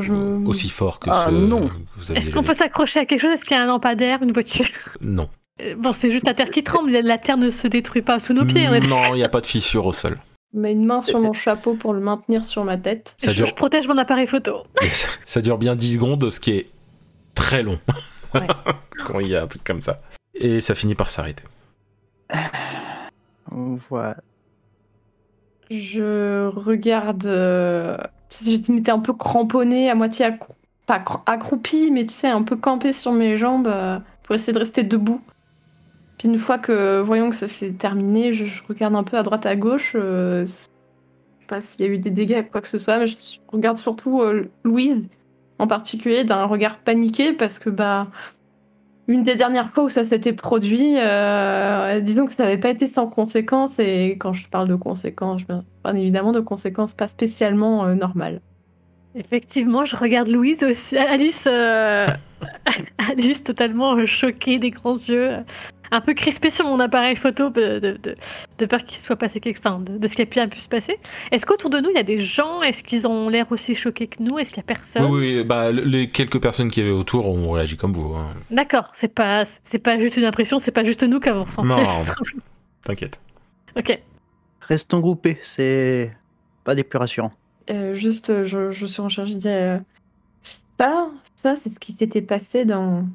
Je... 0.00 0.12
Aussi 0.46 0.68
fort 0.68 0.98
que 1.00 1.08
Ah, 1.10 1.26
ce 1.28 1.34
non. 1.34 1.68
Est-ce 2.14 2.30
qu'on 2.30 2.42
peut 2.42 2.54
s'accrocher 2.54 3.00
à 3.00 3.04
quelque 3.06 3.20
chose? 3.20 3.32
Est-ce 3.32 3.44
qu'il 3.44 3.56
y 3.56 3.60
a 3.60 3.62
un 3.62 3.66
lampadaire, 3.66 4.22
une 4.22 4.32
voiture? 4.32 4.66
Non. 5.00 5.28
Euh, 5.62 5.74
Bon, 5.76 5.92
c'est 5.92 6.10
juste 6.10 6.26
la 6.26 6.34
terre 6.34 6.50
qui 6.50 6.62
tremble. 6.62 6.90
La 6.90 7.18
terre 7.18 7.36
ne 7.36 7.50
se 7.50 7.66
détruit 7.66 8.02
pas 8.02 8.18
sous 8.18 8.32
nos 8.32 8.44
pieds. 8.44 8.68
on 8.68 8.74
est- 8.74 8.86
Non, 8.86 9.00
il 9.14 9.16
n'y 9.16 9.24
a 9.24 9.28
pas 9.28 9.40
de 9.40 9.46
fissure 9.46 9.86
au 9.86 9.92
sol. 9.92 10.16
Je 10.54 10.58
mets 10.60 10.72
une 10.72 10.86
main 10.86 11.00
sur 11.00 11.20
mon 11.20 11.32
chapeau 11.32 11.74
pour 11.74 11.92
le 11.92 12.00
maintenir 12.00 12.42
sur 12.44 12.64
ma 12.64 12.76
tête. 12.78 13.14
Ça 13.18 13.32
je, 13.32 13.36
dure, 13.36 13.46
je 13.46 13.54
protège 13.54 13.86
mon 13.86 13.98
appareil 13.98 14.26
photo. 14.26 14.62
ça 15.24 15.40
dure 15.42 15.58
bien 15.58 15.74
10 15.74 15.94
secondes, 15.94 16.30
ce 16.30 16.40
qui 16.40 16.52
est 16.52 16.66
très 17.34 17.62
long. 17.62 17.78
Ouais. 18.34 18.46
Quand 19.06 19.18
il 19.20 19.28
y 19.28 19.36
a 19.36 19.42
un 19.42 19.46
truc 19.46 19.62
comme 19.64 19.82
ça. 19.82 19.96
Et 20.34 20.60
ça 20.60 20.74
finit 20.74 20.94
par 20.94 21.10
s'arrêter. 21.10 21.42
Voilà. 23.50 24.16
Je 25.70 26.46
regarde. 26.48 27.26
Je 28.30 28.72
m'étais 28.72 28.90
un 28.90 28.98
peu 29.00 29.12
cramponnée, 29.12 29.90
à 29.90 29.94
moitié 29.94 30.28
pas 30.86 30.98
accrou- 30.98 31.22
accroupie, 31.26 31.90
mais 31.90 32.04
tu 32.04 32.12
sais, 32.14 32.28
un 32.28 32.42
peu 32.42 32.56
campée 32.56 32.92
sur 32.92 33.12
mes 33.12 33.36
jambes 33.36 33.68
euh, 33.68 33.98
pour 34.22 34.34
essayer 34.34 34.52
de 34.52 34.58
rester 34.58 34.82
debout. 34.82 35.20
Puis 36.18 36.28
une 36.28 36.38
fois 36.38 36.58
que 36.58 37.00
voyons 37.00 37.30
que 37.30 37.36
ça 37.36 37.46
s'est 37.46 37.70
terminé, 37.72 38.32
je, 38.32 38.44
regarde 38.68 38.96
un 38.96 39.04
peu 39.04 39.16
à 39.16 39.22
droite 39.22 39.46
à 39.46 39.54
gauche. 39.56 39.92
euh, 39.94 40.44
Je 40.44 40.50
sais 40.50 40.66
pas 41.46 41.60
s'il 41.60 41.80
y 41.82 41.84
a 41.84 41.92
eu 41.92 41.98
des 41.98 42.10
dégâts 42.10 42.44
quoi 42.50 42.60
que 42.60 42.68
ce 42.68 42.78
soit, 42.78 42.98
mais 42.98 43.06
je 43.06 43.16
regarde 43.48 43.76
surtout 43.78 44.20
euh, 44.22 44.50
Louise 44.64 45.08
en 45.58 45.66
particulier 45.66 46.24
d'un 46.24 46.44
regard 46.44 46.78
paniqué 46.78 47.32
parce 47.32 47.58
que 47.58 47.70
bah 47.70 48.08
une 49.08 49.24
des 49.24 49.36
dernières 49.36 49.70
fois 49.70 49.84
où 49.84 49.88
ça 49.88 50.04
s'était 50.04 50.34
produit, 50.34 50.96
euh, 50.98 52.00
disons 52.00 52.26
que 52.26 52.32
ça 52.32 52.44
n'avait 52.44 52.58
pas 52.58 52.68
été 52.68 52.86
sans 52.86 53.06
conséquences, 53.06 53.78
et 53.78 54.16
quand 54.20 54.34
je 54.34 54.46
parle 54.48 54.68
de 54.68 54.74
conséquences, 54.74 55.40
je 55.40 55.46
parle 55.82 55.96
évidemment 55.96 56.32
de 56.32 56.40
conséquences 56.40 56.92
pas 56.92 57.08
spécialement 57.08 57.86
euh, 57.86 57.94
normales. 57.94 58.42
Effectivement, 59.14 59.86
je 59.86 59.96
regarde 59.96 60.28
Louise 60.28 60.62
aussi. 60.62 60.98
Alice, 60.98 61.48
euh, 61.50 62.06
Alice 63.10 63.42
totalement 63.42 64.04
choquée, 64.04 64.58
des 64.58 64.70
grands 64.70 64.92
yeux, 64.92 65.30
un 65.90 66.00
peu 66.00 66.14
crispée 66.14 66.50
sur 66.50 66.66
mon 66.66 66.80
appareil 66.80 67.16
photo 67.16 67.50
de, 67.50 67.78
de, 67.78 67.92
de- 68.02 68.14
de 68.58 68.66
peur 68.66 68.82
qu'il 68.84 68.96
se 68.98 69.04
soit 69.06 69.16
passé 69.16 69.40
quelque 69.40 69.58
enfin, 69.58 69.78
de, 69.78 69.98
de 69.98 70.06
ce 70.06 70.14
qui 70.16 70.22
a 70.22 70.26
pu, 70.26 70.38
a 70.40 70.46
pu 70.48 70.58
se 70.60 70.68
passer. 70.68 70.98
Est-ce 71.30 71.46
qu'autour 71.46 71.70
de 71.70 71.78
nous, 71.80 71.90
il 71.90 71.96
y 71.96 72.00
a 72.00 72.02
des 72.02 72.18
gens? 72.18 72.62
Est-ce 72.62 72.82
qu'ils 72.84 73.06
ont 73.06 73.28
l'air 73.28 73.50
aussi 73.52 73.74
choqués 73.74 74.06
que 74.06 74.22
nous? 74.22 74.38
Est-ce 74.38 74.50
qu'il 74.50 74.58
y 74.58 74.60
a 74.60 74.66
personne? 74.66 75.04
Oui, 75.04 75.36
oui, 75.38 75.44
bah, 75.44 75.70
les 75.72 76.10
quelques 76.10 76.40
personnes 76.40 76.70
qui 76.70 76.80
avaient 76.80 76.90
autour 76.90 77.26
ont 77.26 77.52
réagi 77.52 77.76
comme 77.76 77.92
vous. 77.92 78.14
hein. 78.16 78.34
D'accord, 78.50 78.90
c'est 78.94 79.12
pas, 79.14 79.44
c'est 79.64 79.78
pas 79.78 79.98
juste 79.98 80.16
une 80.16 80.24
impression, 80.24 80.58
c'est 80.58 80.72
pas 80.72 80.84
juste 80.84 81.02
nous 81.02 81.20
qui 81.20 81.28
avons 81.28 81.44
ressenti. 81.44 81.68
Non. 81.68 82.02
T'inquiète. 82.84 83.20
ok. 83.76 83.98
Restons 84.60 85.00
groupés, 85.00 85.38
c'est 85.42 86.12
pas 86.64 86.74
des 86.74 86.84
plus 86.84 86.98
rassurants. 86.98 87.32
Euh, 87.70 87.94
juste, 87.94 88.30
euh, 88.30 88.44
je, 88.46 88.70
je 88.72 88.86
suis 88.86 89.00
en 89.00 89.08
charge, 89.08 89.30
je 89.30 89.34
dis 89.36 89.48
euh, 89.48 89.78
ça, 90.42 91.08
ça 91.36 91.54
c'est 91.56 91.70
ce 91.70 91.78
qui 91.78 91.92
s'était 91.92 92.22
passé 92.22 92.64
dans 92.64 93.06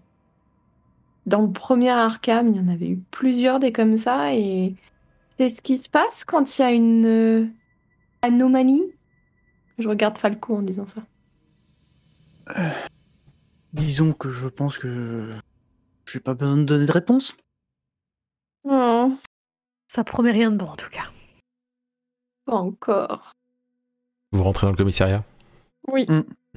dans 1.25 1.41
le 1.41 1.51
premier 1.51 1.89
Arkham. 1.89 2.49
Il 2.49 2.57
y 2.57 2.59
en 2.59 2.67
avait 2.67 2.89
eu 2.89 2.97
plusieurs 3.11 3.59
des 3.59 3.71
comme 3.71 3.97
ça, 3.97 4.33
et 4.35 4.75
c'est 5.37 5.49
ce 5.49 5.61
qui 5.61 5.77
se 5.77 5.89
passe 5.89 6.23
quand 6.23 6.57
il 6.57 6.61
y 6.61 6.65
a 6.65 6.71
une 6.71 7.05
euh, 7.05 7.47
anomalie. 8.21 8.83
Je 9.79 9.87
regarde 9.89 10.17
Falco 10.17 10.55
en 10.57 10.61
disant 10.61 10.85
ça. 10.87 11.01
Disons 13.73 14.13
que 14.13 14.29
je 14.29 14.47
pense 14.47 14.77
que 14.77 15.33
j'ai 16.05 16.19
pas 16.19 16.33
besoin 16.35 16.57
de 16.57 16.63
donner 16.63 16.85
de 16.85 16.91
réponse. 16.91 17.35
Non, 18.65 19.17
Ça 19.87 20.03
promet 20.03 20.31
rien 20.31 20.51
de 20.51 20.57
bon 20.57 20.67
en 20.67 20.75
tout 20.75 20.89
cas. 20.89 21.09
pas 22.45 22.55
encore. 22.55 23.31
Vous 24.31 24.43
rentrez 24.43 24.67
dans 24.67 24.71
le 24.71 24.77
commissariat? 24.77 25.23
Oui. 25.87 26.05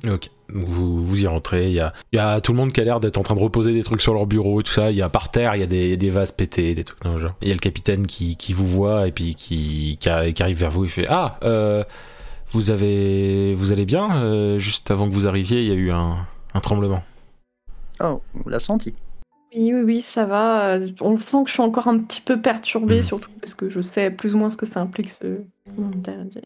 Ok. 0.07 0.31
Donc 0.53 0.65
vous, 0.67 1.05
vous 1.05 1.23
y 1.23 1.27
rentrez. 1.27 1.69
Il 1.69 1.75
y 1.75 1.81
a, 1.81 1.93
il 2.13 2.17
y 2.17 2.19
a 2.19 2.41
tout 2.41 2.53
le 2.53 2.59
monde 2.59 2.73
qui 2.73 2.81
a 2.81 2.85
l'air 2.85 3.01
d'être 3.01 3.17
en 3.19 3.23
train 3.23 3.35
de 3.35 3.41
reposer 3.41 3.73
des 3.73 3.83
trucs 3.83 4.03
sur 4.03 4.13
leur 4.15 4.27
bureau 4.27 4.61
et 4.61 4.63
tout 4.63 4.71
ça. 4.73 4.91
Il 4.91 4.97
y 4.97 5.03
a 5.03 5.09
par 5.09 5.31
terre, 5.31 5.57
il 5.57 5.61
y 5.61 5.65
a 5.65 5.67
des, 5.67 5.97
des 5.97 6.11
vases 6.11 6.33
pétés, 6.33 6.75
des 6.75 6.85
trucs 6.85 7.03
dans 7.03 7.15
le 7.15 7.19
genre. 7.19 7.35
Il 7.41 7.49
y 7.49 7.51
a 7.51 7.55
le 7.55 7.61
capitaine 7.61 8.07
qui, 8.07 8.37
qui 8.37 8.53
vous 8.53 8.67
voit 8.67 9.09
et 9.09 9.13
puis 9.13 9.35
qui, 9.35 9.97
qui, 9.99 10.09
a- 10.09 10.31
qui 10.33 10.43
arrive 10.43 10.59
vers 10.59 10.71
vous. 10.71 10.85
Il 10.85 10.91
fait 10.91 11.07
Ah, 11.09 11.39
euh, 11.45 11.83
vous 12.53 12.71
avez, 12.71 13.55
vous 13.55 13.73
allez 13.73 13.87
bien? 13.87 14.23
Euh, 14.23 14.59
Juste 14.59 14.91
avant 14.91 15.09
que 15.09 15.15
vous 15.15 15.27
arriviez, 15.27 15.63
il 15.63 15.69
y 15.69 15.73
a 15.73 15.75
eu 15.75 15.91
un, 15.91 16.19
un 16.55 16.61
tremblement. 16.61 17.03
Oh, 18.01 18.21
on 18.45 18.49
l'a 18.51 18.59
senti. 18.59 18.95
Oui, 19.57 19.73
oui, 19.73 19.81
oui, 19.83 20.03
ça 20.03 20.27
va. 20.27 20.75
Euh, 20.75 20.89
On 21.01 21.17
sent 21.17 21.39
que 21.45 21.49
je 21.49 21.55
suis 21.55 21.63
encore 21.63 21.89
un 21.89 21.99
petit 21.99 22.21
peu 22.21 22.39
perturbée, 22.41 22.97
Mhm. 22.99 23.03
surtout 23.03 23.31
parce 23.41 23.55
que 23.55 23.71
je 23.71 23.81
sais 23.81 24.11
plus 24.11 24.35
ou 24.35 24.39
moins 24.39 24.51
ce 24.51 24.59
que 24.59 24.67
ça 24.67 24.81
implique. 24.81 25.11
Ce... 25.11 25.41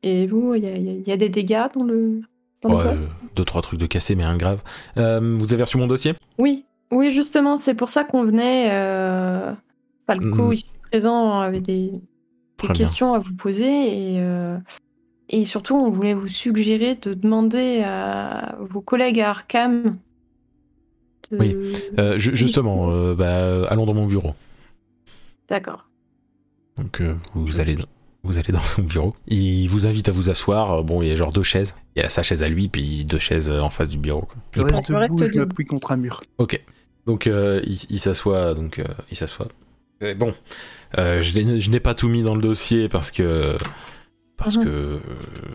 Et 0.05 0.27
vous, 0.29 0.55
il 0.55 0.65
y 0.65 0.69
y 0.69 1.03
y 1.09 1.13
a 1.13 1.17
des 1.17 1.29
dégâts 1.29 1.67
dans 1.75 1.83
le, 1.83 2.21
dans 2.63 2.69
le 2.71 2.77
Ouais, 2.77 2.85
poste 2.93 3.11
deux, 3.37 3.45
trois 3.45 3.63
trucs 3.63 3.81
de 3.81 3.87
cassé, 3.87 4.15
mais 4.15 4.25
rien 4.25 4.35
de 4.35 4.39
grave. 4.39 4.63
Euh, 4.97 5.37
vous 5.39 5.53
avez 5.55 5.63
reçu 5.63 5.77
mon 5.79 5.87
dossier? 5.87 6.15
Oui, 6.39 6.65
oui, 6.91 7.11
justement, 7.11 7.57
c'est 7.59 7.75
pour 7.75 7.91
ça 7.91 8.05
qu'on 8.05 8.25
venait. 8.25 8.69
Euh... 8.73 9.53
Falco, 10.07 10.47
Mhm. 10.47 10.53
ici 10.53 10.73
présent, 10.91 11.39
avait 11.41 11.61
des, 11.61 11.91
des 11.91 12.01
Très 12.57 12.69
bien. 12.69 12.75
questions 12.85 13.15
à 13.15 13.19
vous 13.21 13.33
poser 13.35 14.15
et, 14.15 14.21
euh, 14.21 14.59
et 15.29 15.45
surtout, 15.45 15.77
on 15.77 15.91
voulait 15.91 16.15
vous 16.15 16.27
suggérer 16.27 16.97
de 16.97 17.15
demander 17.15 17.83
à 17.85 18.57
vos 18.61 18.81
collègues 18.81 19.21
à 19.21 19.31
Arkham. 19.31 19.97
de- 21.31 21.39
Oui. 21.39 21.57
Euh, 21.99 22.19
ju- 22.19 22.35
justement, 22.35 22.89
bah, 23.15 23.65
allons 23.69 23.87
dans 23.87 23.95
mon 23.95 24.07
bureau. 24.07 24.35
D'accord. 25.49 25.89
Donc 26.77 27.01
vous 27.35 27.61
allez 27.61 27.77
vous 28.23 28.39
allez 28.39 28.53
dans 28.53 28.61
son 28.61 28.83
bureau. 28.83 29.15
Il 29.27 29.67
vous 29.69 29.87
invite 29.87 30.09
à 30.09 30.13
vous 30.13 30.31
asseoir. 30.31 30.73
Euh, 30.73 30.83
Bon, 30.83 31.03
il 31.03 31.09
y 31.09 31.11
a 31.13 31.15
genre 31.17 31.33
deux 31.33 31.43
chaises. 31.43 31.75
Il 31.97 32.03
y 32.03 32.05
a 32.05 32.09
sa 32.09 32.23
chaise 32.23 32.43
à 32.43 32.49
lui, 32.49 32.69
puis 32.69 33.05
deux 33.05 33.19
chaises 33.19 33.51
euh, 33.51 33.61
en 33.61 33.71
face 33.71 33.89
du 33.89 33.99
bureau. 33.99 34.23
quoi. 34.23 34.37
Je 34.53 34.61
Il 34.61 34.65
reste 34.65 34.87
je 34.89 34.95
reste 34.95 35.13
debout, 35.13 35.25
je 35.25 35.31
debout. 35.31 35.39
m'appuie 35.39 35.65
contre 35.67 35.93
un 35.93 35.97
mur. 35.97 36.23
Ok. 36.39 36.61
Donc 37.07 37.27
euh, 37.27 37.61
il, 37.65 37.79
il 37.89 37.99
s'assoit. 38.01 38.55
Donc 38.55 38.79
euh, 38.79 38.85
il 39.11 39.17
s'assoit. 39.17 39.49
Bon, 40.17 40.33
euh, 40.97 41.21
je 41.21 41.69
n'ai- 41.71 41.81
pas 41.81 41.95
tout 41.95 42.09
mis 42.09 42.23
dans 42.23 42.35
le 42.35 42.41
dossier 42.41 42.89
parce 42.89 43.11
que 43.11 43.57
parce 44.39 44.57
que 44.57 44.67
euh, 44.67 44.99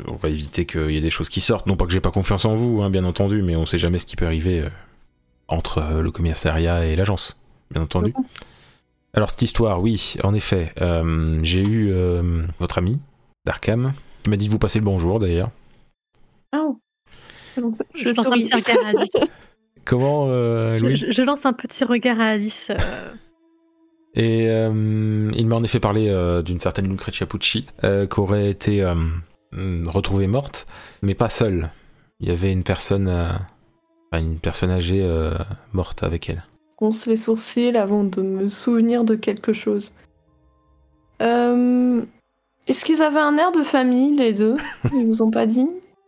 on 0.08 0.14
va 0.14 0.30
éviter 0.30 0.66
qu'il 0.68 0.92
y 0.92 0.98
ait 0.98 1.02
des 1.02 1.10
choses 1.10 1.30
qui 1.30 1.42
sortent. 1.42 1.66
Non 1.66 1.76
pas 1.76 1.86
que 1.88 1.92
j'ai 1.92 2.00
pas 2.00 2.12
confiance 2.12 2.46
en 2.46 2.54
vous, 2.54 2.84
hein, 2.84 2.92
bien 2.92 3.06
entendu, 3.06 3.42
mais 3.42 3.56
on 3.56 3.66
sait 3.66 3.80
jamais 3.80 3.98
ce 3.98 4.06
qui 4.06 4.16
peut 4.16 4.26
arriver 4.28 4.62
euh, 4.62 4.70
entre 5.48 5.80
euh, 5.80 6.02
le 6.04 6.12
commissariat 6.12 6.86
et 6.86 6.96
l'agence, 6.96 7.38
bien 7.72 7.82
entendu. 7.82 8.14
Mhm. 8.16 8.24
Alors 9.16 9.30
cette 9.30 9.42
histoire, 9.44 9.82
oui, 9.82 10.16
en 10.24 10.34
effet, 10.34 10.74
euh, 10.82 11.40
j'ai 11.44 11.62
eu 11.62 11.90
euh, 11.92 12.44
votre 12.60 12.78
ami 12.78 13.00
d'Arkham 13.46 13.94
qui 14.24 14.30
m'a 14.30 14.36
dit 14.38 14.48
de 14.48 14.52
vous 14.52 14.60
passer 14.60 14.80
le 14.80 14.86
bonjour 14.86 15.20
d'ailleurs. 15.20 15.52
Ah. 16.52 16.68
Je, 17.56 17.62
Je 17.96 18.10
lance 18.10 18.26
un 18.28 18.32
petit 18.32 18.54
regard 18.54 18.86
à 18.86 18.90
Alice. 18.90 19.18
Comment, 19.86 20.26
euh, 20.28 20.76
Je, 20.78 20.86
Louis 20.86 20.96
je- 20.98 21.12
je 21.12 21.22
lance 21.24 21.46
un 21.46 21.54
petit 21.54 21.84
regard 21.86 22.20
à 22.20 22.26
Alice. 22.26 22.72
euh, 22.72 23.14
Et 24.16 24.50
euh, 24.50 25.32
il 25.34 25.48
m'a 25.48 25.56
en 25.56 25.64
effet 25.64 25.80
parlé 25.80 26.10
euh, 26.10 26.42
d'une 26.42 26.60
certaine 26.60 26.90
Lucrezia 26.90 27.26
Pucci 27.26 27.68
euh, 27.86 28.08
qui 28.08 28.20
aurait 28.20 28.50
été 28.50 28.82
euh, 28.84 28.96
mm, 29.54 29.88
retrouvée 29.88 30.28
morte, 30.28 30.68
mais 31.04 31.14
pas 31.16 31.30
seule. 31.30 31.70
Il 32.20 32.28
y 32.28 32.32
avait 32.32 32.52
une 32.52 32.64
personne, 32.64 33.08
euh, 33.08 33.32
une 34.14 34.40
personne 34.40 34.72
âgée 34.72 35.04
euh, 35.04 35.38
morte 35.72 36.04
avec 36.04 36.30
elle. 36.30 36.44
Ronce 36.78 37.08
les 37.08 37.16
sourcils 37.16 37.78
avant 37.78 38.04
de 38.04 38.22
me 38.22 38.48
souvenir 38.48 39.04
de 39.04 39.16
quelque 39.16 39.54
chose. 39.54 39.94
Euh, 41.22 42.02
Est-ce 42.68 42.84
qu'ils 42.84 43.02
avaient 43.02 43.20
un 43.20 43.38
air 43.38 43.52
de 43.52 43.64
famille, 43.64 44.16
les 44.16 44.34
deux? 44.34 44.58
Ils 44.94 45.06
vous 45.06 45.22
ont 45.22 45.32
pas 45.32 45.46
dit? 45.46 45.68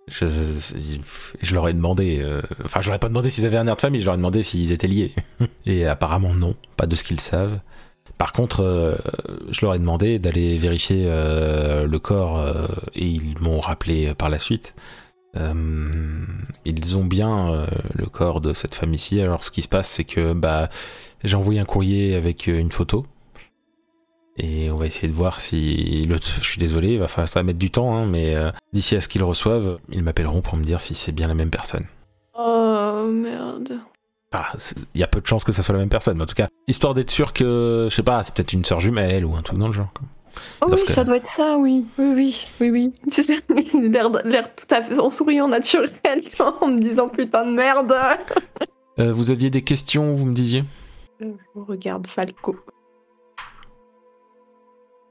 Je, 0.09 1.53
leur 1.53 1.68
ai 1.68 1.74
demandé, 1.74 2.20
euh, 2.22 2.41
enfin, 2.63 2.80
je 2.80 2.88
leur 2.88 2.95
ai 2.95 2.99
pas 2.99 3.09
demandé 3.09 3.30
s'ils 3.30 3.45
avaient 3.45 3.57
un 3.57 3.68
air 3.68 3.76
de 3.76 3.82
famille, 3.82 3.99
je 3.99 4.05
leur 4.05 4.15
ai 4.15 4.18
demandé 4.18 4.43
s'ils 4.43 4.72
étaient 4.72 4.88
liés. 4.88 5.13
Et 5.65 5.86
apparemment 5.86 6.34
non, 6.34 6.55
pas 6.76 6.86
de 6.86 6.95
ce 6.95 7.03
qu'ils 7.03 7.20
savent. 7.20 7.59
Par 8.18 8.34
contre, 8.34 8.61
euh, 8.61 8.95
je 9.51 9.65
leur 9.65 9.76
ai 9.76 9.80
demandé 9.80 10.18
d'aller 10.18 10.57
vérifier 10.57 11.05
le 11.05 11.97
corps 11.97 12.43
et 12.95 13.05
ils 13.05 13.38
m'ont 13.39 13.59
rappelé 13.59 14.13
par 14.15 14.30
la 14.30 14.39
suite. 14.39 14.74
Euh, 15.36 15.89
ils 16.65 16.97
ont 16.97 17.05
bien 17.05 17.51
euh, 17.51 17.67
le 17.95 18.05
corps 18.05 18.41
de 18.41 18.53
cette 18.53 18.75
femme-ci. 18.75 19.21
Alors, 19.21 19.43
ce 19.43 19.51
qui 19.51 19.61
se 19.61 19.67
passe, 19.67 19.89
c'est 19.89 20.03
que 20.03 20.34
bah, 20.34 20.69
j'ai 21.23 21.36
envoyé 21.36 21.59
un 21.59 21.65
courrier 21.65 22.15
avec 22.15 22.47
euh, 22.47 22.57
une 22.57 22.71
photo. 22.71 23.05
Et 24.38 24.69
on 24.69 24.78
va 24.78 24.86
essayer 24.86 25.07
de 25.07 25.13
voir 25.13 25.41
si. 25.41 26.05
Le... 26.05 26.17
Je 26.17 26.45
suis 26.45 26.59
désolé, 26.59 26.93
il 26.93 26.99
va 26.99 27.07
falloir 27.07 27.28
ça 27.28 27.39
va 27.39 27.43
mettre 27.43 27.59
du 27.59 27.71
temps, 27.71 27.95
hein, 27.95 28.05
mais 28.05 28.36
euh, 28.36 28.51
d'ici 28.71 28.95
à 28.95 29.01
ce 29.01 29.07
qu'ils 29.07 29.23
reçoivent, 29.23 29.80
ils 29.89 30.03
m'appelleront 30.03 30.41
pour 30.41 30.57
me 30.57 30.63
dire 30.63 30.80
si 30.80 30.93
c'est 30.93 31.11
bien 31.11 31.28
la 31.28 31.34
même 31.34 31.49
personne. 31.49 31.86
Oh 32.38 33.07
merde. 33.09 33.80
Ah, 34.32 34.53
il 34.93 35.01
y 35.01 35.03
a 35.03 35.07
peu 35.07 35.21
de 35.21 35.25
chances 35.25 35.43
que 35.43 35.51
ça 35.51 35.63
soit 35.63 35.73
la 35.73 35.80
même 35.80 35.89
personne, 35.89 36.17
mais 36.17 36.23
en 36.23 36.28
tout 36.28 36.36
cas, 36.36 36.49
histoire 36.67 36.93
d'être 36.93 37.09
sûr 37.09 37.34
que, 37.34 37.88
je 37.89 37.95
sais 37.95 38.03
pas, 38.03 38.21
c'est 38.23 38.36
peut-être 38.36 38.53
une 38.53 38.65
sœur 38.65 38.80
jumelle 38.80 39.25
ou 39.25 39.36
un 39.36 39.41
truc 39.41 39.57
dans 39.57 39.67
le 39.67 39.73
genre. 39.73 39.91
quoi. 39.93 40.05
Oh 40.61 40.67
oui, 40.71 40.83
que- 40.85 40.91
ça 40.91 41.03
doit 41.03 41.17
être 41.17 41.25
ça, 41.25 41.57
oui. 41.57 41.85
Oui, 41.97 42.13
oui, 42.15 42.45
oui, 42.59 42.69
oui. 42.71 42.93
L'air 43.89 44.09
l'air 44.25 44.55
tout 44.55 44.65
à 44.75 44.81
fait 44.81 44.99
en 44.99 45.09
souriant 45.09 45.47
naturel, 45.47 45.89
en 46.61 46.67
me 46.67 46.79
disant 46.79 47.09
putain 47.09 47.45
de 47.45 47.51
merde. 47.55 47.93
Euh, 48.99 49.13
vous 49.13 49.29
aviez 49.29 49.51
des 49.51 49.61
questions, 49.63 50.11
vous 50.13 50.25
me 50.25 50.33
disiez? 50.33 50.63
Je 51.19 51.27
regarde 51.55 52.07
Falco. 52.07 52.55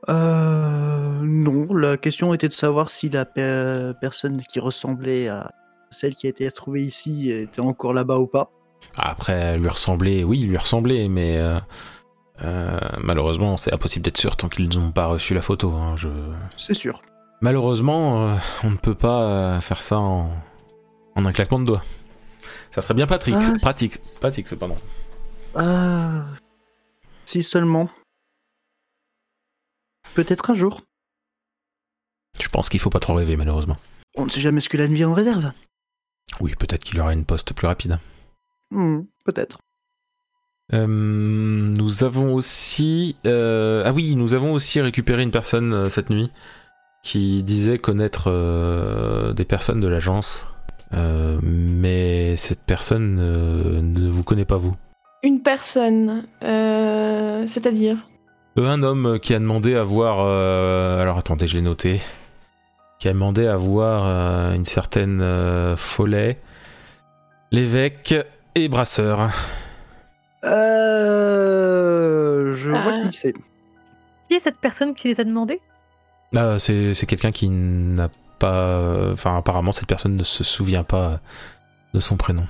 Euh, 0.08 1.20
non, 1.22 1.72
la 1.74 1.96
question 1.96 2.32
était 2.34 2.48
de 2.48 2.52
savoir 2.52 2.90
si 2.90 3.08
la 3.08 3.24
pe- 3.24 3.92
personne 4.00 4.42
qui 4.50 4.60
ressemblait 4.60 5.28
à 5.28 5.50
celle 5.90 6.14
qui 6.14 6.26
a 6.26 6.30
été 6.30 6.46
retrouvée 6.48 6.82
ici 6.82 7.30
était 7.30 7.60
encore 7.60 7.92
là-bas 7.92 8.18
ou 8.18 8.26
pas. 8.26 8.50
Après, 8.98 9.32
elle 9.32 9.60
lui 9.60 9.68
ressemblait, 9.68 10.24
oui, 10.24 10.40
lui 10.40 10.56
ressemblait, 10.56 11.08
mais 11.08 11.36
euh, 11.38 11.58
euh, 12.42 12.78
malheureusement, 12.98 13.56
c'est 13.56 13.72
impossible 13.72 14.04
d'être 14.04 14.18
sûr 14.18 14.36
tant 14.36 14.48
qu'ils 14.48 14.68
n'ont 14.78 14.92
pas 14.92 15.06
reçu 15.06 15.34
la 15.34 15.42
photo. 15.42 15.72
hein, 15.72 15.96
je... 15.96 16.08
C'est 16.56 16.74
sûr. 16.74 17.02
Malheureusement, 17.40 18.28
euh, 18.30 18.36
on 18.64 18.70
ne 18.70 18.76
peut 18.76 18.94
pas 18.94 19.22
euh, 19.56 19.60
faire 19.60 19.82
ça 19.82 19.98
en... 19.98 20.30
en 21.14 21.24
un 21.24 21.32
claquement 21.32 21.58
de 21.58 21.64
doigts. 21.64 21.82
Ça 22.70 22.80
serait 22.82 22.94
bien 22.94 23.06
pratique, 23.06 23.34
Ah, 23.36 23.42
c'est- 23.42 23.60
pratique, 23.62 23.98
pratique 24.20 24.48
cependant. 24.48 24.78
Ah, 25.54 26.26
si 27.24 27.42
seulement. 27.42 27.88
Peut-être 30.14 30.50
un 30.50 30.54
jour. 30.54 30.82
Je 32.40 32.48
pense 32.48 32.68
qu'il 32.68 32.80
faut 32.80 32.90
pas 32.90 33.00
trop 33.00 33.14
rêver, 33.14 33.36
malheureusement. 33.36 33.76
On 34.16 34.24
ne 34.26 34.30
sait 34.30 34.40
jamais 34.40 34.60
ce 34.60 34.68
que 34.68 34.76
la 34.76 35.06
en 35.06 35.14
réserve. 35.14 35.52
Oui, 36.40 36.54
peut-être 36.58 36.84
qu'il 36.84 36.96
y 36.96 37.00
aura 37.00 37.12
une 37.12 37.24
poste 37.24 37.54
plus 37.54 37.66
rapide. 37.66 37.98
Hmm, 38.70 39.02
Peut-être. 39.24 39.58
Euh, 40.74 40.86
nous 40.86 42.04
avons 42.04 42.34
aussi. 42.34 43.16
euh, 43.26 43.82
Ah 43.86 43.92
oui, 43.92 44.16
nous 44.16 44.34
avons 44.34 44.52
aussi 44.52 44.80
récupéré 44.80 45.22
une 45.22 45.30
personne 45.30 45.72
euh, 45.72 45.88
cette 45.88 46.10
nuit 46.10 46.30
qui 47.02 47.44
disait 47.44 47.78
connaître 47.78 48.30
des 49.32 49.44
personnes 49.44 49.78
de 49.78 49.86
l'agence. 49.86 50.48
Mais 50.92 52.34
cette 52.36 52.62
personne 52.64 53.14
ne 53.14 54.08
vous 54.08 54.24
connaît 54.24 54.44
pas, 54.44 54.56
vous. 54.56 54.74
Une 55.22 55.40
personne, 55.40 56.24
c'est-à-dire? 56.40 58.08
Euh, 58.58 58.66
un 58.66 58.82
homme 58.82 59.20
qui 59.20 59.34
a 59.34 59.38
demandé 59.38 59.76
à 59.76 59.84
voir. 59.84 60.18
Alors 61.00 61.16
attendez, 61.18 61.46
je 61.46 61.54
l'ai 61.56 61.62
noté. 61.62 62.00
Qui 62.98 63.06
a 63.08 63.12
demandé 63.12 63.46
à 63.46 63.56
voir 63.56 64.52
une 64.52 64.64
certaine 64.64 65.22
Follet, 65.76 66.40
l'évêque 67.52 68.16
et 68.56 68.68
Brasseur. 68.68 69.30
Euh, 71.26 72.52
je 72.54 72.70
vois 72.70 72.94
Ah. 72.96 73.02
qui 73.08 73.16
c'est. 73.16 73.32
Qui 74.28 74.34
est 74.34 74.40
cette 74.40 74.58
personne 74.58 74.94
qui 74.94 75.08
les 75.08 75.20
a 75.20 75.24
demandés? 75.24 75.60
Ah, 76.34 76.58
c'est 76.58 76.94
c'est 76.94 77.06
quelqu'un 77.06 77.30
qui 77.30 77.48
n'a 77.48 78.08
pas. 78.38 79.10
Enfin, 79.12 79.36
apparemment, 79.38 79.72
cette 79.72 79.88
personne 79.88 80.16
ne 80.16 80.22
se 80.22 80.44
souvient 80.44 80.82
pas 80.84 81.20
de 81.94 82.00
son 82.00 82.16
prénom. 82.16 82.46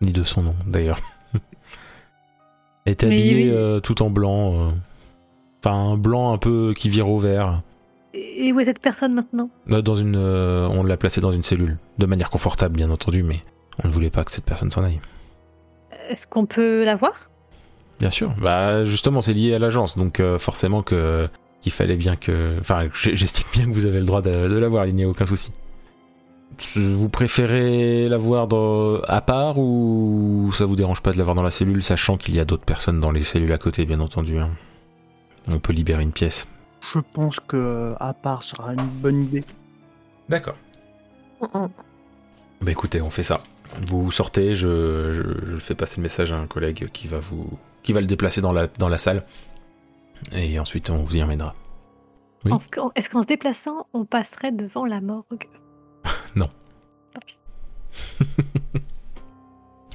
Ni 0.00 0.12
de 0.12 0.22
son 0.22 0.42
nom, 0.42 0.54
d'ailleurs. 0.66 0.98
Elle 2.86 2.96
Mais 3.02 3.04
habillée 3.06 3.44
oui. 3.44 3.50
euh, 3.50 3.80
tout 3.80 4.02
en 4.02 4.10
blanc. 4.10 4.54
euh, 4.54 4.70
Enfin, 5.64 5.92
un 5.92 5.96
blanc 5.96 6.32
un 6.34 6.38
peu 6.38 6.74
qui 6.76 6.90
vire 6.90 7.08
au 7.08 7.16
vert. 7.16 7.62
Et 8.12 8.52
où 8.52 8.60
est 8.60 8.64
cette 8.66 8.82
personne 8.82 9.14
maintenant? 9.14 9.48
Dans 9.66 9.94
une, 9.94 10.14
euh, 10.16 10.68
on 10.68 10.82
l'a 10.84 10.98
placée 10.98 11.22
dans 11.22 11.32
une 11.32 11.42
cellule. 11.42 11.78
De 11.98 12.04
manière 12.04 12.28
confortable, 12.28 12.76
bien 12.76 12.90
entendu, 12.90 13.22
mais 13.22 13.40
on 13.82 13.88
ne 13.88 13.92
voulait 13.92 14.10
pas 14.10 14.24
que 14.24 14.30
cette 14.30 14.44
personne 14.44 14.70
s'en 14.70 14.84
aille. 14.84 15.00
Est-ce 16.08 16.26
qu'on 16.26 16.46
peut 16.46 16.84
la 16.84 16.94
voir? 16.96 17.30
Bien 18.00 18.10
sûr. 18.10 18.32
Bah, 18.40 18.84
justement, 18.84 19.20
c'est 19.20 19.32
lié 19.32 19.54
à 19.54 19.58
l'agence, 19.58 19.96
donc 19.96 20.20
euh, 20.20 20.38
forcément 20.38 20.82
que 20.82 21.26
qu'il 21.60 21.72
fallait 21.72 21.96
bien 21.96 22.16
que. 22.16 22.56
Enfin, 22.60 22.88
j'estime 22.92 23.46
bien 23.52 23.64
que 23.66 23.70
vous 23.72 23.86
avez 23.86 23.98
le 24.00 24.04
droit 24.06 24.20
de, 24.22 24.48
de 24.48 24.58
la 24.58 24.68
voir, 24.68 24.86
il 24.86 24.94
n'y 24.94 25.04
a 25.04 25.08
aucun 25.08 25.26
souci. 25.26 25.52
Vous 26.76 27.08
préférez 27.08 28.08
la 28.08 28.16
voir 28.16 28.46
dans- 28.46 29.00
à 29.02 29.20
part 29.20 29.58
ou 29.58 30.50
ça 30.54 30.64
vous 30.66 30.76
dérange 30.76 31.00
pas 31.00 31.10
de 31.10 31.18
la 31.18 31.24
voir 31.24 31.34
dans 31.34 31.42
la 31.42 31.50
cellule, 31.50 31.82
sachant 31.82 32.16
qu'il 32.16 32.34
y 32.36 32.40
a 32.40 32.44
d'autres 32.44 32.64
personnes 32.64 33.00
dans 33.00 33.10
les 33.10 33.22
cellules 33.22 33.52
à 33.52 33.58
côté, 33.58 33.84
bien 33.86 33.98
entendu. 34.00 34.38
hein. 34.38 34.50
On 35.50 35.58
peut 35.58 35.72
libérer 35.72 36.02
une 36.04 36.12
pièce. 36.12 36.46
Je 36.92 37.00
pense 37.12 37.40
que 37.40 37.94
à 37.98 38.12
part 38.14 38.42
sera 38.44 38.72
une 38.74 38.86
bonne 38.86 39.24
idée. 39.24 39.44
D'accord. 40.28 40.54
Bah 41.40 42.70
écoutez, 42.70 43.00
on 43.00 43.10
fait 43.10 43.22
ça. 43.24 43.40
Vous 43.86 44.10
sortez, 44.12 44.54
je, 44.54 45.12
je, 45.12 45.22
je 45.50 45.56
fais 45.56 45.74
passer 45.74 45.96
le 45.98 46.02
message 46.02 46.32
à 46.32 46.36
un 46.36 46.46
collègue 46.46 46.88
qui 46.92 47.08
va 47.08 47.18
vous, 47.18 47.58
qui 47.82 47.92
va 47.92 48.00
le 48.00 48.06
déplacer 48.06 48.40
dans 48.40 48.52
la, 48.52 48.66
dans 48.66 48.88
la 48.88 48.98
salle, 48.98 49.24
et 50.32 50.58
ensuite 50.58 50.90
on 50.90 51.02
vous 51.02 51.16
y 51.16 51.22
emmènera. 51.22 51.54
Oui. 52.44 52.52
Est-ce 52.94 53.08
qu'en 53.10 53.22
se 53.22 53.26
déplaçant, 53.26 53.86
on 53.94 54.04
passerait 54.04 54.52
devant 54.52 54.84
la 54.86 55.00
morgue? 55.00 55.48
Non. 56.36 56.48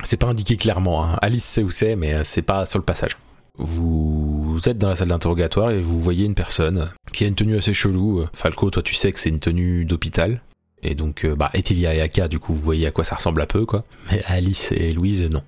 C'est 0.03 0.17
pas 0.17 0.27
indiqué 0.27 0.55
clairement. 0.57 1.03
hein. 1.03 1.17
Alice 1.21 1.43
sait 1.43 1.61
où 1.63 1.69
c'est, 1.71 1.95
mais 1.97 2.13
euh, 2.13 2.23
c'est 2.23 2.41
pas 2.41 2.65
sur 2.65 2.79
le 2.79 2.85
passage. 2.85 3.17
Vous 3.57 4.57
êtes 4.65 4.77
dans 4.77 4.87
la 4.87 4.95
salle 4.95 5.09
d'interrogatoire 5.09 5.71
et 5.71 5.81
vous 5.81 5.99
voyez 5.99 6.25
une 6.25 6.33
personne 6.35 6.89
qui 7.11 7.25
a 7.25 7.27
une 7.27 7.35
tenue 7.35 7.57
assez 7.57 7.73
chelou. 7.73 8.23
Falco, 8.33 8.69
toi 8.69 8.81
tu 8.81 8.95
sais 8.95 9.11
que 9.11 9.19
c'est 9.19 9.29
une 9.29 9.41
tenue 9.41 9.83
d'hôpital. 9.83 10.41
Et 10.83 10.95
donc, 10.95 11.25
euh, 11.25 11.35
bah, 11.35 11.51
Etilia 11.55 11.93
et 11.93 12.01
Aka, 12.01 12.27
du 12.27 12.39
coup, 12.39 12.53
vous 12.53 12.61
voyez 12.61 12.87
à 12.87 12.91
quoi 12.91 13.03
ça 13.03 13.15
ressemble 13.15 13.41
un 13.41 13.45
peu, 13.45 13.65
quoi. 13.65 13.83
Mais 14.11 14.21
Alice 14.25 14.71
et 14.71 14.93
Louise, 14.93 15.25
non. 15.29 15.43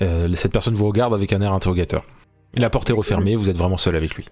Euh, 0.00 0.32
cette 0.34 0.52
personne 0.52 0.74
vous 0.74 0.86
regarde 0.86 1.14
avec 1.14 1.32
un 1.32 1.40
air 1.40 1.52
interrogateur. 1.52 2.04
La 2.56 2.70
porte 2.70 2.88
est 2.90 2.94
refermée, 2.94 3.34
vous 3.34 3.50
êtes 3.50 3.56
vraiment 3.56 3.76
seul 3.76 3.96
avec 3.96 4.14
lui. 4.14 4.24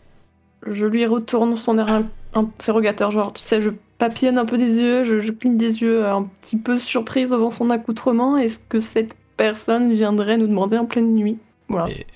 Je 0.70 0.87
lui 0.87 1.07
retourne 1.07 1.57
son 1.57 1.78
air 1.78 1.91
in- 1.91 2.09
interrogateur, 2.35 3.11
genre, 3.11 3.33
tu 3.33 3.43
sais, 3.45 3.61
je 3.61 3.70
papillonne 3.99 4.39
un 4.39 4.45
peu 4.45 4.57
des 4.59 4.70
yeux, 4.72 5.05
je, 5.05 5.20
je 5.20 5.33
cligne 5.33 5.57
des 5.57 5.81
yeux 5.83 6.07
un 6.07 6.24
petit 6.24 6.57
peu 6.59 6.78
surprise 6.78 7.31
devant 7.31 7.51
son 7.51 7.70
accoutrement. 7.70 8.37
Est-ce 8.37 8.61
que 8.68 8.78
cette 8.81 9.14
personne 9.37 9.93
viendrait 9.93 10.37
nous 10.37 10.47
demander 10.47 10.76
en 10.78 10.85
pleine 10.87 11.14
nuit? 11.14 11.39
Voilà. 11.68 11.91
Et- 11.91 12.07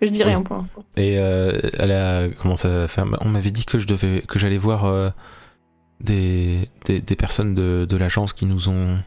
Je 0.00 0.08
dis 0.08 0.18
Oui. 0.18 0.24
rien 0.24 0.42
pour 0.42 0.56
l'instant. 0.56 0.84
Et 0.96 1.18
euh, 1.18 1.60
elle 1.78 1.92
a 1.92 2.28
commencé 2.28 2.66
à 2.66 2.88
faire? 2.88 3.06
On 3.20 3.28
m'avait 3.28 3.50
dit 3.52 3.64
que 3.66 3.78
je 3.78 3.86
devais, 3.86 4.22
que 4.26 4.38
j'allais 4.38 4.56
voir 4.58 4.86
euh, 4.86 5.10
des, 6.02 6.68
des, 6.84 7.00
des 7.00 7.16
personnes 7.16 7.54
de, 7.54 7.86
de 7.88 7.96
l'agence 7.96 8.32
qui 8.32 8.46
nous 8.46 8.68
ont 8.68 8.98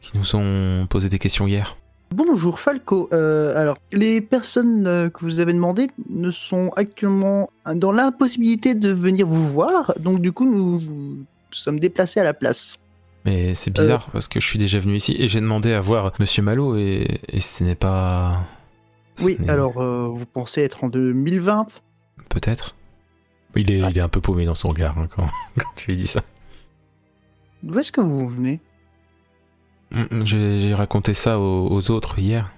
qui 0.00 0.18
nous 0.18 0.34
ont 0.34 0.86
posé 0.88 1.08
des 1.08 1.18
questions 1.18 1.46
hier. 1.46 1.76
Bonjour 2.12 2.58
Falco. 2.58 3.08
Euh, 3.12 3.56
alors, 3.56 3.78
les 3.92 4.20
personnes 4.20 4.86
euh, 4.86 5.08
que 5.08 5.20
vous 5.24 5.38
avez 5.38 5.54
demandées 5.54 5.88
ne 6.10 6.30
sont 6.30 6.70
actuellement 6.76 7.50
dans 7.74 7.92
l'impossibilité 7.92 8.74
de 8.74 8.90
venir 8.90 9.26
vous 9.26 9.46
voir, 9.48 9.94
donc 9.98 10.20
du 10.20 10.32
coup 10.32 10.44
nous, 10.44 10.80
nous 10.80 11.24
sommes 11.52 11.80
déplacés 11.80 12.20
à 12.20 12.24
la 12.24 12.34
place. 12.34 12.74
Mais 13.24 13.54
c'est 13.54 13.70
bizarre 13.70 14.10
parce 14.10 14.28
que 14.28 14.40
je 14.40 14.46
suis 14.46 14.58
déjà 14.58 14.78
venu 14.78 14.96
ici 14.96 15.14
et 15.18 15.28
j'ai 15.28 15.40
demandé 15.40 15.72
à 15.72 15.80
voir 15.80 16.12
Monsieur 16.18 16.42
Malo 16.42 16.76
et, 16.76 17.20
et 17.28 17.40
ce 17.40 17.62
n'est 17.64 17.76
pas. 17.76 18.40
ce 19.16 19.24
Oui, 19.24 19.38
alors 19.48 19.80
euh, 19.80 20.08
vous 20.08 20.26
pensez 20.26 20.62
être 20.62 20.84
en 20.84 20.88
2020 20.88 21.66
Peut-être. 22.28 22.74
Il 23.56 23.70
est, 23.70 23.78
il 23.78 23.98
est 23.98 24.00
un 24.00 24.08
peu 24.08 24.20
paumé 24.20 24.44
dans 24.46 24.54
son 24.54 24.68
regard 24.68 24.96
hein, 24.98 25.06
quand, 25.14 25.26
quand 25.58 25.68
tu 25.76 25.90
lui 25.90 25.96
dis 25.96 26.06
ça. 26.06 26.22
D'où 27.62 27.78
est-ce 27.78 27.92
que 27.92 28.00
vous 28.00 28.28
venez? 28.28 28.60
Mm, 29.90 30.24
J'ai 30.24 30.58
j'ai 30.60 30.74
raconté 30.74 31.14
ça 31.14 31.38
aux, 31.38 31.68
aux 31.70 31.90
autres 31.90 32.18
hier. 32.18 32.50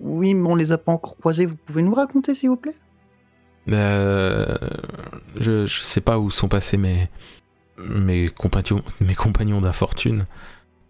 Oui, 0.00 0.34
mais 0.34 0.48
on 0.48 0.54
les 0.54 0.72
a 0.72 0.78
pas 0.78 0.92
encore 0.92 1.16
croisés. 1.16 1.46
Vous 1.46 1.56
pouvez 1.66 1.82
nous 1.82 1.94
raconter, 1.94 2.34
s'il 2.34 2.50
vous 2.50 2.56
plaît? 2.56 2.76
Euh, 3.70 4.56
je, 5.38 5.66
je 5.66 5.80
sais 5.80 6.00
pas 6.00 6.18
où 6.18 6.30
sont 6.30 6.48
passés 6.48 6.76
mes, 6.76 7.08
mes 7.78 8.28
compagnons, 8.28 8.82
mes 9.00 9.14
compagnons 9.14 9.60
d'infortune. 9.60 10.26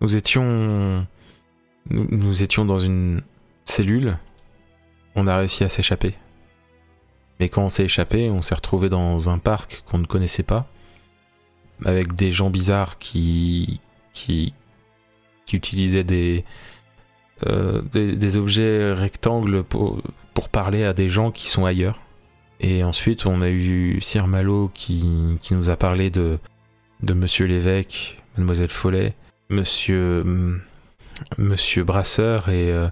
Nous 0.00 0.14
étions. 0.16 1.06
Nous, 1.90 2.06
nous 2.10 2.42
étions 2.42 2.64
dans 2.64 2.78
une 2.78 3.22
cellule. 3.64 4.16
On 5.14 5.26
a 5.26 5.36
réussi 5.38 5.64
à 5.64 5.68
s'échapper. 5.68 6.14
Mais 7.40 7.48
quand 7.48 7.64
on 7.64 7.68
s'est 7.68 7.84
échappé, 7.84 8.30
on 8.30 8.42
s'est 8.42 8.54
retrouvé 8.54 8.88
dans 8.88 9.30
un 9.30 9.38
parc 9.38 9.82
qu'on 9.86 9.98
ne 9.98 10.06
connaissait 10.06 10.42
pas. 10.42 10.66
Avec 11.84 12.14
des 12.14 12.32
gens 12.32 12.50
bizarres 12.50 12.98
qui. 12.98 13.80
qui. 14.12 14.54
utilisaient 15.52 16.04
des. 16.04 16.44
euh, 17.46 17.82
des, 17.92 18.16
des 18.16 18.36
objets 18.36 18.92
rectangles 18.92 19.62
pour, 19.62 20.02
parler 20.52 20.84
à 20.84 20.92
des 20.92 21.08
gens 21.08 21.30
qui 21.30 21.48
sont 21.48 21.64
ailleurs. 21.64 22.00
Et 22.60 22.82
ensuite, 22.84 23.26
on 23.26 23.42
a 23.42 23.48
eu 23.48 24.00
Sir 24.00 24.26
Malo 24.26 24.70
qui, 24.74 25.38
nous 25.50 25.70
a 25.70 25.76
parlé 25.76 26.10
de, 26.10 26.38
de 27.02 27.12
Monsieur 27.12 27.46
l'évêque, 27.46 28.22
Mademoiselle 28.36 28.70
Follet, 28.70 29.14
Monsieur, 29.50 30.24
Monsieur 31.38 31.84
Brasseur 31.84 32.48
et, 32.48 32.72
euh, 32.72 32.88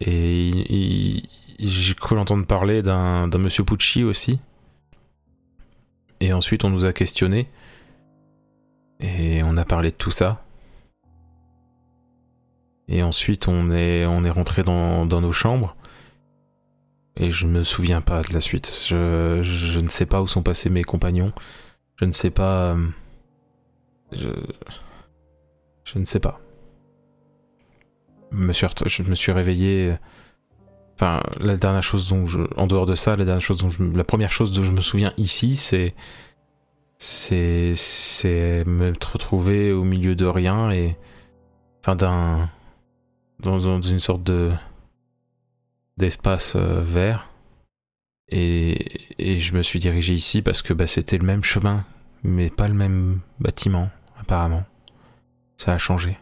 et 0.00 1.22
j'ai 1.58 1.94
cru 1.94 2.14
l'entendre 2.16 2.46
parler 2.46 2.82
d'un 2.82 3.26
Monsieur 3.38 3.64
Pucci 3.64 4.02
aussi. 4.04 4.40
Et 6.20 6.32
ensuite, 6.32 6.64
on 6.64 6.70
nous 6.70 6.84
a 6.84 6.92
questionné 6.92 7.48
et 9.00 9.42
on 9.42 9.56
a 9.56 9.64
parlé 9.64 9.90
de 9.90 9.96
tout 9.96 10.10
ça. 10.10 10.44
Et 12.88 13.02
ensuite, 13.02 13.48
on 13.48 13.70
est, 13.70 14.04
on 14.04 14.24
est 14.24 14.30
rentré 14.30 14.62
dans, 14.62 15.06
dans 15.06 15.20
nos 15.20 15.32
chambres. 15.32 15.76
Et 17.16 17.30
je 17.30 17.46
me 17.46 17.62
souviens 17.62 18.00
pas 18.00 18.22
de 18.22 18.32
la 18.32 18.40
suite. 18.40 18.70
Je, 18.88 19.40
je 19.42 19.80
ne 19.80 19.86
sais 19.88 20.06
pas 20.06 20.20
où 20.22 20.26
sont 20.26 20.42
passés 20.42 20.70
mes 20.70 20.84
compagnons. 20.84 21.32
Je 21.96 22.04
ne 22.04 22.12
sais 22.12 22.30
pas. 22.30 22.74
euh, 22.74 22.88
Je, 24.12 24.28
je 25.84 25.98
ne 25.98 26.04
sais 26.04 26.20
pas. 26.20 26.40
Je 28.32 29.02
me 29.02 29.14
suis, 29.14 29.32
réveillé. 29.32 29.94
Enfin, 30.94 31.22
la 31.40 31.56
dernière 31.56 31.82
chose 31.82 32.08
dont 32.08 32.26
je, 32.26 32.40
en 32.56 32.66
dehors 32.66 32.86
de 32.86 32.94
ça, 32.94 33.16
la 33.16 33.24
dernière 33.24 33.40
chose 33.40 33.58
dont 33.58 33.68
je, 33.68 33.82
la 33.82 34.04
première 34.04 34.30
chose 34.30 34.52
dont 34.52 34.62
je 34.62 34.72
me 34.72 34.80
souviens 34.80 35.12
ici, 35.16 35.56
c'est, 35.56 35.94
c'est, 36.98 37.72
c'est 37.74 38.64
me 38.66 38.92
retrouver 39.12 39.72
au 39.72 39.84
milieu 39.84 40.14
de 40.14 40.26
rien 40.26 40.70
et, 40.70 40.96
enfin, 41.80 41.96
d'un, 41.96 42.50
dans, 43.40 43.58
dans 43.58 43.80
une 43.80 44.00
sorte 44.00 44.22
de 44.22 44.50
d'espace 45.96 46.54
euh, 46.56 46.80
vert. 46.82 47.28
Et, 48.28 49.08
et 49.18 49.38
je 49.38 49.54
me 49.54 49.62
suis 49.62 49.78
dirigé 49.80 50.14
ici 50.14 50.40
parce 50.40 50.62
que 50.62 50.72
bah, 50.72 50.86
c'était 50.86 51.18
le 51.18 51.26
même 51.26 51.42
chemin 51.42 51.84
mais 52.22 52.50
pas 52.50 52.68
le 52.68 52.74
même 52.74 53.20
bâtiment 53.38 53.90
apparemment. 54.18 54.64
Ça 55.56 55.72
a 55.72 55.78
changé. 55.78 56.18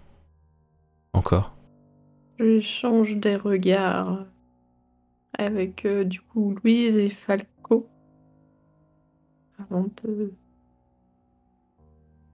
Encore 1.12 1.57
Je 2.38 2.60
change 2.60 3.16
des 3.16 3.36
regards 3.36 4.26
avec 5.36 5.84
euh, 5.84 6.04
du 6.04 6.20
coup 6.20 6.54
Louise 6.62 6.96
et 6.96 7.10
Falco 7.10 7.88
avant 9.58 9.88
de 10.04 10.32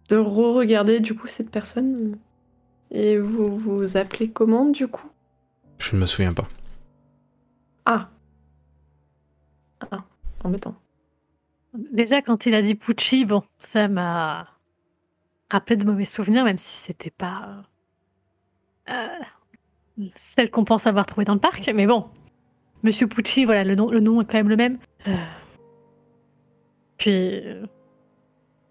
de 0.09 0.17
re-regarder 0.17 1.01
du 1.01 1.15
coup 1.15 1.27
cette 1.27 1.51
personne. 1.51 2.19
Et 2.91 3.19
vous 3.19 3.57
vous 3.57 3.97
appelez 3.97 4.31
comment 4.31 4.67
du 4.67 4.87
coup? 4.87 5.11
Je 5.79 5.97
ne 5.97 6.03
me 6.03 6.07
souviens 6.07 6.35
pas 6.35 6.47
Ah. 7.87 8.11
Ah, 9.91 10.05
embêtant. 10.45 10.77
Déjà, 11.93 12.23
quand 12.23 12.47
il 12.47 12.55
a 12.55 12.63
dit 12.63 12.75
Pucci, 12.75 13.25
bon, 13.25 13.43
ça 13.59 13.89
m'a 13.89 14.49
rappelé 15.51 15.77
de 15.77 15.85
mauvais 15.85 16.05
souvenirs, 16.05 16.45
même 16.45 16.59
si 16.59 16.77
c'était 16.77 17.11
pas 17.11 17.65
euh, 18.89 19.09
celle 20.17 20.51
qu'on 20.51 20.65
pense 20.65 20.87
avoir 20.87 21.07
trouvée 21.07 21.25
dans 21.25 21.35
le 21.35 21.41
parc. 21.41 21.71
Mais 21.75 21.87
bon, 21.87 22.07
Monsieur 22.83 23.07
Pucci, 23.07 23.45
voilà, 23.45 23.65
le 23.65 23.75
nom, 23.75 23.91
le 23.91 24.01
nom 24.01 24.21
est 24.21 24.25
quand 24.25 24.39
même 24.39 24.49
le 24.49 24.57
même. 24.57 24.79
Euh, 25.07 25.15
Puis, 26.99 27.13
euh, 27.13 27.65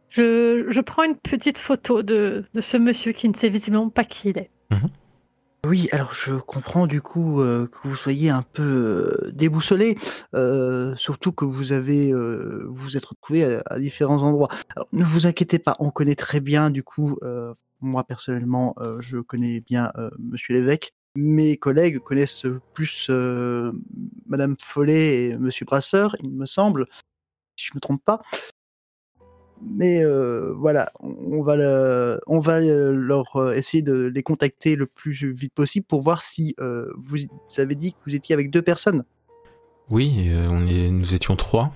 je, 0.09 0.65
je 0.69 0.81
prends 0.81 1.03
une 1.03 1.15
petite 1.15 1.57
photo 1.57 2.03
de, 2.03 2.45
de 2.53 2.61
ce 2.61 2.77
monsieur 2.77 3.11
qui 3.11 3.27
ne 3.27 3.33
sait 3.35 3.49
visiblement 3.49 3.89
pas 3.89 4.03
qui 4.03 4.29
il 4.29 4.37
est. 4.37 4.49
Oui, 5.65 5.87
alors 5.93 6.13
je 6.13 6.33
comprends 6.35 6.87
du 6.87 7.01
coup 7.01 7.39
euh, 7.39 7.67
que 7.67 7.87
vous 7.87 7.95
soyez 7.95 8.29
un 8.29 8.41
peu 8.41 8.61
euh, 9.25 9.31
déboussolé, 9.31 9.97
euh, 10.35 10.93
surtout 10.97 11.31
que 11.31 11.45
vous 11.45 11.71
avez 11.71 12.11
euh, 12.11 12.65
vous 12.67 12.83
vous 12.83 12.97
êtes 12.97 13.05
retrouvé 13.05 13.45
à, 13.45 13.63
à 13.67 13.79
différents 13.79 14.23
endroits. 14.23 14.49
Alors 14.75 14.89
ne 14.91 15.05
vous 15.05 15.25
inquiétez 15.25 15.59
pas, 15.59 15.77
on 15.79 15.89
connaît 15.89 16.15
très 16.15 16.41
bien 16.41 16.69
du 16.69 16.83
coup. 16.83 17.17
euh, 17.23 17.53
moi 17.79 18.03
personnellement, 18.03 18.75
euh, 18.79 18.97
je 18.99 19.17
connais 19.19 19.61
bien 19.61 19.91
euh, 19.97 20.09
Monsieur 20.19 20.53
l'évêque. 20.53 20.93
Mes 21.15 21.57
collègues 21.57 21.99
connaissent 21.99 22.45
plus 22.73 23.07
euh, 23.09 23.71
Madame 24.27 24.55
Follet 24.59 25.25
et 25.29 25.37
Monsieur 25.37 25.65
Brasseur, 25.65 26.15
il 26.23 26.31
me 26.31 26.45
semble, 26.47 26.87
si 27.55 27.67
je 27.67 27.71
me 27.75 27.79
trompe 27.79 28.03
pas. 28.03 28.19
Mais 29.61 30.03
euh, 30.03 30.51
voilà, 30.53 30.91
on 30.99 31.41
va, 31.41 31.55
le- 31.55 32.19
on 32.27 32.39
va 32.39 32.59
leur 32.59 33.35
euh, 33.37 33.53
essayer 33.53 33.81
de 33.83 34.07
les 34.07 34.23
contacter 34.23 34.75
le 34.75 34.87
plus 34.87 35.31
vite 35.31 35.53
possible 35.53 35.85
pour 35.85 36.01
voir 36.01 36.21
si 36.21 36.55
euh, 36.59 36.91
vous 36.97 37.17
avez 37.57 37.75
dit 37.75 37.93
que 37.93 37.99
vous 38.05 38.15
étiez 38.15 38.33
avec 38.33 38.49
deux 38.49 38.61
personnes. 38.63 39.03
oui 39.89 40.31
on 40.49 40.65
est, 40.65 40.89
nous 40.89 41.13
étions 41.13 41.35
trois 41.35 41.71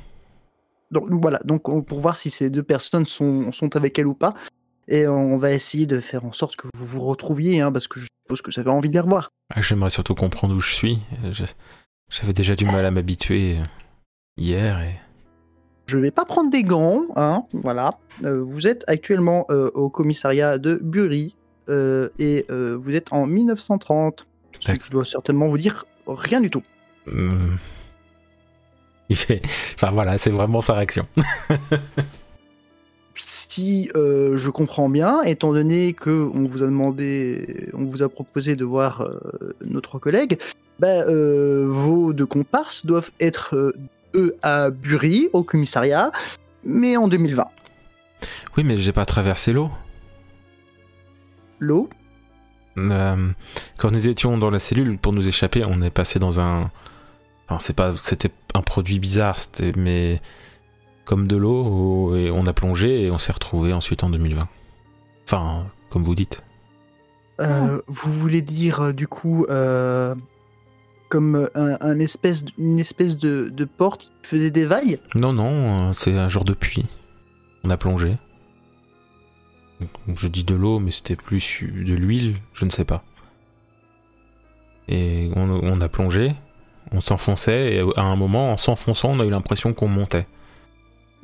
Donc 0.91 1.07
voilà, 1.21 1.39
donc 1.45 1.69
on- 1.69 1.81
pour 1.83 2.01
voir 2.01 2.17
si 2.17 2.29
ces 2.29 2.49
deux 2.49 2.63
personnes 2.63 3.05
sont, 3.05 3.51
sont 3.51 3.75
avec 3.77 3.97
elle 3.99 4.07
ou 4.07 4.15
pas. 4.15 4.33
Et 4.87 5.07
on 5.07 5.37
va 5.37 5.51
essayer 5.51 5.85
de 5.85 5.99
faire 5.99 6.25
en 6.25 6.31
sorte 6.31 6.55
que 6.55 6.67
vous 6.73 6.85
vous 6.85 7.01
retrouviez, 7.01 7.61
hein, 7.61 7.71
parce 7.71 7.87
que 7.87 7.99
je 7.99 8.07
suppose 8.23 8.41
que 8.41 8.51
vous 8.51 8.59
avez 8.59 8.69
envie 8.69 8.89
de 8.89 8.93
les 8.93 8.99
revoir. 8.99 9.29
Ah, 9.53 9.61
j'aimerais 9.61 9.89
surtout 9.89 10.15
comprendre 10.15 10.55
où 10.55 10.59
je 10.59 10.73
suis 10.73 10.99
j'avais 12.09 12.33
déjà 12.33 12.55
du 12.55 12.65
mal 12.65 12.85
à 12.85 12.91
m'habituer 12.91 13.57
euh, 13.57 13.63
hier 14.37 14.79
et 14.81 14.95
Je 15.87 15.97
vais 15.97 16.11
pas 16.11 16.25
prendre 16.25 16.49
des 16.49 16.63
gants, 16.63 17.05
hein, 17.15 17.43
voilà. 17.51 17.97
Euh, 18.23 18.41
vous 18.43 18.67
êtes 18.67 18.83
actuellement 18.87 19.45
euh, 19.49 19.69
au 19.73 19.89
commissariat 19.89 20.57
de 20.57 20.79
Bury 20.81 21.35
euh, 21.69 22.09
et 22.17 22.45
vous 22.49 22.91
êtes 22.91 23.11
en 23.11 23.25
1930. 23.27 24.25
Ce 24.59 24.71
qui 24.71 24.89
doit 24.89 25.05
certainement 25.05 25.47
vous 25.47 25.57
dire 25.57 25.85
rien 26.07 26.41
du 26.41 26.49
tout. 26.49 26.63
Hum. 27.07 27.57
il 29.07 29.15
fait 29.15 29.41
enfin 29.75 29.91
voilà 29.91 30.17
c'est 30.17 30.29
vraiment 30.29 30.59
sa 30.59 30.73
réaction 30.73 31.07
si 33.19 33.89
euh, 33.95 34.37
je 34.37 34.49
comprends 34.49 34.89
bien, 34.89 35.21
étant 35.23 35.53
donné 35.53 35.93
que 35.93 36.29
on 36.33 36.43
vous 36.43 36.63
a 36.63 36.65
demandé, 36.65 37.69
on 37.73 37.85
vous 37.85 38.03
a 38.03 38.09
proposé 38.09 38.55
de 38.55 38.65
voir 38.65 39.01
euh, 39.01 39.55
nos 39.65 39.81
trois 39.81 39.99
collègues, 39.99 40.37
bah, 40.79 40.87
euh, 40.87 41.67
vos 41.67 42.13
deux 42.13 42.25
comparses 42.25 42.85
doivent 42.85 43.11
être 43.19 43.73
eux 44.15 44.35
à 44.41 44.69
Bury, 44.69 45.29
au 45.33 45.43
commissariat, 45.43 46.11
mais 46.63 46.97
en 46.97 47.07
2020. 47.07 47.45
oui 48.55 48.63
mais 48.63 48.77
j'ai 48.77 48.93
pas 48.93 49.05
traversé 49.05 49.53
l'eau 49.53 49.71
L'eau, 51.59 51.89
quand 52.75 53.91
nous 53.91 54.07
étions 54.07 54.37
dans 54.37 54.51
la 54.51 54.59
cellule 54.59 54.99
pour 54.99 55.11
nous 55.11 55.27
échapper, 55.27 55.65
on 55.65 55.81
est 55.81 55.89
passé 55.89 56.19
dans 56.19 56.39
un. 56.39 56.69
Enfin, 57.49 57.57
c'est 57.57 57.73
pas, 57.73 57.95
c'était 57.95 58.29
un 58.53 58.61
produit 58.61 58.99
bizarre, 58.99 59.39
c'était 59.39 59.71
mais 59.75 60.21
comme 61.07 61.27
de 61.27 61.37
l'eau 61.37 61.63
au- 61.63 62.15
et 62.15 62.29
on 62.29 62.45
a 62.45 62.53
plongé 62.53 63.03
et 63.05 63.11
on 63.11 63.17
s'est 63.17 63.31
retrouvé 63.31 63.73
ensuite 63.73 64.03
en 64.03 64.09
2020. 64.09 64.47
Enfin, 65.25 65.65
comme 65.89 66.03
vous 66.03 66.15
dites. 66.15 66.43
euh, 67.39 67.81
vous 67.87 68.11
voulez 68.13 68.41
dire 68.41 68.81
euh, 68.81 68.93
du 68.93 69.07
coup 69.07 69.45
euh, 69.49 70.13
comme 71.09 71.49
un, 71.55 71.77
un 71.79 71.99
espèce, 71.99 72.43
une 72.57 72.79
espèce 72.79 73.17
de, 73.17 73.49
de 73.49 73.65
porte 73.65 74.01
qui 74.21 74.29
faisait 74.29 74.51
des 74.51 74.65
vagues? 74.65 74.99
Non, 75.15 75.31
non, 75.33 75.93
c'est 75.93 76.15
un 76.17 76.27
genre 76.29 76.43
de 76.43 76.53
puits. 76.53 76.85
On 77.63 77.69
a 77.69 77.77
plongé. 77.77 78.15
Je 80.15 80.27
dis 80.27 80.43
de 80.43 80.55
l'eau, 80.55 80.79
mais 80.79 80.91
c'était 80.91 81.15
plus 81.15 81.63
de 81.63 81.93
l'huile, 81.93 82.35
je 82.53 82.65
ne 82.65 82.69
sais 82.69 82.83
pas. 82.85 83.03
Et 84.87 85.29
on, 85.35 85.49
on 85.49 85.81
a 85.81 85.89
plongé, 85.89 86.33
on 86.91 86.99
s'enfonçait, 87.01 87.75
et 87.75 87.79
à 87.95 88.03
un 88.03 88.15
moment, 88.15 88.51
en 88.53 88.57
s'enfonçant, 88.57 89.09
on 89.11 89.19
a 89.19 89.25
eu 89.25 89.29
l'impression 89.29 89.73
qu'on 89.73 89.87
montait. 89.89 90.25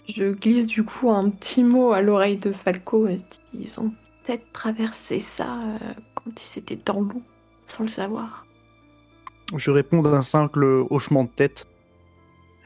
Je 0.08 0.34
glisse 0.34 0.68
du 0.68 0.84
coup 0.84 1.12
un 1.12 1.30
petit 1.30 1.64
mot 1.64 1.92
à 1.92 2.02
l'oreille 2.02 2.38
de 2.38 2.52
Falco. 2.52 3.08
Ils 3.54 3.80
ont 3.80 3.92
peut-être 4.26 4.52
traversé 4.52 5.20
ça 5.20 5.60
euh, 5.62 5.94
quand 6.16 6.32
ils 6.32 6.60
étaient 6.60 6.78
dans 6.84 7.02
l'eau, 7.02 7.22
sans 7.66 7.84
le 7.84 7.90
savoir. 7.90 8.46
Je 9.56 9.72
réponds 9.72 10.02
d'un 10.02 10.22
simple 10.22 10.64
hochement 10.90 11.24
de 11.24 11.30
tête. 11.30 11.68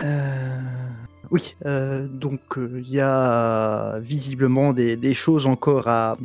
Euh, 0.04 0.60
oui, 1.32 1.56
euh, 1.66 2.08
donc 2.08 2.42
il 2.58 2.90
y 2.90 3.00
a 3.00 4.00
visiblement 4.00 4.74
des, 4.74 5.14
choses 5.14 5.48
encore 5.48 5.88
à, 5.88 6.18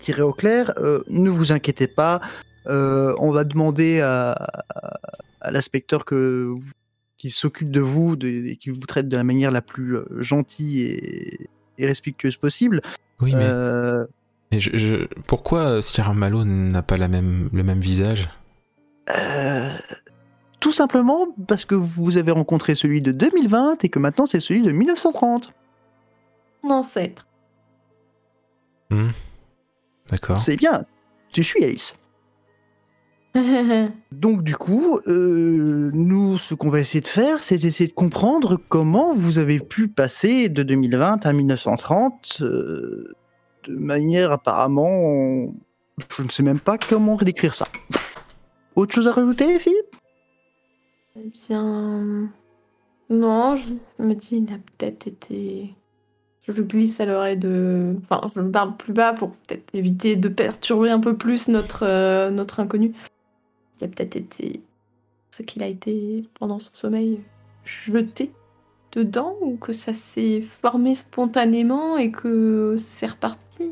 tirer 0.00 0.22
au 0.22 0.32
clair. 0.32 0.72
Ne 1.08 1.28
vous 1.30 1.52
inquiétez 1.52 1.86
pas, 1.86 2.20
on 2.66 3.30
va 3.30 3.44
demander 3.44 4.00
à, 4.00 4.32
à 5.40 5.50
l'inspecteur 5.50 6.04
que 6.04 6.56
qui 7.20 7.28
s'occupe 7.28 7.70
de 7.70 7.80
vous 7.82 8.16
de- 8.16 8.28
et 8.28 8.56
qui 8.56 8.70
vous 8.70 8.86
traite 8.86 9.06
de 9.06 9.16
la 9.18 9.24
manière 9.24 9.50
la 9.50 9.60
plus 9.60 9.94
euh, 9.96 10.06
gentille 10.22 10.80
et, 10.80 11.50
et 11.76 11.86
respectueuse 11.86 12.38
possible. 12.38 12.80
Oui, 13.20 13.34
mais, 13.34 13.44
Euh, 13.44 14.06
mais 14.50 14.58
je, 14.58 14.74
je- 14.78 15.04
pourquoi 15.26 15.82
Sierra 15.82 16.14
Malo 16.14 16.44
n'a 16.46 16.80
pas 16.82 16.96
la 16.96 17.08
même, 17.08 17.50
le 17.52 17.62
même 17.62 17.78
visage? 17.80 18.30
Euh, 19.14 19.68
tout 20.60 20.72
simplement 20.72 21.26
parce 21.46 21.66
que 21.66 21.74
vous 21.74 22.16
avez 22.16 22.32
rencontré 22.32 22.74
celui 22.74 23.02
de 23.02 23.12
2020 23.12 23.84
et 23.84 23.90
que 23.90 23.98
maintenant 23.98 24.24
c'est 24.24 24.40
celui 24.40 24.62
de 24.62 24.72
1930. 24.72 25.52
Mon 26.62 26.70
ancêtre. 26.76 27.26
D'accord. 30.10 30.40
C'est 30.40 30.56
bien. 30.56 30.84
Tu 31.28 31.44
suis 31.44 31.62
Alice. 31.64 31.96
Donc 34.12 34.42
du 34.42 34.56
coup, 34.56 34.98
euh, 35.06 35.90
nous, 35.92 36.38
ce 36.38 36.54
qu'on 36.54 36.68
va 36.68 36.80
essayer 36.80 37.00
de 37.00 37.06
faire, 37.06 37.42
c'est 37.42 37.64
essayer 37.64 37.88
de 37.88 37.94
comprendre 37.94 38.58
comment 38.68 39.12
vous 39.12 39.38
avez 39.38 39.60
pu 39.60 39.88
passer 39.88 40.48
de 40.48 40.62
2020 40.62 41.24
à 41.26 41.32
1930 41.32 42.38
euh, 42.40 43.14
de 43.68 43.74
manière 43.74 44.32
apparemment... 44.32 45.52
Je 46.16 46.22
ne 46.22 46.28
sais 46.28 46.42
même 46.42 46.60
pas 46.60 46.78
comment 46.78 47.16
décrire 47.16 47.54
ça. 47.54 47.68
Autre 48.74 48.94
chose 48.94 49.06
à 49.06 49.12
rajouter, 49.12 49.46
les 49.46 49.58
filles 49.58 49.82
Eh 51.16 51.28
bien. 51.28 52.30
Non, 53.10 53.56
je 53.56 54.02
me 54.02 54.14
dis, 54.14 54.36
il 54.36 54.52
a 54.52 54.56
peut-être 54.56 55.08
été. 55.08 55.74
Je 56.48 56.62
glisse 56.62 57.00
à 57.00 57.06
l'oreille 57.06 57.36
de. 57.36 57.96
Enfin, 58.02 58.30
je 58.34 58.40
me 58.40 58.50
parle 58.50 58.76
plus 58.76 58.92
bas 58.92 59.12
pour 59.12 59.30
peut-être 59.30 59.74
éviter 59.74 60.16
de 60.16 60.28
perturber 60.28 60.90
un 60.90 61.00
peu 61.00 61.16
plus 61.16 61.48
notre, 61.48 61.84
euh, 61.84 62.30
notre 62.30 62.60
inconnu. 62.60 62.94
Il 63.80 63.84
a 63.84 63.88
peut-être 63.88 64.16
été. 64.16 64.62
Ce 65.30 65.42
qu'il 65.42 65.62
a 65.62 65.66
été 65.66 66.28
pendant 66.38 66.58
son 66.58 66.74
sommeil 66.74 67.20
jeté 67.64 68.32
dedans 68.92 69.36
ou 69.40 69.56
que 69.56 69.72
ça 69.72 69.94
s'est 69.94 70.40
formé 70.40 70.94
spontanément 70.94 71.96
et 71.96 72.10
que 72.10 72.74
c'est 72.78 73.06
reparti. 73.06 73.70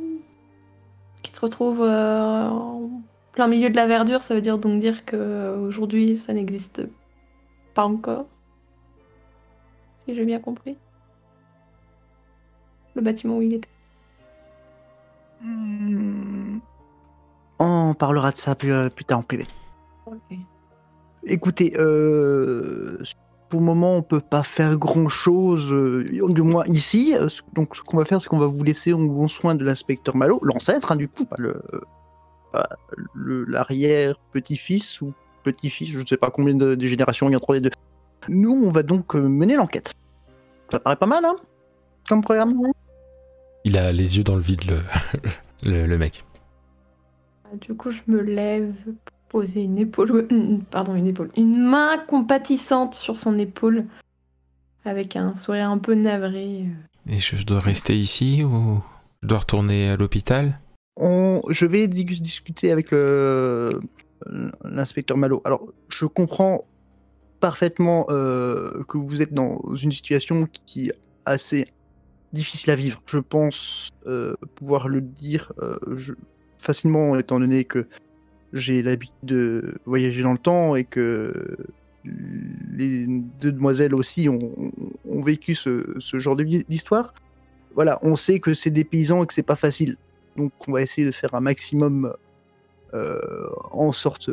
Qu'il 1.22 1.34
se 1.34 1.40
retrouve 1.40 1.82
euh, 1.82 2.48
en 2.48 2.90
plein 3.32 3.48
milieu 3.48 3.70
de 3.70 3.76
la 3.76 3.86
verdure, 3.86 4.22
ça 4.22 4.34
veut 4.34 4.40
dire 4.40 4.58
donc 4.58 4.80
dire 4.80 5.04
qu'aujourd'hui 5.04 6.16
ça 6.16 6.32
n'existe 6.32 6.82
pas 7.74 7.84
encore. 7.84 8.26
Si 10.04 10.14
j'ai 10.14 10.24
bien 10.24 10.38
compris. 10.38 10.76
Le 12.94 13.02
bâtiment 13.02 13.38
où 13.38 13.42
il 13.42 13.54
était. 13.54 13.68
Hmm. 15.42 16.58
On 17.58 17.94
parlera 17.94 18.30
de 18.30 18.36
ça 18.36 18.54
plus, 18.54 18.72
euh, 18.72 18.88
plus 18.88 19.04
tard 19.04 19.18
en 19.18 19.22
privé. 19.22 19.46
Écoutez, 21.28 21.74
euh, 21.78 22.98
pour 23.48 23.60
le 23.60 23.66
moment, 23.66 23.96
on 23.96 24.02
peut 24.02 24.20
pas 24.20 24.42
faire 24.42 24.76
grand 24.78 25.08
chose, 25.08 25.68
du 26.30 26.42
moins 26.42 26.64
ici. 26.66 27.14
Euh, 27.16 27.28
Donc, 27.54 27.76
ce 27.76 27.82
qu'on 27.82 27.96
va 27.96 28.04
faire, 28.04 28.20
c'est 28.20 28.28
qu'on 28.28 28.38
va 28.38 28.46
vous 28.46 28.62
laisser 28.64 28.92
en 28.92 29.00
bon 29.00 29.28
soin 29.28 29.54
de 29.54 29.64
l'inspecteur 29.64 30.16
Malo, 30.16 30.38
l'ancêtre, 30.42 30.92
hein, 30.92 30.96
du 30.96 31.08
coup, 31.08 31.24
pas 31.24 31.36
le, 31.38 31.60
pas 32.52 32.68
le- 33.14 33.44
l'arrière 33.44 34.16
petit-fils 34.32 35.00
ou 35.00 35.12
petit-fils, 35.44 35.88
je 35.90 36.00
ne 36.00 36.06
sais 36.06 36.16
pas 36.16 36.30
combien 36.30 36.54
de, 36.54 36.74
de 36.74 36.86
générations 36.86 37.28
il 37.28 37.32
y 37.32 37.34
a 37.34 37.38
entre 37.38 37.52
les 37.54 37.60
deux. 37.60 37.70
Nous, 38.28 38.60
on 38.64 38.70
va 38.70 38.82
donc 38.82 39.14
euh, 39.16 39.28
mener 39.28 39.56
l'enquête. 39.56 39.94
Ça 40.70 40.78
paraît 40.80 40.96
pas 40.96 41.06
mal, 41.06 41.24
hein, 41.24 41.36
comme 42.08 42.20
programme. 42.22 42.54
Il 43.64 43.76
a 43.78 43.90
les 43.92 44.18
yeux 44.18 44.24
dans 44.24 44.34
le 44.34 44.40
vide, 44.42 44.64
le, 44.70 44.80
le, 45.70 45.86
le 45.86 45.98
mec. 45.98 46.24
Ah, 47.44 47.56
Du 47.60 47.74
coup, 47.74 47.90
je 47.90 48.00
me 48.06 48.20
lève 48.20 48.74
pour 48.84 49.17
poser 49.28 49.62
une 49.62 49.78
épaule. 49.78 50.26
une- 50.30 50.62
Pardon, 50.62 50.94
une 50.94 51.06
épaule. 51.06 51.30
Une 51.36 51.58
main 51.58 51.98
compatissante 51.98 52.94
sur 52.94 53.16
son 53.16 53.38
épaule. 53.38 53.84
Avec 54.84 55.16
un 55.16 55.34
sourire 55.34 55.70
un 55.70 55.78
peu 55.78 55.94
navré. 55.94 56.64
Et 57.08 57.18
je 57.18 57.44
dois 57.44 57.58
rester 57.58 57.98
ici 57.98 58.42
ou 58.44 58.80
je 59.22 59.28
dois 59.28 59.40
retourner 59.40 59.90
à 59.90 59.96
l'hôpital? 59.96 60.58
On- 60.96 61.42
je 61.48 61.66
vais 61.66 61.86
dis- 61.88 62.04
discuter 62.04 62.72
avec 62.72 62.90
le- 62.90 63.80
l'inspecteur 64.64 65.16
Malo. 65.16 65.40
Alors, 65.44 65.66
je 65.88 66.06
comprends 66.06 66.64
parfaitement 67.40 68.06
euh, 68.10 68.82
que 68.88 68.98
vous 68.98 69.22
êtes 69.22 69.32
dans 69.32 69.60
une 69.76 69.92
situation 69.92 70.48
qui 70.66 70.88
est 70.88 70.94
assez 71.24 71.66
difficile 72.32 72.70
à 72.72 72.76
vivre. 72.76 73.00
Je 73.06 73.18
pense 73.18 73.90
euh, 74.06 74.34
pouvoir 74.56 74.88
le 74.88 75.00
dire 75.00 75.52
euh, 75.62 75.78
je- 75.96 76.14
facilement, 76.58 77.16
étant 77.16 77.38
donné 77.38 77.64
que 77.64 77.86
j'ai 78.52 78.82
l'habitude 78.82 79.14
de 79.22 79.74
voyager 79.84 80.22
dans 80.22 80.32
le 80.32 80.38
temps 80.38 80.74
et 80.74 80.84
que 80.84 81.56
les 82.04 83.06
deux 83.06 83.52
demoiselles 83.52 83.94
aussi 83.94 84.28
ont, 84.28 84.72
vécu 85.22 85.54
ce, 85.54 85.96
ce 85.98 86.18
genre 86.18 86.36
d'histoire. 86.36 87.12
Voilà, 87.74 87.98
on 88.02 88.16
sait 88.16 88.40
que 88.40 88.54
c'est 88.54 88.70
des 88.70 88.84
paysans 88.84 89.22
et 89.22 89.26
que 89.26 89.34
c'est 89.34 89.42
pas 89.42 89.56
facile. 89.56 89.96
Donc 90.36 90.52
on 90.66 90.72
va 90.72 90.82
essayer 90.82 91.06
de 91.06 91.12
faire 91.12 91.34
un 91.34 91.40
maximum 91.40 92.14
euh, 92.94 93.48
en 93.72 93.92
sorte 93.92 94.30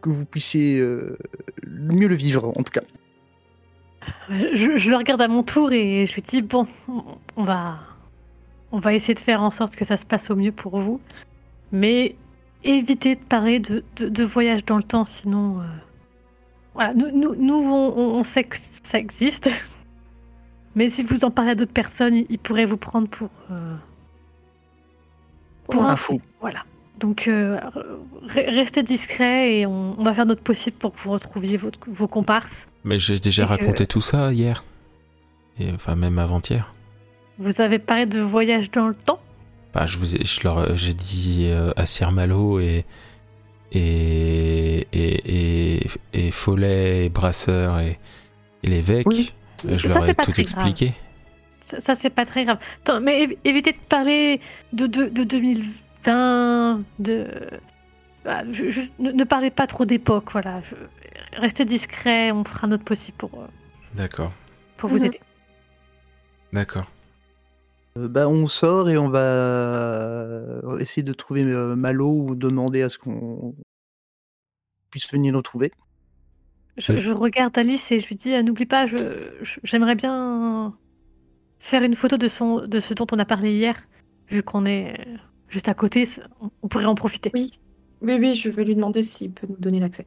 que 0.00 0.10
vous 0.10 0.24
puissiez 0.24 0.80
euh, 0.80 1.16
mieux 1.66 2.08
le 2.08 2.14
vivre, 2.14 2.52
en 2.56 2.62
tout 2.62 2.72
cas. 2.72 2.82
Je, 4.30 4.78
je 4.78 4.90
le 4.90 4.96
regarde 4.96 5.20
à 5.20 5.28
mon 5.28 5.42
tour 5.42 5.72
et 5.72 6.06
je 6.06 6.14
lui 6.14 6.22
dis 6.22 6.40
bon, 6.40 6.66
on 7.36 7.44
va, 7.44 7.78
on 8.72 8.78
va 8.78 8.94
essayer 8.94 9.14
de 9.14 9.20
faire 9.20 9.42
en 9.42 9.50
sorte 9.50 9.76
que 9.76 9.84
ça 9.84 9.96
se 9.96 10.06
passe 10.06 10.30
au 10.30 10.36
mieux 10.36 10.52
pour 10.52 10.80
vous, 10.80 11.00
mais 11.72 12.16
évitez 12.64 13.16
de 13.16 13.20
parler 13.22 13.60
de, 13.60 13.84
de, 13.96 14.08
de 14.08 14.24
voyage 14.24 14.64
dans 14.64 14.76
le 14.76 14.82
temps, 14.82 15.04
sinon, 15.04 15.60
euh, 15.60 15.64
voilà, 16.74 16.94
nous, 16.94 17.10
nous, 17.10 17.34
nous 17.34 17.54
on, 17.54 18.18
on 18.18 18.22
sait 18.22 18.44
que 18.44 18.56
ça 18.56 18.98
existe, 18.98 19.48
mais 20.74 20.88
si 20.88 21.02
vous 21.02 21.24
en 21.24 21.30
parlez 21.30 21.52
à 21.52 21.54
d'autres 21.54 21.72
personnes, 21.72 22.14
ils, 22.16 22.26
ils 22.28 22.38
pourraient 22.38 22.64
vous 22.66 22.76
prendre 22.76 23.08
pour 23.08 23.30
euh, 23.50 23.74
Pour 25.70 25.84
un 25.84 25.96
fou. 25.96 26.18
Voilà. 26.40 26.64
Donc 26.98 27.28
euh, 27.28 27.58
re- 28.26 28.54
restez 28.54 28.82
discret 28.82 29.58
et 29.58 29.66
on, 29.66 29.94
on 29.98 30.02
va 30.02 30.12
faire 30.14 30.26
notre 30.26 30.42
possible 30.42 30.76
pour 30.78 30.92
que 30.92 30.98
vous 30.98 31.10
retrouviez 31.12 31.56
votre, 31.56 31.78
vos 31.86 32.08
comparses. 32.08 32.68
Mais 32.84 32.98
j'ai 32.98 33.18
déjà 33.20 33.44
Et 33.44 33.46
que- 33.46 33.50
raconté 33.50 33.86
tout 33.86 34.00
ça 34.00 34.32
hier. 34.32 34.64
Et, 35.60 35.70
enfin, 35.72 35.94
même 35.94 36.18
avant-hier. 36.18 36.74
Vous 37.38 37.60
avez 37.60 37.78
parlé 37.78 38.06
de 38.06 38.18
voyage 38.20 38.70
dans 38.72 38.88
le 38.88 38.94
temps. 38.94 39.20
Bah, 39.74 39.86
je 39.86 39.98
vous 39.98 40.16
ai, 40.16 40.24
je 40.24 40.42
leur, 40.44 40.76
j'ai 40.76 40.94
dit 40.94 41.46
euh, 41.48 41.72
à 41.76 41.84
Sir 41.86 42.10
Malo 42.12 42.58
et 42.60 42.84
et 43.72 44.86
et 44.92 45.78
et, 45.82 45.86
et 46.14 46.30
Follet 46.30 47.06
et 47.06 47.08
Brasseur 47.10 47.78
et, 47.80 47.98
et 48.62 48.66
l'évêque. 48.68 49.06
Oui. 49.06 49.32
euh, 49.66 49.76
Je 49.76 49.88
Ça, 49.88 49.94
leur 49.94 50.04
c'est 50.04 50.10
ai 50.12 50.14
pas 50.14 50.22
tout 50.24 50.32
très 50.32 50.42
expliqué. 50.42 50.94
Ça, 51.60 51.80
ça, 51.80 51.94
c'est 51.94 52.08
pas 52.10 52.24
très 52.24 52.44
grave. 52.44 52.58
Attends, 52.80 53.00
mais 53.00 53.26
évi- 53.26 53.36
évitez 53.44 53.72
de 53.72 53.78
parler 53.90 54.40
de, 54.72 54.86
de, 54.86 55.04
de 55.10 55.22
2020, 55.24 56.80
de... 56.98 57.26
Voilà, 58.24 58.50
je- 58.50 58.70
je- 58.70 58.80
ne, 58.98 59.12
ne 59.12 59.24
parlez 59.24 59.50
pas 59.50 59.66
trop 59.66 59.84
d'époque, 59.84 60.32
voilà. 60.32 60.62
Je- 60.62 61.38
restez 61.40 61.66
discret, 61.66 62.32
on 62.32 62.42
fera 62.44 62.66
notre 62.68 62.84
possible 62.84 63.18
pour, 63.18 63.30
euh, 63.34 63.46
D'accord, 63.94 64.32
pour 64.78 64.88
vous 64.88 64.98
Mhm. 65.00 65.04
aider. 65.06 65.20
d'accord. 66.54 66.86
Euh, 67.98 68.08
bah, 68.08 68.28
on 68.28 68.46
sort 68.46 68.88
et 68.88 68.96
on 68.98 69.08
va 69.08 69.20
euh, 69.22 70.78
essayer 70.78 71.02
de 71.02 71.12
trouver 71.12 71.42
euh, 71.44 71.74
Malo 71.76 72.08
ou 72.10 72.34
demander 72.34 72.82
à 72.82 72.88
ce 72.88 72.98
qu'on 72.98 73.54
puisse 74.90 75.10
venir 75.10 75.32
nous 75.32 75.42
trouver. 75.42 75.72
Je, 76.76 77.10
regarde 77.10 77.58
Alice 77.58 77.90
et 77.90 77.98
je 77.98 78.06
lui 78.06 78.14
dis, 78.14 78.32
euh, 78.34 78.42
n'oublie 78.42 78.66
pas, 78.66 78.86
j'aimerais 79.64 79.96
bien 79.96 80.76
faire 81.58 81.82
une 81.82 81.96
photo 81.96 82.16
de, 82.16 82.28
son, 82.28 82.66
de 82.66 82.78
ce 82.78 82.94
dont 82.94 83.06
on 83.10 83.18
a 83.18 83.24
parlé 83.24 83.52
hier, 83.52 83.76
vu 84.28 84.44
qu'on 84.44 84.64
est 84.64 84.96
juste 85.48 85.68
à 85.68 85.74
côté, 85.74 86.06
on- 86.40 86.50
on 86.62 86.68
pourrait 86.68 86.84
en 86.84 86.94
profiter. 86.94 87.32
Oui. 87.34 87.58
Oui, 88.00 88.14
oui, 88.20 88.34
je 88.36 88.48
vais 88.48 88.64
lui 88.64 88.76
demander 88.76 89.02
s'il 89.02 89.32
peut 89.32 89.48
nous 89.48 89.56
donner 89.56 89.80
l'accès. 89.80 90.06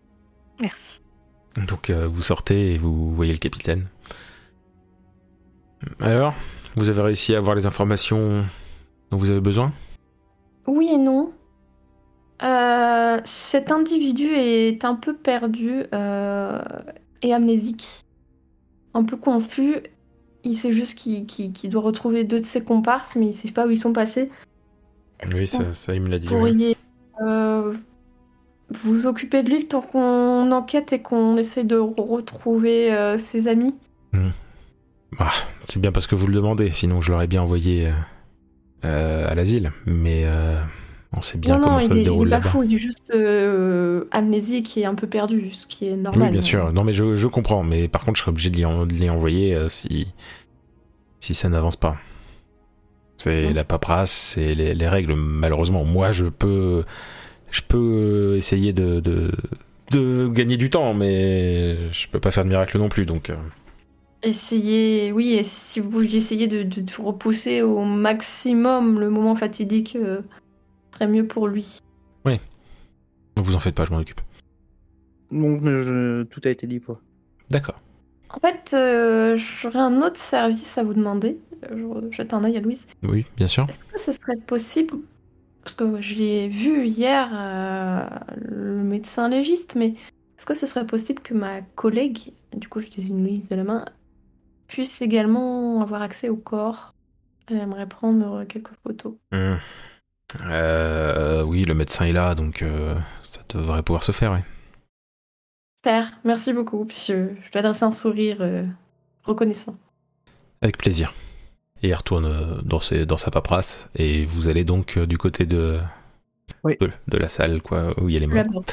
Merci. 0.62 1.02
Donc 1.68 1.90
euh, 1.90 2.08
vous 2.08 2.22
sortez 2.22 2.74
et 2.74 2.78
vous 2.78 3.14
voyez 3.14 3.34
le 3.34 3.40
capitaine. 3.40 3.90
Alors, 6.00 6.34
vous 6.76 6.90
avez 6.90 7.02
réussi 7.02 7.36
à 7.36 7.38
avoir 7.38 7.56
les 7.56 7.68
informations 7.68 8.44
dont 9.10 9.18
vous 9.18 9.32
avez 9.32 9.42
besoin 9.42 9.72
Oui 10.68 10.90
et 10.92 10.98
non. 10.98 11.34
Euh, 12.44 13.20
cet 13.24 13.72
individu 13.72 14.28
est 14.32 14.84
un 14.84 14.96
peu 14.96 15.16
perdu 15.16 15.84
euh, 15.94 16.62
et 17.22 17.34
amnésique. 17.34 18.06
Un 18.94 19.04
peu 19.04 19.18
confus. 19.18 19.76
Il 20.44 20.58
sait 20.58 20.72
juste 20.72 20.98
qu'il 20.98 21.70
doit 21.70 21.82
retrouver 21.82 22.24
deux 22.24 22.40
de 22.40 22.46
ses 22.46 22.64
comparses, 22.64 23.16
mais 23.16 23.28
il 23.28 23.34
sait 23.34 23.52
pas 23.52 23.68
où 23.68 23.70
ils 23.70 23.78
sont 23.78 23.94
passés. 23.94 24.30
Oui, 25.36 25.46
ça, 25.46 25.72
ça, 25.74 25.94
il 25.94 26.02
me 26.02 26.10
l'a 26.10 26.18
dit. 26.18 26.30
oui. 26.30 26.36
pourriez 26.36 26.78
euh, 27.22 27.74
vous 28.72 29.06
occuper 29.06 29.44
de 29.44 29.50
lui 29.50 29.68
temps 29.68 29.82
qu'on 29.82 30.52
enquête 30.52 30.94
et 30.94 31.00
qu'on 31.00 31.38
essaie 31.38 31.64
de 31.64 31.76
retrouver 31.76 33.16
ses 33.20 33.48
amis? 33.48 33.76
Ah, 35.20 35.32
c'est 35.68 35.80
bien 35.82 35.92
parce 35.92 36.08
que 36.08 36.16
vous 36.16 36.28
le 36.28 36.34
demandez, 36.34 36.72
sinon 36.72 37.02
je 37.02 37.12
l'aurais 37.12 37.28
bien 37.28 37.42
envoyé 37.42 37.88
euh, 37.88 37.92
euh, 38.86 39.30
à 39.30 39.36
l'asile. 39.36 39.72
Mais 39.86 40.24
euh, 40.26 40.62
On 41.14 41.22
sait 41.22 41.38
bien 41.38 41.58
non, 41.58 41.60
comment 41.60 41.80
non, 41.80 41.82
ça 41.82 41.94
il 41.94 41.98
se 41.98 42.00
est, 42.00 42.04
il 42.04 42.04
déroule 42.04 42.28
est 42.28 42.30
pas 42.30 42.40
là-bas. 42.40 42.50
fou, 42.50 42.64
il 42.64 42.76
est 42.76 42.78
juste 42.80 43.12
euh, 43.14 44.06
amnésique 44.12 44.78
et 44.78 44.86
un 44.86 44.96
peu 44.96 45.08
perdu, 45.08 45.52
ce 45.52 45.68
qui 45.68 45.88
est 45.88 45.98
normal. 45.98 46.30
Oui, 46.30 46.30
bien 46.30 46.42
sûr. 46.42 46.72
Non, 46.74 46.84
mais 46.84 46.94
je, 46.94 47.16
je 47.16 47.28
comprends. 47.28 47.64
Mais 47.64 47.88
par 47.90 48.06
contre, 48.06 48.18
je 48.18 48.22
serais 48.22 48.32
obligé 48.32 48.50
de 48.50 48.58
les, 48.58 49.10
envoyer 49.10 49.58
si, 49.68 50.14
si 51.20 51.34
ça 51.34 51.50
n'avance 51.50 51.76
pas. 51.76 51.98
C'est 53.18 53.52
la 53.52 53.64
paperasse, 53.64 54.12
c'est 54.12 54.56
les, 54.56 54.74
les 54.74 54.88
règles. 54.88 55.14
Malheureusement, 55.16 55.84
moi, 55.86 56.12
je 56.12 56.26
peux, 56.26 56.84
je 57.52 57.62
peux 57.68 58.36
essayer 58.38 58.74
de, 58.74 59.00
de, 59.00 59.32
de 59.92 60.28
gagner 60.28 60.58
du 60.58 60.70
temps, 60.72 60.94
mais 60.96 61.92
je 61.92 62.08
peux 62.08 62.20
pas 62.20 62.32
faire 62.32 62.44
de 62.46 62.50
miracle 62.50 62.78
non 62.80 62.90
plus. 62.90 63.06
Donc, 63.06 63.32
Essayez, 64.24 65.12
oui, 65.12 65.34
et 65.34 65.44
si 65.44 65.80
vous 65.80 66.04
essayez 66.16 66.48
de, 66.48 66.62
de- 66.64 66.82
de 66.82 66.92
repousser 67.02 67.62
au 67.64 67.84
maximum 67.84 69.00
le 69.00 69.10
moment 69.10 69.34
fatidique, 69.36 69.96
euh, 69.96 70.22
serait 70.94 71.08
mieux 71.08 71.26
pour 71.28 71.48
lui. 71.48 71.80
ne 72.26 73.42
vous 73.44 73.56
en 73.56 73.60
faites 73.60 73.74
pas, 73.76 73.86
je 73.86 73.92
m'en 73.92 73.98
occupe. 74.00 74.22
Donc, 75.32 75.64
je- 75.64 76.24
tout 76.24 76.42
a 76.44 76.50
été 76.50 76.68
dit, 76.68 76.80
quoi. 76.82 77.02
D'accord. 77.50 77.82
En 78.30 78.40
fait, 78.40 78.72
euh, 78.74 79.36
j'aurais 79.36 79.80
un 79.80 80.02
autre 80.04 80.18
service 80.18 80.78
à 80.78 80.84
vous 80.84 80.94
demander. 80.94 81.40
Euh, 81.72 82.02
Je 82.12 82.16
jette 82.18 82.34
un 82.34 82.44
œil 82.44 82.58
à 82.58 82.60
Louise. 82.62 82.86
Oui, 83.04 83.26
bien 83.38 83.48
sûr. 83.48 83.66
Est-ce 83.70 83.80
que 83.86 84.00
ce 84.00 84.12
serait 84.12 84.38
possible, 84.38 84.96
parce 85.64 85.74
que 85.76 86.00
je 86.02 86.16
l'ai 86.16 86.48
vu 86.50 86.86
hier, 86.86 87.30
euh, 87.34 88.06
le 88.38 88.84
médecin 88.84 89.28
légiste, 89.30 89.76
mais 89.76 89.88
est-ce 90.38 90.46
que 90.46 90.54
ce 90.54 90.66
serait 90.68 90.86
possible 90.86 91.22
que 91.22 91.34
ma 91.34 91.62
collègue, 91.62 92.34
du 92.56 92.68
coup 92.68 92.80
je 92.80 92.88
désigne 92.90 93.24
Louise 93.24 93.48
de 93.50 93.56
la 93.56 93.64
main, 93.64 93.86
puisse 94.72 95.02
également 95.02 95.82
avoir 95.82 96.02
accès 96.02 96.30
au 96.30 96.38
corps 96.38 96.94
Elle 97.48 97.58
aimerait 97.58 97.88
prendre 97.88 98.44
quelques 98.46 98.74
photos. 98.84 99.14
Hum. 99.32 99.58
Euh, 100.46 101.44
oui, 101.44 101.66
le 101.66 101.74
médecin 101.74 102.06
est 102.06 102.14
là, 102.14 102.36
donc 102.36 102.62
euh, 102.62 102.96
ça 103.22 103.42
devrait 103.50 103.84
pouvoir 103.84 104.04
se 104.04 104.12
faire. 104.14 104.32
oui. 104.32 104.40
Super, 105.84 106.12
merci 106.24 106.54
beaucoup. 106.54 106.86
Puis 106.86 107.06
je, 107.08 107.14
lui 107.14 107.36
adresse 107.56 107.84
un 107.84 107.92
sourire 107.92 108.38
euh, 108.40 108.64
reconnaissant. 109.24 109.76
Avec 110.62 110.78
plaisir. 110.78 111.14
Et 111.84 111.90
il 111.90 111.94
retourne 111.96 112.26
euh, 112.26 112.62
dans, 112.64 112.80
ses- 112.80 113.06
dans 113.06 113.18
sa 113.18 113.32
paperasse. 113.32 113.90
Et 113.96 114.24
vous 114.26 114.48
allez 114.48 114.64
donc 114.64 114.96
euh, 114.98 115.06
du 115.08 115.18
côté 115.18 115.46
de, 115.46 115.80
Oui. 116.64 116.78
de, 116.80 116.92
de 117.08 117.18
la 117.18 117.28
salle, 117.28 117.62
quoi, 117.62 118.00
où 118.00 118.08
il 118.08 118.14
y 118.14 118.18
a 118.18 118.20
les 118.22 118.28
La 118.28 118.44
morts. 118.46 118.64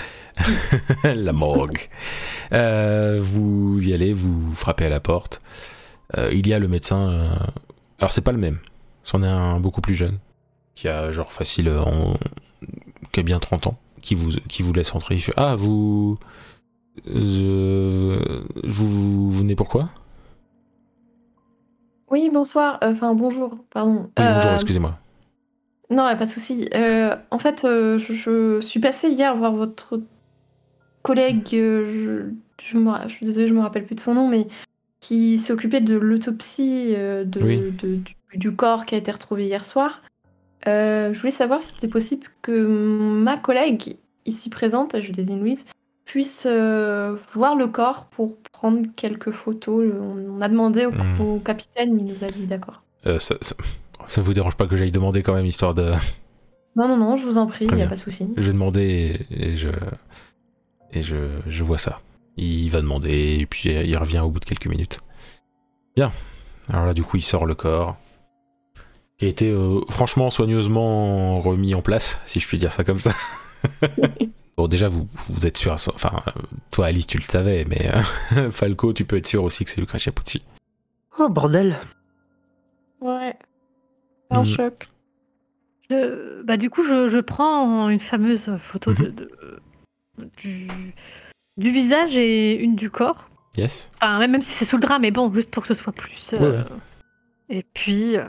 la 1.05 1.33
morgue. 1.33 1.89
Euh, 2.53 3.19
vous 3.23 3.81
y 3.83 3.95
allez, 3.95 4.13
vous 4.13 4.55
frappez 4.55 4.85
à 4.85 4.91
la 4.91 5.01
porte. 5.01 5.41
Euh, 6.17 6.31
il 6.33 6.47
y 6.47 6.55
a 6.55 6.59
le 6.59 6.69
médecin. 6.69 7.11
euh, 7.13 7.29
Alors, 7.99 8.13
c'est 8.13 8.23
pas 8.23 8.33
le 8.33 8.39
même. 8.39 8.59
C'en 9.05 9.23
est 9.23 9.29
un 9.29 9.61
beaucoup 9.61 9.81
plus 9.81 9.95
jeune. 9.95 10.19
Qui 10.75 10.89
a, 10.89 11.11
genre, 11.11 11.33
facile. 11.33 11.69
euh, 11.69 11.83
En... 11.83 12.15
Qui 13.13 13.21
a 13.21 13.23
bien 13.23 13.39
30 13.39 13.67
ans. 13.69 13.77
Qui 14.01 14.15
vous, 14.15 14.31
qui 14.49 14.63
vous 14.63 14.73
laisse 14.73 14.95
entrer. 14.95 15.17
Il 15.17 15.21
fait 15.21 15.35
Ah, 15.37 15.55
vous. 15.57 16.17
Je- 17.07 18.43
Vous, 18.67 18.89
vous 18.89 19.31
venez 19.31 19.55
pourquoi 19.55 19.89
Oui, 22.11 22.31
bonsoir. 22.33 22.79
Euh, 22.83 22.93
Enfin, 22.93 23.15
bonjour, 23.15 23.57
pardon. 23.71 24.05
Oui, 24.19 24.25
bonjour, 24.25 24.51
Euh, 24.51 24.55
excusez-moi. 24.55 24.99
Non, 25.91 26.05
pas 26.17 26.27
de 26.27 26.31
souci. 26.31 26.69
Euh, 26.75 27.17
en 27.31 27.39
fait, 27.39 27.61
je, 27.65 27.97
je 27.99 28.61
suis 28.61 28.81
passée 28.81 29.09
hier 29.09 29.35
voir 29.37 29.53
votre 29.55 30.01
collègue. 31.03 31.47
je, 31.51 32.31
je, 32.61 32.77
me 32.79 32.93
je 33.05 33.09
suis 33.09 33.25
désolée, 33.27 33.47
je 33.49 33.55
me 33.55 33.61
rappelle 33.61 33.87
plus 33.87 33.95
de 33.95 34.01
son 34.01 34.15
nom, 34.15 34.29
mais 34.29 34.47
qui 35.01 35.39
s'est 35.39 35.53
occupé 35.53 35.81
de 35.81 35.97
l'autopsie 35.97 36.95
euh, 36.97 37.25
de, 37.25 37.41
Oui. 37.43 37.61
de- 37.81 37.97
du, 37.97 38.15
du 38.35 38.53
corps 38.55 38.85
qui 38.87 38.95
a 38.95 38.99
été 38.99 39.11
retrouvé 39.11 39.47
hier 39.47 39.65
soir. 39.65 40.03
Euh, 40.67 41.13
je 41.15 41.19
voulais 41.19 41.31
savoir 41.31 41.61
si 41.61 41.73
c'était 41.75 41.89
possible 41.89 42.27
que 42.43 42.67
ma 42.67 43.37
collègue 43.39 43.97
ici 44.27 44.51
présente, 44.51 45.01
je 45.01 45.13
désigne 45.13 45.39
Louise, 45.41 45.65
puisse 46.05 46.47
euh, 46.51 47.17
voir 47.35 47.55
le 47.55 47.69
corps 47.69 48.07
pour 48.11 48.39
prendre 48.53 48.83
quelques 48.97 49.31
photos. 49.31 49.93
On 50.01 50.41
a 50.41 50.49
demandé 50.49 50.85
au, 50.87 50.91
Hmm. 50.91 51.21
au 51.21 51.39
capitaine, 51.39 51.97
il 51.99 52.07
nous 52.07 52.25
a 52.25 52.29
dit 52.29 52.47
d'accord. 52.47 52.83
Ça, 53.05 53.37
ça, 53.41 53.55
ça 54.07 54.21
vous 54.21 54.35
dérange 54.35 54.57
pas 54.57 54.67
que 54.67 54.77
j'aille 54.77 54.91
demander 54.93 55.23
quand 55.23 55.35
même, 55.35 55.47
histoire 55.47 55.75
de. 55.75 55.93
Non, 56.77 56.89
non, 56.89 56.97
non, 56.97 57.17
je 57.17 57.25
vous 57.25 57.39
en 57.39 57.47
prie, 57.47 57.67
il 57.67 57.75
n'y 57.75 57.83
a 57.83 57.87
pas 57.87 57.95
de 57.95 58.01
souci. 58.01 58.27
Je 58.37 58.43
vais 58.43 58.53
demander 58.53 59.27
et, 59.31 59.51
et 59.53 59.57
je. 59.57 59.71
Et 60.93 61.03
je, 61.03 61.17
je 61.47 61.65
vois 61.65 61.79
ça. 61.79 62.01
Il 62.39 62.68
va 62.70 62.80
demander 62.80 63.39
et 63.41 63.47
puis 63.47 63.70
il 63.70 63.97
revient 63.97 64.20
au 64.20 64.30
bout 64.30 64.41
de 64.41 64.45
quelques 64.45 64.66
minutes. 64.66 65.01
Bien. 65.97 66.12
Alors 66.68 66.86
là, 66.86 66.95
du 66.95 67.03
coup, 67.03 67.16
il 67.16 67.22
sort 67.22 67.47
le 67.47 67.55
corps. 67.55 67.97
Qui 69.18 69.24
a 69.24 69.28
été 69.28 69.51
euh, 69.51 69.80
franchement 69.91 70.30
soigneusement 70.30 71.41
remis 71.41 71.74
en 71.74 71.82
place, 71.82 72.20
si 72.24 72.39
je 72.39 72.47
puis 72.47 72.57
dire 72.59 72.72
ça 72.72 72.84
comme 72.84 73.01
ça. 73.01 73.12
bon, 74.57 74.68
déjà, 74.68 74.86
vous, 74.86 75.09
vous 75.30 75.45
êtes 75.47 75.57
sûr. 75.57 75.72
à 75.72 75.74
Enfin, 75.74 76.22
euh, 76.28 76.41
toi, 76.70 76.86
Alice, 76.86 77.09
tu 77.09 77.18
le 77.18 77.24
savais, 77.24 77.64
mais 77.68 77.93
euh, 78.36 78.51
Falco, 78.53 78.93
tu 78.93 79.05
peux 79.05 79.16
être 79.16 79.26
sûr 79.26 79.43
aussi 79.43 79.64
que 79.64 79.70
c'est 79.70 79.80
Lucrezia 79.80 80.12
Pucci. 80.12 80.43
Oh, 81.18 81.28
bordel 81.28 81.76
Ouais. 83.01 83.34
Un 84.30 84.45
Mhm. 84.45 84.55
choc. 84.55 84.86
Je- 85.91 86.43
bah, 86.43 86.57
du 86.57 86.70
coup, 86.70 86.84
je, 86.84 87.09
je 87.09 87.18
prends 87.18 87.89
une 87.89 87.99
fameuse 87.99 88.57
photo 88.59 88.93
de, 88.93 89.05
Mhm. 89.09 89.14
de- 89.16 90.30
du, 90.36 90.68
du 91.59 91.71
visage 91.71 92.17
et 92.17 92.55
une 92.57 92.75
du 92.77 92.89
corps. 92.91 93.29
Yes 93.59 93.91
Enfin, 94.01 94.19
même, 94.19 94.31
même 94.33 94.41
si 94.41 94.53
c'est 94.53 94.65
sous 94.65 94.77
le 94.77 94.83
drap, 94.83 94.99
mais 94.99 95.11
bon, 95.11 95.31
juste 95.33 95.51
pour 95.51 95.63
que 95.65 95.69
ce 95.69 95.75
soit 95.75 95.93
plus. 95.93 96.33
euh, 96.33 96.39
Ouais, 96.39 96.57
ouais. 96.59 96.65
Et 97.51 97.65
puis. 97.75 98.17
euh, 98.17 98.25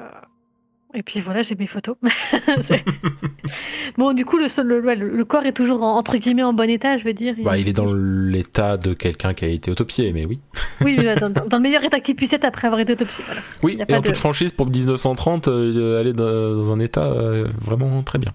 Et 0.95 1.03
puis 1.03 1.19
voilà, 1.21 1.43
j'ai 1.43 1.55
mes 1.55 1.67
photos. 1.67 1.95
Bon, 3.97 4.13
du 4.13 4.23
coup, 4.25 4.37
le, 4.37 4.47
seul- 4.47 4.67
le, 4.67 4.79
le- 4.95 5.25
corps 5.25 5.45
est 5.45 5.51
toujours 5.53 5.83
en- 5.83 5.97
entre 5.97 6.17
guillemets 6.17 6.43
en 6.43 6.53
bon 6.53 6.69
état, 6.69 6.97
je 6.97 7.03
veux 7.03 7.13
dire. 7.13 7.35
Bah, 7.43 7.57
il 7.57 7.67
est 7.67 7.73
dans 7.73 7.93
l'état 7.93 8.77
de 8.77 8.93
quelqu'un 8.93 9.33
qui 9.33 9.45
a 9.45 9.47
été 9.49 9.69
autopsié, 9.71 10.13
mais 10.13 10.25
oui. 10.25 10.39
Oui, 10.81 10.95
dans, 10.95 11.57
le 11.57 11.59
meilleur 11.59 11.83
état 11.83 11.99
qu'il 11.99 12.15
puisse 12.15 12.31
être 12.33 12.45
après 12.45 12.67
avoir 12.67 12.79
été 12.79 12.93
autopsié. 12.93 13.23
Voilà. 13.25 13.41
Oui, 13.63 13.77
et 13.87 13.93
en 13.93 13.99
de- 13.99 14.07
toute 14.07 14.17
franchise, 14.17 14.51
pour 14.53 14.67
1930, 14.67 15.47
euh, 15.49 15.99
aller 15.99 16.13
dans, 16.13 16.55
dans 16.55 16.71
un 16.73 16.79
état 16.79 17.03
euh, 17.05 17.47
vraiment 17.59 18.01
très 18.03 18.17
bien. 18.19 18.31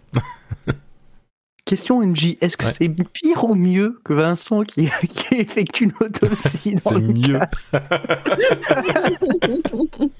Question 1.66 2.02
MJ, 2.06 2.34
est-ce 2.42 2.58
que 2.58 2.66
Ouais. 2.66 2.72
c'est 2.72 2.88
pire 2.90 3.44
ou 3.44 3.54
mieux 3.54 3.98
que 4.04 4.12
Vincent 4.12 4.64
qui, 4.64 4.90
qui 5.08 5.34
effectue 5.36 5.84
une 5.84 5.94
autopsie 6.00 6.74
dans 6.74 6.90
C'est 6.90 7.00
mieux. 7.00 7.38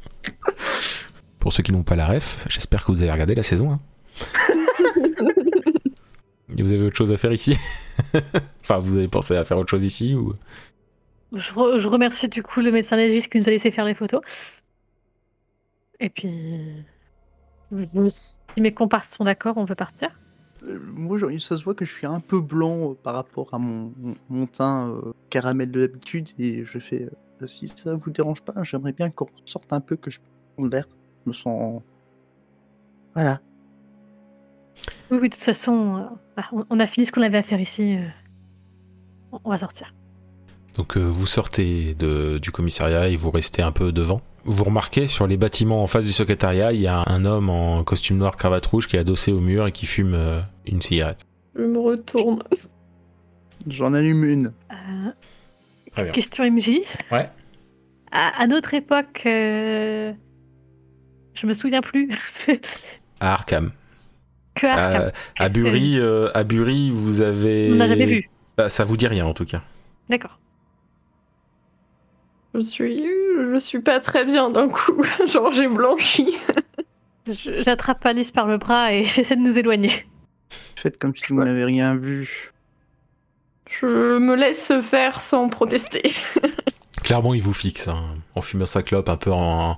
Pour 1.39 1.53
ceux 1.53 1.63
qui 1.63 1.73
n'ont 1.73 1.83
pas 1.83 1.97
la 1.97 2.07
ref, 2.07 2.43
j'espère 2.49 2.83
que 2.85 2.93
vous 2.93 3.03
avez 3.03 3.11
regardé 3.11 3.35
la 3.35 3.43
saison. 3.43 3.73
hein. 3.73 3.79
Et 6.57 6.63
vous 6.63 6.73
avez 6.73 6.83
autre 6.83 6.97
chose 6.97 7.13
à 7.13 7.17
faire 7.19 7.33
ici? 7.33 7.57
Enfin, 8.63 8.79
vous 8.79 8.97
avez 8.97 9.09
pensé 9.09 9.37
à 9.37 9.45
faire 9.45 9.59
autre 9.59 9.71
chose 9.71 9.85
ici 9.85 10.15
ou? 10.15 10.33
Je, 11.35 11.53
re- 11.53 11.77
je 11.79 11.89
remercie 11.89 12.29
du 12.29 12.43
coup 12.43 12.61
le 12.61 12.71
médecin 12.71 12.97
légiste 12.97 13.31
qui 13.31 13.39
nous 13.39 13.49
a 13.49 13.51
laissé 13.51 13.71
faire 13.71 13.85
les 13.85 13.95
photos. 13.95 14.23
Et 16.01 16.09
puis. 16.09 16.85
Si 18.09 18.61
mes 18.61 18.73
comparses 18.73 19.15
sont 19.17 19.25
d'accord, 19.25 19.57
on 19.59 19.67
peut 19.67 19.75
partir. 19.75 20.09
Moi, 20.95 21.19
ça 21.41 21.57
se 21.57 21.65
voit 21.65 21.75
que 21.75 21.85
je 21.85 21.93
suis 21.93 22.07
un 22.07 22.21
peu 22.21 22.41
blanc 22.41 22.91
euh, 22.91 22.95
par 23.03 23.15
rapport 23.15 23.53
à 23.53 23.59
mon, 23.59 23.93
mon- 23.99 24.17
mon 24.31 24.47
teint 24.47 24.89
euh, 24.91 25.13
caramel 25.31 25.71
de 25.71 25.81
d'habitude 25.87 26.31
et 26.39 26.65
je 26.65 26.79
fais 26.79 27.09
euh, 27.43 27.47
si 27.47 27.69
ça 27.69 27.95
vous 27.95 28.11
dérange 28.11 28.41
pas, 28.43 28.63
j'aimerais 28.63 28.93
bien 28.93 29.11
qu'on 29.11 29.27
sorte 29.45 29.73
un 29.73 29.81
peu, 29.81 29.97
que 29.97 30.11
je 30.11 30.21
prenne 30.57 30.71
l'air. 30.71 30.87
Je 31.25 31.31
me 31.31 31.33
sens. 31.35 31.83
Voilà. 33.15 33.41
Oui, 35.11 35.19
oui, 35.21 35.29
de 35.29 35.35
toute 35.35 35.43
façon, 35.45 35.97
euh, 35.99 36.03
ah, 36.37 36.49
on- 36.53 36.65
on 36.71 36.81
a 36.81 36.87
fini 36.87 37.05
ce 37.07 37.13
qu'on 37.13 37.23
avait 37.23 37.39
à 37.39 37.43
faire 37.43 37.61
ici. 37.61 37.97
euh, 37.97 38.07
on- 39.33 39.41
on 39.45 39.51
va 39.51 39.59
sortir. 39.59 39.95
Donc 40.77 40.97
euh, 40.97 41.03
vous 41.05 41.27
sortez 41.27 41.95
de- 41.95 42.39
du 42.41 42.51
commissariat 42.51 43.09
et 43.09 43.17
vous 43.17 43.31
restez 43.31 43.63
un 43.63 43.71
peu 43.73 43.93
devant? 43.93 44.21
Vous 44.47 44.65
remarquez 44.65 45.07
sur 45.07 45.27
les 45.27 45.37
bâtiments 45.39 45.83
en 45.83 45.87
face 45.87 46.05
du 46.05 46.13
secrétariat, 46.13 46.73
il 46.73 46.81
y 46.81 46.87
a 46.87 47.03
un 47.07 47.25
homme 47.25 47.49
en 47.49 47.83
costume 47.83 48.19
noir 48.19 48.37
cravate 48.37 48.67
rouge 48.67 48.87
qui 48.89 48.97
est 48.97 48.99
adossé 48.99 49.33
au 49.33 49.41
mur 49.41 49.67
et 49.67 49.73
qui 49.73 49.87
fume 49.87 50.13
euh, 50.15 50.41
une 50.67 50.83
cigarette. 50.83 51.21
Je 51.57 51.63
me 51.63 51.79
retourne. 51.79 52.43
J'en 53.67 53.95
allume 53.95 54.25
une. 54.25 54.47
Euh, 54.71 55.11
Très 55.93 56.03
bien. 56.05 56.13
question 56.13 56.45
MJ. 56.51 56.81
Ouais. 57.11 57.31
À, 58.13 58.43
à 58.43 58.47
notre 58.47 58.75
époque, 58.75 59.23
euh, 59.27 60.13
je 61.35 61.47
me 61.47 61.55
souviens 61.55 61.81
plus. 61.81 62.11
À 63.21 63.33
Arkham. 63.33 63.71
que 64.57 64.67
Arkham. 64.67 65.13
À 65.39 65.49
Bury, 65.49 65.99
euh, 65.99 66.31
à 66.35 66.45
Bury, 66.45 66.91
vous 66.91 67.23
avez. 67.23 67.71
On 67.73 67.77
n'a 67.77 67.89
jamais 67.89 68.05
vu. 68.05 68.29
Bah, 68.59 68.69
ça 68.69 68.85
vous 68.85 68.97
dit 68.99 69.07
rien 69.07 69.25
en 69.25 69.33
tout 69.33 69.47
cas. 69.47 69.63
D'accord. 70.11 70.39
Je 72.55 72.61
suis, 72.61 73.05
je 73.05 73.59
suis 73.59 73.81
pas 73.81 74.01
très 74.01 74.25
bien 74.25 74.51
d'un 74.51 74.69
coup. 74.69 75.03
Genre 75.29 75.51
j'ai 75.53 75.69
blanchi. 75.69 76.37
J'attrape 77.27 78.05
Alice 78.07 78.33
par 78.33 78.47
le 78.47 78.59
bras 78.59 78.93
et 78.93 79.05
j'essaie 79.05 79.37
de 79.37 79.41
nous 79.41 79.59
éloigner. 79.59 80.07
Faites 80.77 80.99
comme 80.99 81.15
si 81.15 81.25
vous 81.31 81.43
n'avez 81.43 81.65
rien 81.65 81.95
vu. 81.97 82.53
Je 83.81 84.19
me 84.19 84.37
laisse 84.37 84.73
faire 84.83 85.19
sans 85.21 85.49
protester. 85.49 86.03
Clairement, 87.03 87.35
il 87.35 87.43
vous 87.43 87.53
fixe 87.53 87.89
hein, 87.89 88.03
en 88.35 88.41
fumant 88.41 88.67
sa 88.67 88.83
clope, 88.83 89.09
un 89.09 89.17
peu 89.17 89.33
en. 89.33 89.77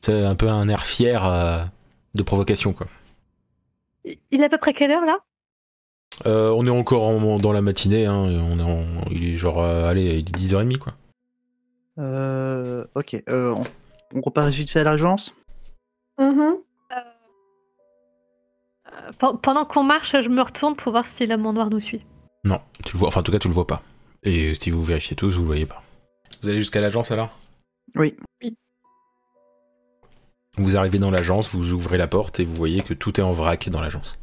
C'est 0.00 0.24
un 0.24 0.34
peu 0.34 0.48
un 0.48 0.66
air 0.68 0.84
fier 0.84 1.24
euh, 1.26 1.62
de 2.14 2.22
provocation 2.22 2.72
quoi. 2.72 2.86
Il 4.04 4.40
est 4.40 4.44
à 4.44 4.48
peu 4.48 4.58
près 4.58 4.72
quelle 4.72 4.90
heure 4.90 5.04
là? 5.04 5.18
Euh, 6.26 6.50
on 6.50 6.64
est 6.66 6.70
encore 6.70 7.02
en- 7.08 7.38
dans 7.38 7.52
la 7.52 7.60
matinée, 7.62 8.06
hein, 8.06 8.14
on 8.16 8.58
est 8.58 8.62
en- 8.62 9.04
il 9.10 9.32
est 9.34 9.36
genre, 9.36 9.62
euh, 9.62 9.84
allez, 9.84 10.02
il 10.04 10.18
est 10.18 10.22
10h30 10.36 10.78
quoi. 10.78 10.94
Euh, 11.98 12.84
ok, 12.94 13.22
euh, 13.28 13.54
on, 13.54 13.62
on 14.18 14.20
repart 14.20 14.48
vite 14.48 14.70
fait 14.70 14.80
à 14.80 14.84
l'agence 14.84 15.34
Mhm. 16.18 16.56
Euh, 16.92 16.96
pen- 19.18 19.38
Pendant 19.42 19.64
qu'on 19.64 19.82
marche, 19.82 20.14
je 20.20 20.28
me 20.28 20.42
retourne 20.42 20.76
pour 20.76 20.92
voir 20.92 21.06
si 21.06 21.26
l'homme 21.26 21.46
en 21.46 21.52
noir 21.52 21.70
nous 21.70 21.80
suit. 21.80 22.04
Non, 22.44 22.60
tu 22.84 22.94
le 22.94 22.98
vois, 22.98 23.08
enfin 23.08 23.20
en 23.20 23.22
tout 23.22 23.32
cas 23.32 23.38
tu 23.38 23.48
le 23.48 23.54
vois 23.54 23.66
pas. 23.66 23.82
Et 24.22 24.54
si 24.54 24.70
vous 24.70 24.82
vérifiez 24.82 25.16
tous, 25.16 25.34
vous 25.34 25.40
le 25.42 25.46
voyez 25.46 25.66
pas. 25.66 25.82
Vous 26.42 26.48
allez 26.48 26.58
jusqu'à 26.58 26.80
l'agence 26.80 27.10
alors? 27.10 27.38
Oui. 27.96 28.16
Vous 30.56 30.76
arrivez 30.76 30.98
dans 30.98 31.10
l'agence, 31.10 31.54
vous 31.54 31.72
ouvrez 31.72 31.96
la 31.96 32.06
porte 32.06 32.40
et 32.40 32.44
vous 32.44 32.54
voyez 32.54 32.82
que 32.82 32.92
tout 32.94 33.18
est 33.20 33.22
en 33.22 33.32
vrac 33.32 33.68
dans 33.70 33.80
l'agence. 33.80 34.18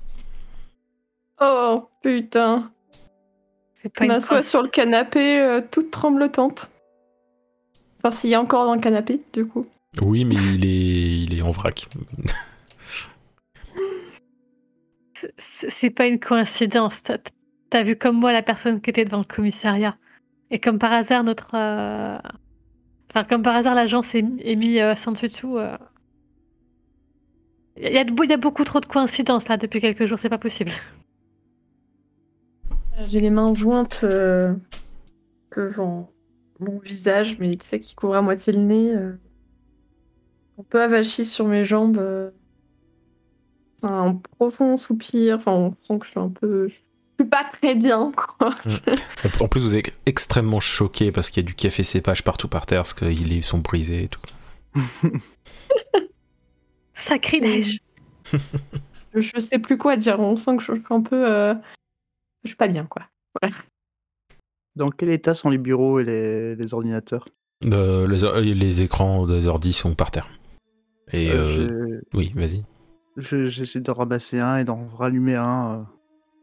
Oh 1.41 1.89
putain. 2.01 2.71
C'est 3.73 3.89
Je 3.93 3.99
pas 3.99 4.05
une 4.05 4.11
m'assois 4.11 4.43
sur 4.43 4.61
le 4.61 4.69
canapé, 4.69 5.39
euh, 5.39 5.61
toute 5.71 5.91
tremblotante. 5.91 6.69
Enfin, 8.03 8.11
s'il 8.15 8.29
y 8.29 8.35
a 8.35 8.41
encore 8.41 8.65
dans 8.65 8.75
le 8.75 8.81
canapé, 8.81 9.19
du 9.33 9.45
coup. 9.45 9.65
Oui, 10.01 10.23
mais 10.25 10.35
il 10.35 10.65
est, 10.65 11.19
il 11.23 11.37
est 11.37 11.41
en 11.41 11.51
vrac. 11.51 11.87
C'est- 15.37 15.89
pas 15.89 16.05
une 16.05 16.19
coïncidence. 16.19 17.01
T'as 17.69 17.81
vu 17.83 17.95
comme 17.95 18.17
moi 18.19 18.31
la 18.31 18.43
personne 18.43 18.79
qui 18.81 18.89
était 18.89 19.03
devant 19.05 19.17
le 19.19 19.23
commissariat. 19.23 19.97
Et 20.51 20.59
comme 20.59 20.79
par 20.79 20.93
hasard, 20.93 21.23
notre. 21.23 21.51
euh, 21.55 22.17
Enfin, 23.09 23.23
comme 23.23 23.41
par 23.41 23.55
hasard, 23.55 23.73
l'agence 23.73 24.13
est, 24.15 24.23
est 24.41 24.55
mis 24.55 24.79
euh, 24.79 24.95
sans 24.95 25.13
dessus 25.13 25.27
dessous. 25.29 25.57
euh. 25.57 25.77
Il 27.77 27.91
y, 27.93 27.97
a 27.97 28.03
de- 28.03 28.13
il 28.23 28.29
y 28.29 28.33
a 28.33 28.37
beaucoup 28.37 28.63
trop 28.65 28.79
de 28.79 28.85
coïncidences 28.85 29.47
là 29.47 29.55
depuis 29.57 29.79
quelques 29.79 30.05
jours, 30.05 30.19
c'est 30.19 30.29
pas 30.29 30.37
possible. 30.37 30.71
J'ai 33.05 33.21
les 33.21 33.29
mains 33.29 33.53
jointes 33.53 34.01
euh, 34.03 34.53
devant 35.55 36.09
mon 36.59 36.79
visage, 36.79 37.37
mais 37.39 37.55
tu 37.57 37.65
sais, 37.65 37.79
qui 37.79 37.95
couvre 37.95 38.15
à 38.15 38.21
moitié 38.21 38.53
le 38.53 38.59
nez. 38.59 38.93
euh, 38.95 39.13
un 40.59 40.63
peu 40.63 40.81
avachi 40.81 41.25
sur 41.25 41.45
mes 41.47 41.65
jambes. 41.65 41.97
euh, 41.97 42.31
un 43.83 44.15
profond 44.15 44.75
soupir. 44.77 45.37
Enfin, 45.37 45.51
on 45.51 45.75
sent 45.83 45.99
que 45.99 46.05
je 46.05 46.11
suis 46.11 46.19
un 46.19 46.29
peu. 46.29 46.67
Je 46.67 46.73
suis 47.23 47.29
pas 47.29 47.43
très 47.51 47.75
bien, 47.75 48.11
quoi. 48.11 48.55
En- 48.65 49.43
En 49.45 49.47
plus, 49.47 49.61
vous 49.61 49.75
êtes 49.75 49.93
extrêmement 50.05 50.59
choqué 50.59 51.11
parce 51.11 51.29
qu'il 51.29 51.43
y 51.43 51.45
a 51.45 51.47
du 51.47 51.53
café 51.55 51.83
cépage 51.83 52.23
partout 52.23 52.47
par 52.47 52.65
terre, 52.65 52.79
parce 52.79 52.93
qu'ils 52.95 53.43
sont 53.43 53.59
brisés 53.59 54.03
et 54.03 54.07
tout. 54.07 54.21
Sacrilège. 56.93 57.79
Je, 59.13 59.39
sais 59.39 59.59
plus 59.59 59.77
quoi 59.77 59.95
dire. 59.97 60.19
On 60.19 60.35
sent 60.35 60.57
que 60.57 60.63
je, 60.63 60.73
je 60.73 60.79
suis 60.79 60.85
un 60.93 61.01
peu. 61.01 61.27
euh, 61.27 61.53
Je 62.43 62.49
suis 62.49 62.57
pas 62.57 62.67
bien, 62.67 62.85
quoi. 62.85 63.03
Dans 64.77 64.91
quel 64.91 65.09
état 65.09 65.33
sont 65.33 65.49
les 65.49 65.57
bureaux 65.57 65.99
et 65.99 66.03
les, 66.03 66.55
les 66.55 66.73
ordinateurs? 66.73 67.27
Euh, 67.65 68.07
les, 68.07 68.23
euh, 68.23 68.41
les 68.41 68.81
écrans 68.83 69.25
des 69.25 69.47
ordi 69.47 69.73
sont 69.73 69.95
par 69.95 70.11
terre. 70.11 70.29
Et 71.11 71.31
Euh, 71.31 71.45
euh, 71.45 72.01
oui, 72.13 72.31
vas-y, 72.35 72.63
J'essaie 73.17 73.81
de 73.81 73.89
ramasser 73.89 74.39
un 74.39 74.57
et 74.57 74.63
d'en 74.63 74.87
rallumer 74.95 75.35
un. 75.35 75.87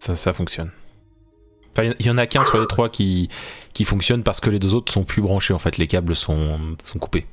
ça, 0.00 0.16
ça 0.16 0.32
fonctionne. 0.32 0.72
Enfin, 1.70 1.92
Il 2.00 2.06
y 2.06 2.10
en 2.10 2.18
a 2.18 2.26
qu'un 2.26 2.44
sur 2.44 2.60
les 2.60 2.66
trois 2.66 2.88
qui, 2.88 3.28
qui 3.72 3.84
fonctionne 3.84 4.24
parce 4.24 4.40
que 4.40 4.50
les 4.50 4.58
deux 4.58 4.74
autres 4.74 4.92
sont 4.92 5.04
plus 5.04 5.22
branchés. 5.22 5.54
En 5.54 5.58
fait, 5.58 5.76
les 5.78 5.86
câbles 5.86 6.16
sont, 6.16 6.76
sont 6.82 6.98
coupés. 6.98 7.26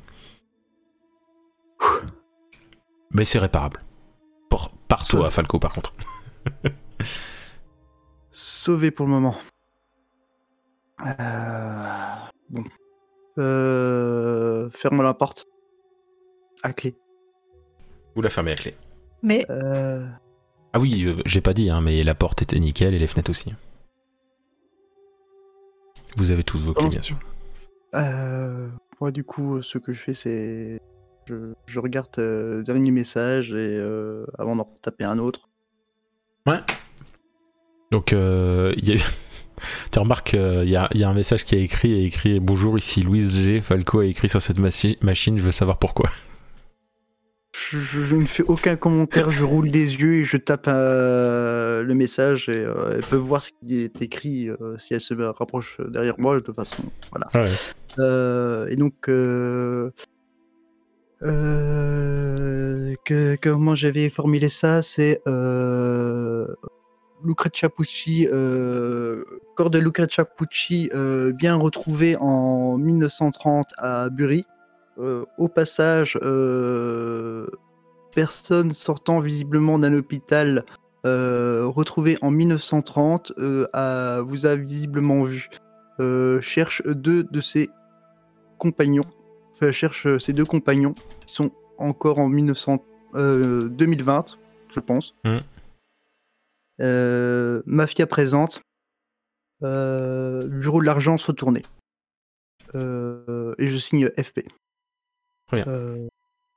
Mais 3.12 3.26
c'est 3.26 3.40
réparable. 3.40 3.82
Pour, 4.52 4.70
par 4.88 5.08
toi, 5.08 5.30
Falco, 5.32 5.58
par 5.58 5.74
contre. 5.74 5.94
Sauvé 8.32 8.92
pour 8.92 9.06
le 9.08 9.12
moment. 9.12 9.36
Euh, 11.06 12.16
Bon. 12.50 12.64
Euh... 13.38 14.70
Ferme 14.72 15.02
la 15.02 15.14
porte. 15.14 15.48
À 16.64 16.74
clé. 16.74 16.96
Vous 18.16 18.22
la 18.22 18.30
fermez 18.30 18.52
à 18.52 18.56
clé. 18.56 18.76
Mais 19.24 19.46
Euh... 19.50 20.06
Ah 20.74 20.80
oui, 20.80 21.04
euh, 21.06 21.22
j'ai 21.26 21.42
pas 21.42 21.54
dit, 21.54 21.70
hein, 21.70 21.82
mais 21.82 22.02
la 22.04 22.16
porte 22.16 22.42
était 22.42 22.60
nickel 22.60 22.94
et 22.94 23.00
les 23.00 23.08
fenêtres 23.08 23.32
aussi. 23.32 23.54
Vous 26.18 26.32
avez 26.32 26.44
tous 26.44 26.60
vos 26.60 26.74
clés, 26.74 26.90
bien 26.90 27.02
sûr. 27.02 27.18
Euh, 27.96 28.70
moi, 29.00 29.12
du 29.12 29.24
coup, 29.24 29.62
ce 29.62 29.78
que 29.78 29.92
je 29.92 30.02
fais, 30.02 30.14
c'est. 30.14 30.82
Je, 31.28 31.54
je 31.66 31.80
regarde 31.80 32.10
euh, 32.18 32.58
le 32.58 32.64
dernier 32.64 32.92
message 32.92 33.54
et 33.54 33.78
euh, 33.78 34.26
avant 34.38 34.56
d'en 34.56 34.66
taper 34.82 35.04
un 35.04 35.20
autre. 35.20 35.50
Donc, 37.92 38.14
euh, 38.14 38.74
il 38.78 38.90
y 38.90 38.94
a... 38.94 39.04
tu 39.92 40.00
remarques, 40.00 40.34
euh, 40.34 40.64
il 40.66 40.72
y, 40.72 40.76
a, 40.76 40.90
il 40.94 41.00
y 41.00 41.04
a 41.04 41.10
un 41.10 41.14
message 41.14 41.46
qui 41.46 41.56
a 41.56 41.58
écrit 41.60 41.92
et 41.94 42.06
écrit 42.06 42.40
Bonjour, 42.40 42.78
ici 42.78 43.02
Louise 43.04 43.42
G. 43.42 43.62
Falco 43.62 44.00
a 44.00 44.06
écrit 44.06 44.30
sur 44.30 44.42
cette 44.42 44.60
machi- 44.60 44.98
machine, 45.02 45.38
je 45.38 45.44
veux 45.44 45.52
savoir 45.52 45.78
pourquoi. 45.78 46.10
Je, 47.54 47.78
je- 47.80 48.02
je 48.06 48.16
ne 48.16 48.22
fais 48.26 48.44
aucun 48.44 48.78
commentaire, 48.78 49.30
je 49.30 49.44
roule 49.44 49.70
des 49.72 49.96
yeux 49.96 50.14
et 50.16 50.24
je 50.24 50.38
tape 50.38 50.68
euh, 50.70 51.84
le 51.84 51.94
message 51.94 52.48
et 52.48 52.64
euh, 52.66 52.94
elles 52.96 53.04
peuvent 53.04 53.20
voir 53.20 53.44
ce 53.44 53.52
qui 53.68 53.82
est 53.82 54.02
écrit 54.02 54.50
euh, 54.50 54.78
si 54.78 54.94
elles 54.94 55.02
se 55.02 55.14
rapprochent 55.14 55.82
derrière 55.90 56.16
moi 56.18 56.36
de 56.36 56.40
toute 56.40 56.56
façon. 56.56 56.84
Voilà. 57.12 57.28
Ouais. 57.36 57.52
Euh, 58.00 58.68
et 58.68 58.78
donc, 58.78 59.10
euh, 59.10 59.92
euh, 61.24 62.96
que, 63.06 63.36
comment 63.42 63.76
j'avais 63.76 64.10
formulé 64.10 64.50
ça? 64.50 64.82
C'est 64.82 65.22
euh, 65.28 66.48
Lucrezia 67.24 67.70
Pucci, 67.70 68.28
euh, 68.32 69.24
corps 69.56 69.70
de 69.70 69.80
Lucrezia 69.80 70.26
Pucci 70.26 70.90
euh, 70.94 71.32
bien 71.32 71.56
retrouvé 71.56 72.16
en 72.18 72.78
1930 72.78 73.68
à 73.78 74.10
Bury. 74.10 74.46
Euh, 74.98 75.26
au 75.38 75.48
passage, 75.48 76.18
personne 78.14 78.72
sortant 78.72 79.20
visiblement 79.20 79.80
d'un 79.80 79.94
hôpital 79.94 80.64
retrouvé 81.04 82.18
en 82.22 82.30
1930 82.30 83.34
euh, 83.40 83.66
a- 83.74 84.22
vous 84.22 84.46
a 84.46 84.56
visiblement 84.56 85.24
vu. 85.24 85.50
Cherche 86.42 86.82
deux 86.88 87.24
de 87.24 87.42
ses 87.42 87.70
compagnons. 88.58 89.06
Cherche 89.72 90.18
ses 90.18 90.34
deux 90.34 90.46
compagnons 90.46 90.94
qui 91.26 91.34
sont 91.34 91.52
encore 91.78 92.20
en 92.20 92.28
1900, 92.30 92.84
euh, 93.16 93.70
2020, 93.70 94.38
je 94.76 94.80
pense. 94.80 95.16
Mhm. 95.26 95.42
Euh, 96.82 97.62
mafia 97.66 98.08
présente. 98.08 98.62
Euh, 99.64 100.48
bureau 100.48 100.82
de 100.82 100.86
l'argent 100.86 101.18
se 101.18 101.28
retourner. 101.28 101.62
Euh, 102.76 103.54
et 103.58 103.68
je 103.68 103.78
signe 103.78 104.10
FP. 104.18 104.42
Très 105.48 105.64
bien. 105.64 105.68
Euh, 105.72 106.08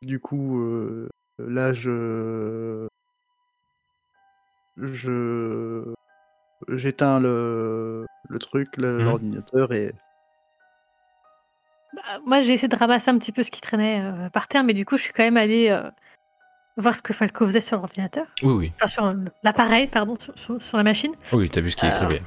du 0.03 0.18
coup, 0.20 0.61
euh, 0.61 1.09
là, 1.39 1.72
je. 1.75 2.87
Je. 4.77 5.93
J'éteins 6.68 7.20
le, 7.20 8.07
le 8.29 8.39
truc, 8.39 8.79
Mhm. 8.79 9.05
l'ordinateur, 9.05 9.72
et 9.72 9.93
bah, 11.93 12.03
moi, 12.25 12.41
j'ai 12.41 12.55
essayé 12.55 12.68
de 12.68 12.77
ramasser 12.77 13.11
un 13.11 13.18
petit 13.18 13.33
peu 13.33 13.43
ce 13.43 13.51
qui 13.51 13.61
traînait 13.61 14.01
euh, 14.01 14.31
par 14.31 14.49
terre, 14.49 14.64
mais 14.64 14.72
du 14.72 14.87
coup, 14.87 14.97
je 14.97 15.03
suis 15.03 15.12
quand 15.12 15.22
même 15.22 15.37
allée 15.37 15.68
euh, 15.68 15.91
voir 16.77 16.97
ce 16.97 17.03
que 17.03 17.12
Falco 17.12 17.47
faisait 17.47 17.61
sur 17.61 17.77
l'ordinateur. 17.79 18.27
Oui, 18.43 18.53
oui. 18.53 18.72
Enfin, 18.77 18.87
sur 18.87 19.05
euh, 19.05 19.14
l'appareil, 19.43 19.87
pardon, 19.87 20.16
sur, 20.18 20.37
sur- 20.39 20.61
sur 20.62 20.77
la 20.77 20.83
machine. 20.85 21.12
Oui, 21.33 21.49
t'as 21.51 21.61
vu 21.61 21.70
ce 21.70 21.77
qu'il 21.77 21.89
Alors. 21.89 22.05
écrivait. 22.05 22.22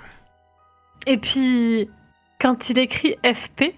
Et 1.05 1.17
puis, 1.17 1.89
quand 2.39 2.69
il 2.69 2.77
écrit 2.79 3.15
FP, 3.23 3.73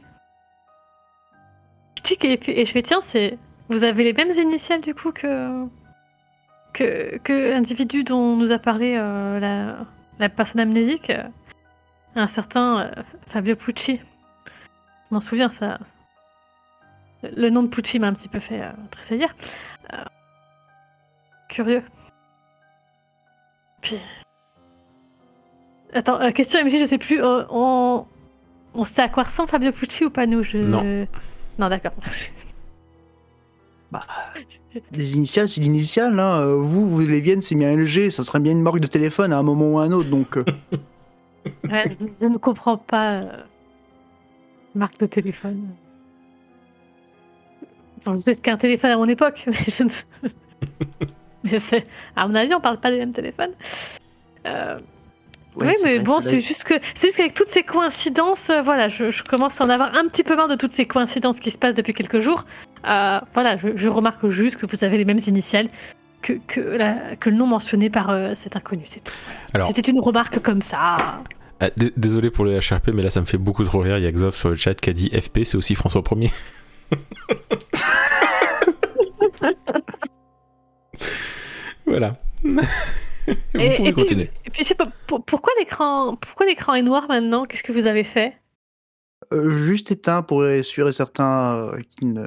et, 2.22 2.66
je 2.66 2.72
fais 2.72 2.82
tiens, 2.82 3.02
c'est 3.02 3.38
vous 3.70 3.84
avez 3.84 4.04
les 4.04 4.14
mêmes 4.14 4.32
initiales 4.32 4.82
du 4.82 4.96
coup 4.96 5.12
que 5.12 5.66
que, 6.74 7.18
que 7.20 7.34
l'individu 7.52 8.04
dont 8.04 8.36
nous 8.36 8.52
a 8.52 8.58
parlé 8.60 8.96
euh, 8.98 9.40
la, 9.40 9.78
la 10.20 10.30
personne 10.30 10.62
amnésique, 10.62 11.10
euh, 11.10 11.24
un 12.16 12.28
certain 12.28 12.82
euh, 12.82 12.92
Fabio 13.28 13.56
Pucci. 13.56 13.98
Je 13.98 15.16
m'en 15.16 15.20
souviens, 15.20 15.50
ça. 15.50 15.80
Le 17.24 17.50
nom 17.50 17.64
de 17.64 17.68
Pucci 17.68 18.00
m'a 18.00 18.08
un 18.08 18.14
petit 18.14 18.28
peu 18.30 18.40
fait 18.40 18.62
euh, 18.62 18.72
tressaillir. 18.92 19.36
Curieux. 21.50 21.84
Puis. 23.82 23.98
Attends, 25.94 26.22
euh, 26.22 26.32
question 26.32 26.64
MJ, 26.64 26.80
je 26.80 26.86
sais 26.86 26.98
plus. 26.98 27.22
euh, 27.22 27.44
on... 27.50 28.06
on 28.76 28.84
sait 28.86 29.02
à 29.02 29.10
quoi 29.10 29.24
ressemble 29.24 29.50
Fabio 29.50 29.72
Pucci 29.72 30.06
ou 30.06 30.10
pas 30.10 30.26
nous 30.28 30.44
je... 30.44 30.58
Non. 30.58 31.08
Non, 31.58 31.68
d'accord. 31.68 31.94
Les 34.92 35.16
initiales, 35.16 35.50
c'est 35.50 35.62
l'initiale. 35.62 36.20
Hein. 36.20 36.46
Vous, 36.56 36.88
vous, 36.88 37.00
les 37.02 37.22
Viennes, 37.22 37.42
c'est 37.42 37.56
bien 37.56 37.76
LG. 37.76 38.12
Ça 38.12 38.24
serait 38.24 38.40
bien 38.40 38.52
une 38.54 38.62
marque 38.62 38.80
de 38.80 38.88
téléphone 38.88 39.34
à 39.34 39.40
un 39.40 39.44
moment 39.44 39.74
ou 39.74 39.80
à 39.80 39.84
un 39.84 39.92
autre. 39.92 40.10
Donc, 40.10 40.38
euh, 40.38 40.46
Ouais, 41.70 41.98
je 42.22 42.26
ne 42.28 42.38
comprends 42.38 42.78
pas. 42.78 43.22
Marque 44.76 45.00
de 45.00 45.08
téléphone. 45.08 45.70
Enfin, 48.00 48.16
je 48.16 48.22
sais 48.22 48.34
ce 48.36 48.42
qu'est 48.42 48.52
un 48.52 48.58
téléphone 48.58 48.92
à 48.92 48.98
mon 48.98 49.08
époque, 49.08 49.46
mais 49.48 49.58
je 49.68 49.84
ne 49.84 49.90
sais. 49.90 50.06
Mais 51.52 51.60
c'est, 51.60 51.84
à 52.16 52.28
mon 52.28 52.36
avis, 52.36 52.54
on 52.54 52.60
parle 52.62 52.80
pas 52.80 52.92
des 52.92 52.98
mêmes 52.98 53.14
téléphones. 53.14 53.54
Euh, 54.46 54.80
Ouais, 55.56 55.66
oui, 55.70 55.74
mais 55.84 56.00
bon, 56.00 56.22
c'est 56.22 56.40
juste 56.42 56.64
que 56.64 56.76
c'est 56.94 57.08
juste 57.08 57.18
qu'avec 57.18 57.34
toutes 57.34 57.50
ces 57.50 57.64
coïncidences, 57.64 58.50
euh, 58.52 58.62
voilà, 58.62 58.88
je, 58.88 59.10
je 59.10 59.24
commence 59.24 59.60
à 59.60 59.66
en 59.66 59.70
avoir 59.70 59.94
un 59.96 60.08
petit 60.08 60.24
peu 60.24 60.36
marre 60.36 60.48
de 60.48 60.54
toutes 60.56 60.72
ces 60.72 60.86
coïncidences 60.86 61.40
qui 61.40 61.50
se 61.52 61.58
passent 61.58 61.74
depuis 61.74 61.92
quelques 61.92 62.20
jours. 62.20 62.46
Euh, 62.88 63.20
voilà, 63.34 63.58
je, 63.58 63.70
je 63.76 63.90
remarque 63.90 64.26
juste 64.30 64.56
que 64.58 64.66
vous 64.68 64.84
avez 64.86 64.98
les 64.98 65.06
mêmes 65.06 65.20
initiales 65.28 65.68
que, 66.22 66.34
que, 66.48 66.62
la- 66.62 67.16
que 67.20 67.30
le 67.32 67.36
nom 67.36 67.48
mentionné 67.48 67.90
par 67.90 68.10
euh, 68.12 68.34
cet 68.36 68.56
inconnu, 68.56 68.84
c'est 68.86 69.04
tout. 69.04 69.12
Alors, 69.54 69.68
C'était 69.74 69.90
une 69.92 70.00
remarque 70.00 70.40
comme 70.40 70.62
ça. 70.62 70.98
ah, 71.60 71.70
désolé 71.98 72.30
pour 72.30 72.46
le 72.46 72.58
HRP, 72.60 72.90
mais 72.94 73.02
là 73.02 73.10
ça 73.10 73.20
me 73.20 73.26
fait 73.26 73.40
beaucoup 73.40 73.64
trop 73.66 73.80
rire. 73.80 73.98
Il 73.98 74.04
y 74.04 74.08
a 74.08 74.12
Xof 74.12 74.36
sur 74.36 74.50
le 74.50 74.56
chat 74.56 74.76
qui 74.76 74.92
a 74.92 74.94
dit 74.94 75.10
FP, 75.10 75.44
c'est 75.44 75.58
aussi 75.58 75.74
François 75.76 76.02
1er. 76.04 76.32
voilà. 81.90 82.18
Vous 82.44 83.34
Et- 83.60 83.76
pouvez 83.76 83.90
et 83.90 83.94
puis- 83.94 83.94
continuer. 83.94 84.32
Et 84.46 84.50
puis 84.50 84.64
je 84.64 84.70
sais 84.70 84.76
pas, 84.76 84.88
pour- 85.06 85.24
pourquoi 85.24 85.52
l'écran, 85.60 86.16
pourquoi 86.16 86.46
l'écran 86.48 86.74
est 86.74 86.82
noir 86.82 87.08
maintenant? 87.08 87.46
Qu'est-ce 87.46 87.62
que 87.62 87.72
vous 87.72 87.86
avez 87.86 88.04
fait? 88.04 88.34
Euh, 89.34 89.50
juste 89.50 89.92
éteint 89.92 90.24
pour 90.24 90.46
être 90.48 90.64
sûr 90.64 90.88
et 90.90 90.92
certain 90.94 91.58
euh, 91.60 91.80
qu'ils 91.82 92.14
ne, 92.14 92.26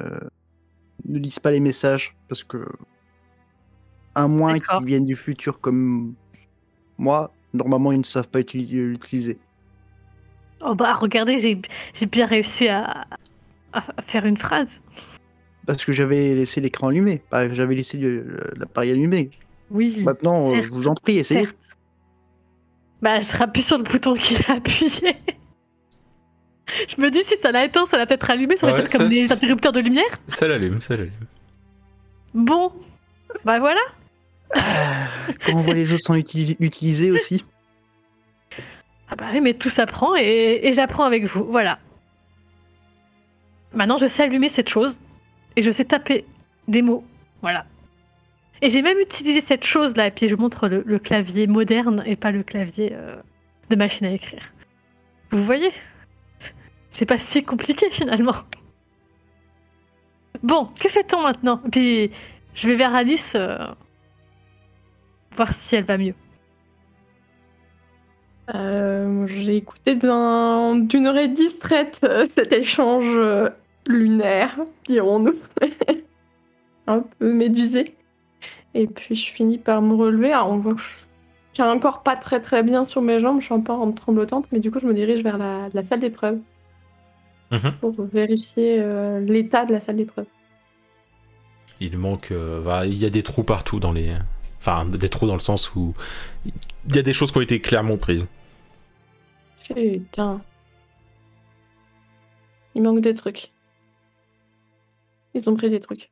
ne 1.06 1.18
lisent 1.18 1.40
pas 1.40 1.50
les 1.50 1.58
messages. 1.58 2.14
Parce 2.28 2.44
que, 2.44 2.64
à 4.14 4.28
moins 4.28 4.52
D'accord. 4.52 4.78
qu'ils 4.78 4.86
viennent 4.86 5.06
du 5.06 5.16
futur 5.16 5.58
comme 5.58 6.14
moi, 6.98 7.32
normalement 7.52 7.90
ils 7.90 7.98
ne 7.98 8.04
savent 8.04 8.28
pas 8.28 8.40
utili- 8.40 8.86
l'utiliser. 8.86 9.38
Oh 10.60 10.76
bah 10.76 10.92
regardez, 10.94 11.38
j'ai 11.38 11.60
j'ai 11.94 12.06
bien 12.06 12.26
réussi 12.26 12.68
à, 12.68 13.06
à 13.72 14.02
faire 14.02 14.24
une 14.24 14.36
phrase. 14.36 14.80
Parce 15.66 15.84
que 15.84 15.92
j'avais 15.92 16.34
laissé 16.36 16.60
l'écran 16.60 16.88
allumé, 16.88 17.22
pas- 17.30 17.52
j'avais 17.52 17.74
laissé 17.74 17.98
l'appareil 18.56 18.92
allumé. 18.92 19.30
Oui. 19.72 20.02
Maintenant, 20.02 20.50
euh, 20.50 20.54
certes. 20.54 20.64
je 20.66 20.70
vous 20.70 20.86
en 20.88 20.94
prie, 20.94 21.18
essayez. 21.18 21.44
Certes. 21.44 21.56
Bah, 23.00 23.20
je 23.20 23.36
rappuie 23.36 23.62
sur 23.62 23.78
le 23.78 23.84
bouton 23.84 24.14
qu'il 24.14 24.38
a 24.48 24.52
appuyé. 24.54 25.16
je 26.88 27.00
me 27.00 27.10
dis, 27.10 27.22
si 27.24 27.36
ça 27.36 27.50
l'a 27.52 27.64
éteint, 27.64 27.84
ça 27.86 27.96
l'a 27.98 28.06
peut-être 28.06 28.30
allumé, 28.30 28.56
ça 28.56 28.66
va 28.66 28.72
Ouais, 28.72 28.78
peut-être 28.78 28.92
comme 28.92 29.10
c'est- 29.10 29.32
interrupteurs 29.32 29.72
de 29.72 29.80
lumière. 29.80 30.04
Ça 30.28 30.46
l'allume, 30.46 30.80
ça 30.80 30.96
l'allume. 30.96 31.12
Bon, 32.34 32.72
bah 33.44 33.58
voilà. 33.58 33.80
Quand 35.44 35.54
on 35.54 35.62
voit 35.62 35.74
les 35.74 35.92
autres 35.92 36.04
s'en 36.04 36.14
utili- 36.14 36.56
utiliser 36.60 37.10
aussi? 37.10 37.44
Ah 39.10 39.16
bah 39.16 39.26
oui, 39.32 39.40
mais 39.40 39.54
tout 39.54 39.68
s'apprend 39.70 40.14
et, 40.16 40.60
et 40.62 40.72
j'apprends 40.72 41.04
avec 41.04 41.24
vous, 41.24 41.44
voilà. 41.44 41.78
Maintenant, 43.74 43.96
je 43.98 44.06
sais 44.06 44.22
allumer 44.24 44.48
cette 44.48 44.68
chose 44.68 45.00
et 45.56 45.62
je 45.62 45.70
sais 45.70 45.84
taper 45.86 46.24
des 46.68 46.82
mots, 46.82 47.04
voilà. 47.40 47.64
Et 48.62 48.70
j'ai 48.70 48.80
même 48.80 48.98
utilisé 49.00 49.40
cette 49.40 49.64
chose-là, 49.64 50.06
et 50.06 50.10
puis 50.12 50.28
je 50.28 50.36
montre 50.36 50.68
le, 50.68 50.98
clavier 51.00 51.48
moderne 51.48 52.02
et 52.06 52.14
pas 52.14 52.30
le 52.30 52.44
clavier 52.44 52.92
euh, 52.94 53.16
de 53.70 53.76
machine 53.76 54.06
à 54.06 54.12
écrire. 54.12 54.52
Vous 55.32 55.44
voyez? 55.44 55.72
C'est 56.90 57.06
pas 57.06 57.18
si 57.18 57.42
compliqué 57.42 57.90
finalement. 57.90 58.36
Bon, 60.44 60.66
que 60.80 60.88
fait-on 60.88 61.22
maintenant? 61.22 61.60
Puis 61.72 62.12
je 62.54 62.68
vais 62.68 62.76
vers 62.76 62.94
Alice, 62.94 63.34
euh, 63.34 63.58
voir 65.34 65.52
si 65.52 65.74
elle 65.74 65.84
va 65.84 65.98
mieux. 65.98 66.14
Euh, 68.54 69.26
J'ai 69.26 69.56
écouté 69.56 69.94
d'un- 69.96 70.76
d'une 70.76 71.06
oreille 71.08 71.32
distraite 71.32 71.98
cet 72.34 72.52
échange 72.52 73.16
lunaire, 73.86 74.60
dirons-nous. 74.86 75.34
Un 76.86 77.00
peu 77.00 77.32
médusé. 77.32 77.96
Et 78.74 78.86
puis 78.86 79.14
je 79.14 79.32
finis 79.32 79.58
par 79.58 79.82
me 79.82 79.94
relever. 79.94 80.32
Alors 80.32 80.50
on 80.50 80.58
voit 80.58 80.74
que 80.74 80.80
je 80.80 81.06
tiens 81.52 81.70
encore 81.70 82.02
pas 82.02 82.16
très 82.16 82.40
très 82.40 82.62
bien 82.62 82.84
sur 82.84 83.02
mes 83.02 83.20
jambes, 83.20 83.40
je 83.40 83.46
suis 83.46 83.60
peu 83.62 83.72
en 83.72 83.92
tremblotante, 83.92 84.46
mais 84.52 84.60
du 84.60 84.70
coup 84.70 84.78
je 84.80 84.86
me 84.86 84.94
dirige 84.94 85.22
vers 85.22 85.38
la, 85.38 85.68
la 85.72 85.82
salle 85.84 86.00
d'épreuve 86.00 86.38
Mhm. 87.50 87.72
pour 87.82 87.92
vérifier 88.06 88.78
euh, 88.80 89.20
l'état 89.20 89.66
de 89.66 89.72
la 89.72 89.80
salle 89.80 89.96
d'épreuve. 89.96 90.24
Il 91.80 91.98
manque. 91.98 92.30
euh, 92.32 92.62
bah, 92.62 92.86
il 92.86 92.94
y 92.96 93.04
a 93.04 93.10
des 93.10 93.22
trous 93.22 93.44
partout 93.44 93.78
dans 93.78 93.92
les. 93.92 94.16
Enfin, 94.58 94.86
des 94.86 95.10
trous 95.10 95.26
dans 95.26 95.34
le 95.34 95.38
sens 95.40 95.74
où. 95.74 95.92
Il 96.46 96.96
y 96.96 96.98
a 96.98 97.02
des 97.02 97.12
choses 97.12 97.30
qui 97.30 97.36
ont 97.36 97.42
été 97.42 97.60
clairement 97.60 97.98
prises. 97.98 98.26
Putain. 99.64 100.40
Il 102.74 102.82
manque 102.82 103.02
des 103.02 103.12
trucs. 103.12 103.52
Ils 105.34 105.48
ont 105.50 105.54
pris 105.54 105.68
des 105.68 105.80
trucs. 105.80 106.10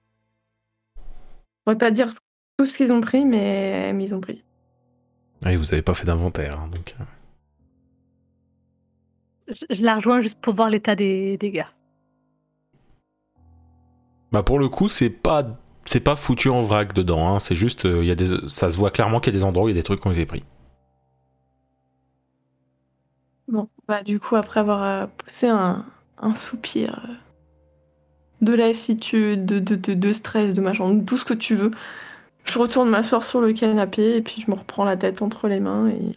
On 1.66 1.72
va 1.72 1.76
pas 1.76 1.90
dire 1.90 2.12
tout 2.60 2.66
ce 2.66 2.76
qu'ils 2.76 2.92
ont 2.92 3.00
pris, 3.00 3.24
mais, 3.24 3.94
mais 3.94 4.04
ils 4.04 4.14
ont 4.14 4.20
pris. 4.20 4.44
Oui, 5.46 5.56
vous 5.56 5.72
avez 5.72 5.80
pas 5.80 5.94
fait 5.94 6.04
d'inventaire, 6.04 6.60
hein, 6.60 6.68
donc. 6.70 6.94
euh. 7.00 7.04
Je, 9.48 9.64
je 9.74 9.82
la 9.82 9.94
rejoins 9.94 10.20
juste 10.20 10.38
pour 10.42 10.52
voir 10.52 10.68
l'état 10.68 10.94
des 10.94 11.38
dégâts. 11.38 11.64
Bah 14.30 14.42
pour 14.42 14.58
le 14.58 14.68
coup, 14.68 14.90
c'est 14.90 15.08
pas 15.08 15.58
c'est 15.86 16.00
pas 16.00 16.16
foutu 16.16 16.50
en 16.50 16.60
vrac 16.60 16.92
dedans. 16.92 17.34
Hein. 17.34 17.38
C'est 17.38 17.54
juste, 17.54 17.86
euh, 17.86 18.02
il 18.02 18.04
y 18.04 18.10
a 18.10 18.14
des, 18.14 18.46
ça 18.46 18.70
se 18.70 18.76
voit 18.76 18.90
clairement 18.90 19.20
qu'il 19.20 19.32
y 19.32 19.36
a 19.36 19.38
des 19.38 19.44
endroits 19.44 19.64
où 19.64 19.68
il 19.68 19.74
y 19.74 19.78
a 19.78 19.80
des 19.80 19.82
trucs 19.82 20.02
qui 20.02 20.08
ont 20.08 20.12
été 20.12 20.26
pris. 20.26 20.44
Bon, 23.48 23.70
bah 23.88 24.02
du 24.02 24.20
coup, 24.20 24.36
après 24.36 24.60
avoir 24.60 24.82
euh, 24.82 25.06
poussé 25.16 25.48
un, 25.48 25.86
un 26.18 26.34
soupir 26.34 27.08
de 28.42 28.52
lassitude, 28.52 29.46
de, 29.46 29.58
de, 29.58 29.76
de, 29.76 29.94
de 29.94 30.12
stress, 30.12 30.52
de 30.52 30.60
machin, 30.60 30.92
de 30.92 31.04
tout 31.06 31.16
ce 31.16 31.24
que 31.24 31.32
tu 31.34 31.54
veux, 31.54 31.70
je 32.44 32.58
retourne 32.58 32.90
m'asseoir 32.90 33.24
sur 33.24 33.40
le 33.40 33.52
canapé 33.52 34.16
et 34.16 34.22
puis 34.22 34.42
je 34.42 34.50
me 34.50 34.56
reprends 34.56 34.84
la 34.84 34.96
tête 34.96 35.22
entre 35.22 35.48
les 35.48 35.60
mains 35.60 35.88
et 35.88 36.16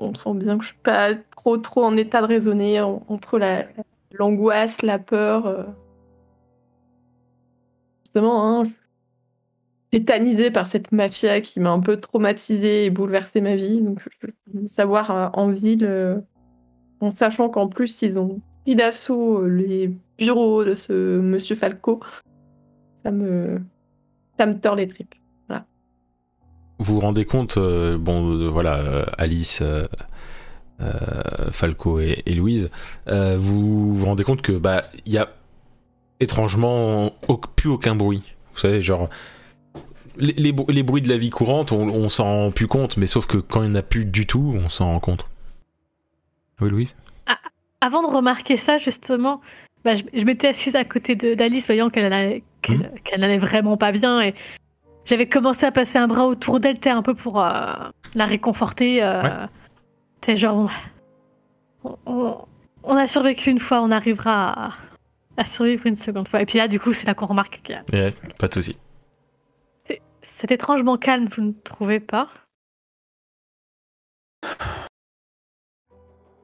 on 0.00 0.14
sent 0.14 0.34
bien 0.34 0.56
que 0.58 0.64
je 0.64 0.68
suis 0.70 0.78
pas 0.82 1.14
trop 1.36 1.56
trop 1.56 1.84
en 1.84 1.96
état 1.96 2.20
de 2.20 2.26
raisonner 2.26 2.80
en- 2.80 3.02
entre 3.08 3.38
la 3.38 3.66
l'angoisse, 4.12 4.82
la 4.82 4.98
peur. 4.98 5.46
euh. 5.46 5.64
Justement, 8.04 8.60
hein, 8.60 8.68
tétanisée 9.90 10.50
par 10.50 10.66
cette 10.66 10.92
mafia 10.92 11.40
qui 11.40 11.58
m'a 11.60 11.70
un 11.70 11.80
peu 11.80 11.96
traumatisée 12.00 12.84
et 12.84 12.90
bouleversé 12.90 13.40
ma 13.40 13.56
vie. 13.56 13.80
Donc, 13.80 14.00
savoir 14.66 15.10
euh, 15.10 15.28
en 15.32 15.50
ville, 15.50 15.84
euh, 15.84 16.20
en 17.00 17.10
sachant 17.10 17.48
qu'en 17.48 17.68
plus, 17.68 18.02
ils 18.02 18.18
ont 18.18 18.40
pris 18.64 18.76
d'assaut 18.76 19.46
les 19.46 19.96
bureaux 20.18 20.64
de 20.64 20.74
ce 20.74 21.18
monsieur 21.18 21.56
Falco, 21.56 22.00
ça 23.02 23.10
me, 23.10 23.60
ça 24.38 24.46
me 24.46 24.54
tord 24.54 24.74
les 24.76 24.88
tripes. 24.88 25.14
Vous 26.80 26.94
vous 26.94 27.00
rendez 27.00 27.24
compte, 27.24 27.56
euh, 27.56 27.96
bon, 27.96 28.32
euh, 28.32 28.48
voilà, 28.48 28.78
euh, 28.78 29.04
Alice, 29.16 29.60
euh, 29.62 29.86
euh, 30.80 31.50
Falco 31.52 32.00
et, 32.00 32.22
et 32.26 32.34
Louise, 32.34 32.68
euh, 33.06 33.36
vous 33.38 33.94
vous 33.94 34.04
rendez 34.04 34.24
compte 34.24 34.42
que 34.42 34.50
bah 34.50 34.82
il 35.06 35.12
y 35.12 35.18
a 35.18 35.28
étrangement 36.18 37.12
au- 37.28 37.36
plus 37.38 37.68
aucun 37.70 37.94
bruit. 37.94 38.24
Vous 38.52 38.58
savez, 38.58 38.82
genre 38.82 39.08
les, 40.16 40.32
les 40.32 40.52
br- 40.52 40.70
les 40.70 40.82
bruits 40.82 41.00
de 41.00 41.08
la 41.08 41.16
vie 41.16 41.30
courante, 41.30 41.70
on, 41.70 41.88
on 41.88 42.08
s'en 42.08 42.24
rend 42.24 42.50
plus 42.50 42.66
compte, 42.66 42.96
mais 42.96 43.06
sauf 43.06 43.28
que 43.28 43.38
quand 43.38 43.62
il 43.62 43.70
n'y 43.70 43.76
en 43.76 43.78
a 43.78 43.82
plus 43.82 44.04
du 44.04 44.26
tout, 44.26 44.54
on 44.60 44.68
s'en 44.68 44.86
rend 44.90 45.00
compte. 45.00 45.28
Oui, 46.60 46.70
Louise? 46.70 46.96
Avant 47.80 48.02
de 48.02 48.12
remarquer 48.12 48.56
ça, 48.56 48.78
justement, 48.78 49.40
bah, 49.84 49.94
je, 49.94 50.02
je 50.12 50.24
m'étais 50.24 50.48
assise 50.48 50.74
à 50.74 50.84
côté 50.84 51.14
d'Alice, 51.14 51.66
voyant 51.66 51.88
qu'elle 51.88 52.12
qu'elle, 53.04 53.20
n'allait 53.20 53.38
vraiment 53.38 53.76
pas 53.76 53.92
bien. 53.92 54.20
Et 54.22 54.34
j'avais 55.04 55.28
commencé 55.28 55.66
à 55.66 55.72
passer 55.72 55.98
un 55.98 56.06
bras 56.06 56.26
autour 56.26 56.60
d'elle, 56.60 56.78
t'es 56.80 56.90
un 56.90 57.02
peu 57.02 57.14
pour 57.14 57.40
euh, 57.40 57.72
la 58.14 58.26
réconforter. 58.26 59.02
Euh, 59.02 59.22
Ouais. 59.22 59.46
T'es 60.20 60.36
genre, 60.36 60.70
on, 61.84 61.96
on- 62.06 62.44
on 62.82 62.96
a 62.96 63.06
survécu 63.06 63.50
une 63.50 63.58
fois, 63.58 63.82
on 63.82 63.90
arrivera 63.90 64.68
à, 64.68 64.72
à 65.36 65.44
survivre 65.44 65.86
une 65.86 65.94
seconde 65.96 66.28
fois. 66.28 66.40
Et 66.40 66.46
puis 66.46 66.58
là, 66.58 66.66
du 66.68 66.80
coup, 66.80 66.92
c'est 66.94 67.06
là 67.06 67.14
qu'on 67.14 67.26
remarque 67.26 67.60
qu'il 67.62 67.74
y 67.74 67.78
a- 67.78 67.84
Ouais, 68.06 68.14
pas 68.38 68.48
de 68.48 68.54
souci. 68.54 68.78
c'est 70.22 70.50
étrangement 70.50 70.96
calme, 70.96 71.26
vous 71.26 71.42
ne 71.42 71.52
trouvez 71.52 72.00
pas? 72.00 72.28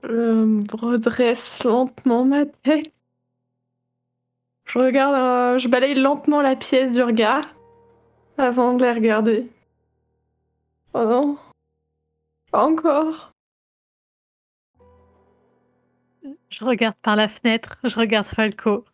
Je 0.04 0.76
redresse 0.76 1.62
lentement 1.64 2.24
ma 2.24 2.46
tête. 2.46 2.92
Je 4.72 4.78
regarde, 4.78 5.14
euh, 5.14 5.58
je 5.58 5.66
balaye 5.68 5.94
lentement 5.96 6.42
la 6.42 6.54
pièce 6.54 6.92
du 6.92 7.02
regard 7.02 7.44
avant 8.38 8.74
de 8.74 8.84
la 8.84 8.94
regarder. 8.94 9.48
Oh 10.94 11.04
non, 11.04 11.38
pas 12.52 12.64
encore. 12.64 13.32
Je 16.50 16.64
regarde 16.64 16.94
par 17.02 17.16
la 17.16 17.28
fenêtre, 17.28 17.78
je 17.82 17.96
regarde 17.98 18.26
Falco. 18.26 18.84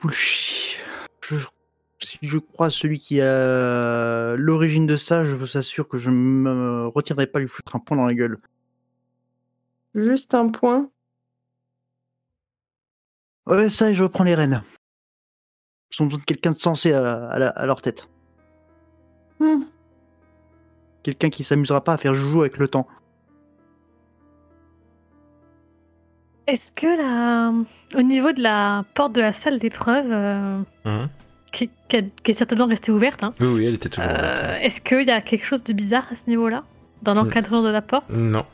Bullshit. 0.00 0.78
Je- 1.28 1.46
si 2.00 2.18
je 2.22 2.38
crois 2.38 2.70
celui 2.70 2.98
qui 2.98 3.20
a 3.20 4.36
l'origine 4.36 4.86
de 4.86 4.96
ça, 4.96 5.24
je 5.24 5.34
vous 5.34 5.56
assure 5.56 5.88
que 5.88 5.96
je 5.98 6.10
me 6.10 6.86
retirerai 6.88 7.26
pas 7.26 7.38
lui 7.38 7.48
foutre 7.48 7.74
un 7.76 7.78
point 7.78 7.96
dans 7.96 8.04
la 8.04 8.14
gueule. 8.14 8.38
Juste 9.96 10.34
un 10.34 10.48
point. 10.48 10.90
Ouais, 13.46 13.70
ça, 13.70 13.90
et 13.90 13.94
je 13.94 14.02
reprends 14.04 14.24
les 14.24 14.34
rênes. 14.34 14.62
Ils 15.92 16.02
ont 16.02 16.06
besoin 16.06 16.20
de 16.20 16.24
quelqu'un 16.24 16.50
de 16.50 16.56
sensé 16.56 16.92
à, 16.92 17.28
à 17.28 17.38
la- 17.38 17.48
à 17.48 17.64
leur 17.66 17.80
tête. 17.80 18.08
Hmm. 19.40 19.62
Quelqu'un 21.02 21.30
qui 21.30 21.44
s'amusera 21.44 21.82
pas 21.82 21.94
à 21.94 21.96
faire 21.96 22.14
joujou 22.14 22.40
avec 22.40 22.58
le 22.58 22.68
temps. 22.68 22.86
Est-ce 26.46 26.70
que 26.72 26.86
la... 26.86 27.52
au 27.98 28.02
niveau 28.02 28.32
de 28.32 28.42
la 28.42 28.84
porte 28.94 29.12
de 29.12 29.20
la 29.20 29.32
salle 29.32 29.58
d'épreuve, 29.58 30.06
euh, 30.10 30.58
Mhm. 30.84 31.08
qui, 31.52 31.70
qui 31.88 31.96
a- 31.96 32.02
qui 32.02 32.30
est 32.30 32.34
certainement 32.34 32.66
restée 32.66 32.92
ouverte, 32.92 33.24
hein, 33.24 33.30
Oui, 33.40 33.46
oui, 33.48 33.64
elle 33.66 33.74
était 33.74 33.88
toujours 33.88 34.08
euh, 34.10 34.14
ouverte. 34.14 34.58
est-ce 34.62 34.80
qu'il 34.80 35.02
y 35.02 35.10
a 35.10 35.20
quelque 35.20 35.44
chose 35.44 35.64
de 35.64 35.72
bizarre 35.72 36.06
à 36.12 36.16
ce 36.16 36.28
niveau-là 36.28 36.64
Dans 37.02 37.14
l'encadrement 37.14 37.62
de 37.62 37.68
la 37.70 37.82
porte? 37.82 38.10
Non. 38.10 38.44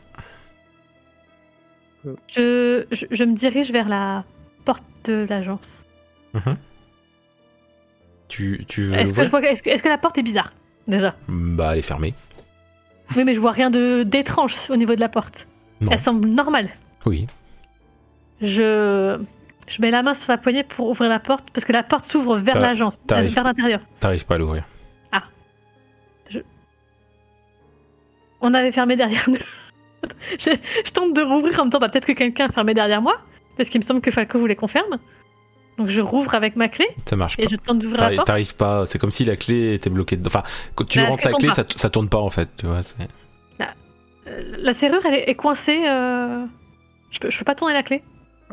Je, 2.28 2.86
je, 2.90 3.06
je 3.10 3.24
me 3.24 3.34
dirige 3.34 3.70
vers 3.72 3.88
la 3.88 4.24
porte 4.64 4.84
de 5.04 5.26
l'agence. 5.28 5.86
Mhm. 6.34 6.56
Tu, 8.28 8.64
tu 8.66 8.94
Est-ce 8.94 9.12
que, 9.82 9.88
la 9.88 9.98
porte 9.98 10.16
est 10.18 10.22
bizarre 10.22 10.52
Déjà? 10.88 11.14
Bah, 11.28 11.72
elle 11.72 11.80
est 11.80 11.82
fermée. 11.82 12.14
Oui, 13.14 13.24
mais 13.24 13.34
je 13.34 13.40
vois 13.40 13.52
rien 13.52 13.68
de 13.68 14.04
d'étrange 14.04 14.54
au 14.70 14.76
niveau 14.76 14.94
de 14.94 15.00
la 15.00 15.10
porte. 15.10 15.46
Non. 15.80 15.90
Elle 15.90 15.98
semble 15.98 16.28
normale. 16.28 16.70
Oui. 17.04 17.26
Je, 18.40 19.20
je 19.68 19.82
mets 19.82 19.90
la 19.90 20.02
main 20.02 20.14
sur 20.14 20.32
la 20.32 20.38
poignée 20.38 20.64
pour 20.64 20.88
ouvrir 20.88 21.10
la 21.10 21.20
porte 21.20 21.50
parce 21.52 21.66
que 21.66 21.72
la 21.72 21.82
porte 21.82 22.06
s'ouvre 22.06 22.36
vers 22.36 22.58
l'agence, 22.58 23.04
t'arrives. 23.06 23.34
vers 23.34 23.44
l'intérieur. 23.44 23.80
T'arrives 24.00 24.24
pas 24.24 24.36
à 24.36 24.38
l'ouvrir. 24.38 24.64
On 28.42 28.52
avait 28.54 28.72
fermé 28.72 28.96
derrière 28.96 29.24
nous. 29.30 29.38
Je, 30.38 30.50
je 30.84 30.90
tente 30.92 31.14
de 31.14 31.22
rouvrir 31.22 31.60
en 31.60 31.64
me 31.64 31.70
disant 31.70 31.78
bah, 31.80 31.88
peut-être 31.88 32.06
que 32.06 32.12
quelqu'un 32.12 32.46
a 32.46 32.52
fermé 32.52 32.74
derrière 32.74 33.02
moi 33.02 33.18
parce 33.56 33.68
qu'il 33.68 33.80
me 33.80 33.84
semble 33.84 34.00
que 34.00 34.10
Falco 34.10 34.38
voulait 34.38 34.56
qu'on 34.56 34.68
ferme. 34.68 34.98
Donc 35.78 35.88
je 35.88 36.00
rouvre 36.02 36.34
avec 36.34 36.54
ma 36.56 36.68
clé 36.68 36.86
Ça 37.06 37.16
marche 37.16 37.36
pas. 37.36 37.44
et 37.44 37.48
je 37.48 37.56
tente 37.56 37.78
d'ouvrir 37.78 37.96
la 38.00 38.00
T'arrives 38.06 38.16
porte. 38.16 38.26
t'arrives 38.26 38.54
pas. 38.56 38.86
C'est 38.86 38.98
comme 38.98 39.10
si 39.10 39.24
la 39.24 39.36
clé 39.36 39.74
était 39.74 39.88
bloquée 39.90 40.16
dedans. 40.16 40.28
Enfin, 40.28 40.42
quand 40.74 40.84
tu 40.84 41.00
Bah, 41.00 41.08
rentres 41.08 41.26
la 41.26 41.32
clé, 41.32 41.50
ça, 41.50 41.64
ça 41.76 41.88
tourne 41.90 42.08
pas 42.08 42.18
en 42.18 42.30
fait. 42.30 42.48
Tu 42.58 42.66
vois. 42.66 42.80
Euh, 44.28 44.40
La 44.58 44.72
serrure 44.72 45.00
elle 45.06 45.14
est, 45.14 45.30
est 45.30 45.34
coincée. 45.34 45.80
euh, 45.88 46.44
Je, 47.10 47.18
peux, 47.20 47.30
je 47.30 47.38
peux 47.38 47.44
pas 47.44 47.54
tourner 47.54 47.74
la 47.74 47.82
clé. 47.82 48.02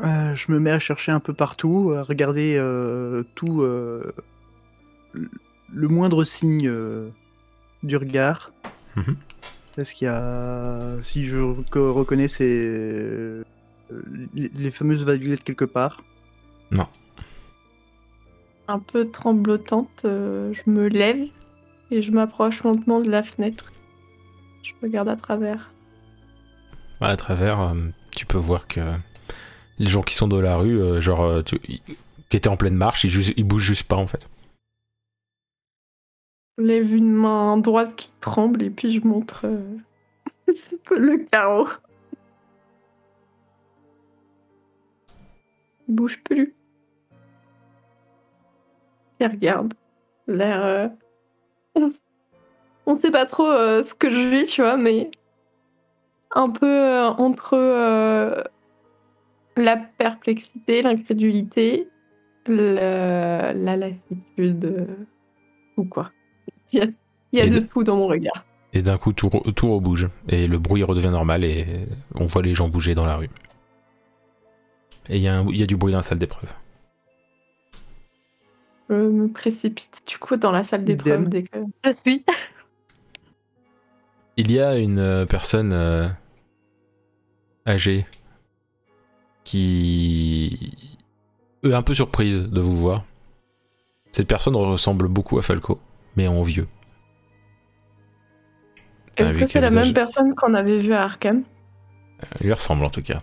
Euh, 0.02 0.34
je 0.34 0.50
me 0.50 0.58
mets 0.58 0.70
à 0.70 0.78
chercher 0.78 1.12
un 1.12 1.20
peu 1.20 1.32
partout, 1.34 1.92
à 1.94 2.02
regarder 2.02 2.56
euh, 2.58 3.22
tout, 3.34 3.60
euh, 3.62 4.12
le 5.14 5.88
moindre 5.88 6.24
signe 6.24 6.66
euh, 6.68 7.10
du 7.82 7.96
regard. 7.96 8.50
Mhm. 8.96 9.16
Est-ce 9.78 9.94
qu'il 9.94 10.06
y 10.06 10.08
a, 10.08 10.96
si 11.00 11.24
je 11.24 11.38
rec- 11.38 11.74
reconnais 11.74 12.28
ces 12.28 12.68
euh, 12.70 13.44
les, 14.34 14.70
fameuses 14.70 15.04
vaguelettes 15.04 15.44
quelque 15.44 15.64
part? 15.64 16.02
Un 18.68 18.78
peu 18.78 19.10
tremblotante, 19.10 20.02
euh, 20.04 20.52
je 20.52 20.70
me 20.70 20.88
lève 20.88 21.26
et 21.90 22.02
je 22.02 22.12
m'approche 22.12 22.62
lentement 22.62 23.00
de 23.00 23.10
la 23.10 23.22
fenêtre. 23.24 23.72
Je 24.62 24.72
regarde 24.82 25.08
à 25.08 25.16
travers. 25.16 25.72
À 27.00 27.16
travers, 27.16 27.60
euh, 27.60 27.74
tu 28.14 28.26
peux 28.26 28.38
voir 28.38 28.68
que 28.68 28.80
les 29.78 29.86
gens 29.86 30.02
qui 30.02 30.14
sont 30.14 30.28
dans 30.28 30.40
la 30.40 30.56
rue, 30.56 31.00
genre, 31.02 31.42
tu- 31.42 31.58
qui 31.58 31.82
étaient 32.36 32.48
en 32.48 32.56
pleine 32.56 32.76
marche, 32.76 33.02
ils, 33.04 33.10
ju- 33.10 33.34
ils 33.36 33.44
bougent 33.44 33.64
juste 33.64 33.88
pas 33.88 33.96
en 33.96 34.06
fait. 34.06 34.24
Lève 36.60 36.94
une 36.94 37.10
main 37.10 37.56
droite 37.56 37.96
qui 37.96 38.12
tremble 38.20 38.62
et 38.62 38.68
puis 38.68 38.92
je 38.92 39.06
montre 39.06 39.46
euh, 39.46 39.78
le 40.90 41.16
carreau. 41.24 41.66
Il 45.88 45.94
bouge 45.94 46.22
plus. 46.22 46.54
Il 49.20 49.26
regarde. 49.26 49.72
L'air. 50.26 50.62
euh, 50.64 50.88
On... 52.86 52.98
sait 52.98 53.10
pas 53.10 53.24
trop 53.24 53.48
euh, 53.48 53.82
ce 53.82 53.94
que 53.94 54.10
je 54.10 54.28
vis, 54.28 54.46
tu 54.46 54.60
vois, 54.60 54.76
mais 54.76 55.10
un 56.32 56.50
peu 56.50 56.66
euh, 56.66 57.08
entre 57.08 57.56
la 59.56 59.76
perplexité, 59.76 60.82
l'incrédulité, 60.82 61.88
la 62.46 63.52
lassitude 63.54 64.86
ou 65.78 65.84
quoi. 65.84 66.10
Il 66.72 66.78
y 66.78 66.82
a, 66.82 66.86
il 67.32 67.38
y 67.38 67.42
a 67.42 67.44
Et 67.44 67.50
de 67.50 67.60
tout 67.60 67.84
dans 67.84 67.96
mon 67.96 68.06
regard. 68.06 68.44
Et 68.72 68.82
d'un 68.82 68.96
coup, 68.96 69.12
tout, 69.12 69.28
tout 69.54 69.72
rebouge. 69.74 70.08
Et 70.28 70.46
le 70.46 70.58
bruit 70.58 70.82
redevient 70.82 71.08
normal 71.10 71.44
et 71.44 71.66
on 72.14 72.26
voit 72.26 72.42
les 72.42 72.54
gens 72.54 72.68
bouger 72.68 72.94
dans 72.94 73.06
la 73.06 73.16
rue. 73.16 73.30
Et 75.08 75.16
il 75.16 75.22
y, 75.22 75.28
a 75.28 75.36
un- 75.38 75.46
il 75.48 75.56
y 75.56 75.62
a 75.62 75.66
du 75.66 75.76
bruit 75.76 75.92
dans 75.92 75.98
la 75.98 76.02
salle 76.02 76.18
d'épreuve. 76.18 76.52
Je 78.88 78.94
me 78.94 79.28
précipite 79.28 80.02
du 80.06 80.18
coup 80.18 80.36
dans 80.36 80.50
la 80.52 80.62
salle 80.64 80.84
d'épreuve 80.84 81.28
dès 81.28 81.42
que. 81.44 81.58
Je 81.84 81.92
suis. 81.92 82.24
Il 84.36 84.50
y 84.50 84.58
a 84.60 84.76
une 84.78 84.98
euh, 84.98 85.26
personne 85.26 85.72
euh, 85.72 86.08
âgée 87.66 88.06
qui 89.44 90.72
est 91.62 91.72
un 91.72 91.82
peu 91.82 91.94
surprise 91.94 92.42
de 92.42 92.60
vous 92.60 92.76
voir. 92.76 93.04
Cette 94.12 94.26
personne 94.28 94.56
ressemble 94.56 95.08
beaucoup 95.08 95.38
à 95.38 95.42
Falco, 95.42 95.78
mais 96.16 96.28
en 96.28 96.42
vieux. 96.42 96.66
Est-ce 99.16 99.38
que 99.38 99.46
c'est 99.46 99.60
la 99.60 99.68
visage- 99.68 99.84
même 99.86 99.94
personne 99.94 100.34
qu'on 100.34 100.54
avait 100.54 100.78
vue 100.78 100.94
à 100.94 101.02
Arkham? 101.04 101.42
Elle 102.38 102.46
lui 102.46 102.52
ressemble 102.52 102.84
en 102.84 102.90
tout 102.90 103.02
cas. 103.02 103.18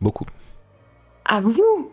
Beaucoup. 0.00 0.26
À 1.26 1.40
vous 1.40 1.90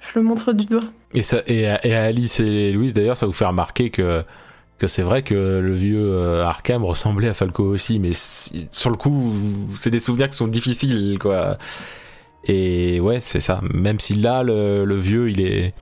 Je 0.00 0.18
le 0.18 0.24
montre 0.24 0.52
du 0.52 0.64
doigt. 0.66 0.80
Et, 1.14 1.22
ça, 1.22 1.42
et, 1.46 1.68
à, 1.68 1.84
et 1.86 1.94
à 1.94 2.04
Alice 2.04 2.40
et 2.40 2.72
Louise, 2.72 2.92
d'ailleurs, 2.94 3.16
ça 3.16 3.26
vous 3.26 3.32
fait 3.32 3.44
remarquer 3.44 3.90
que, 3.90 4.24
que 4.78 4.86
c'est 4.86 5.02
vrai 5.02 5.22
que 5.22 5.34
le 5.34 5.74
vieux 5.74 6.12
euh, 6.12 6.44
Arkham 6.46 6.84
ressemblait 6.84 7.28
à 7.28 7.34
Falco 7.34 7.64
aussi, 7.64 7.98
mais 7.98 8.12
sur 8.14 8.90
le 8.90 8.96
coup, 8.96 9.32
c'est 9.76 9.90
des 9.90 9.98
souvenirs 9.98 10.28
qui 10.30 10.36
sont 10.36 10.48
difficiles, 10.48 11.18
quoi. 11.20 11.58
Et 12.44 12.98
ouais, 13.00 13.20
c'est 13.20 13.40
ça. 13.40 13.60
Même 13.74 14.00
si 14.00 14.14
là, 14.14 14.42
le, 14.42 14.84
le 14.84 14.94
vieux, 14.96 15.28
il 15.28 15.40
est. 15.40 15.74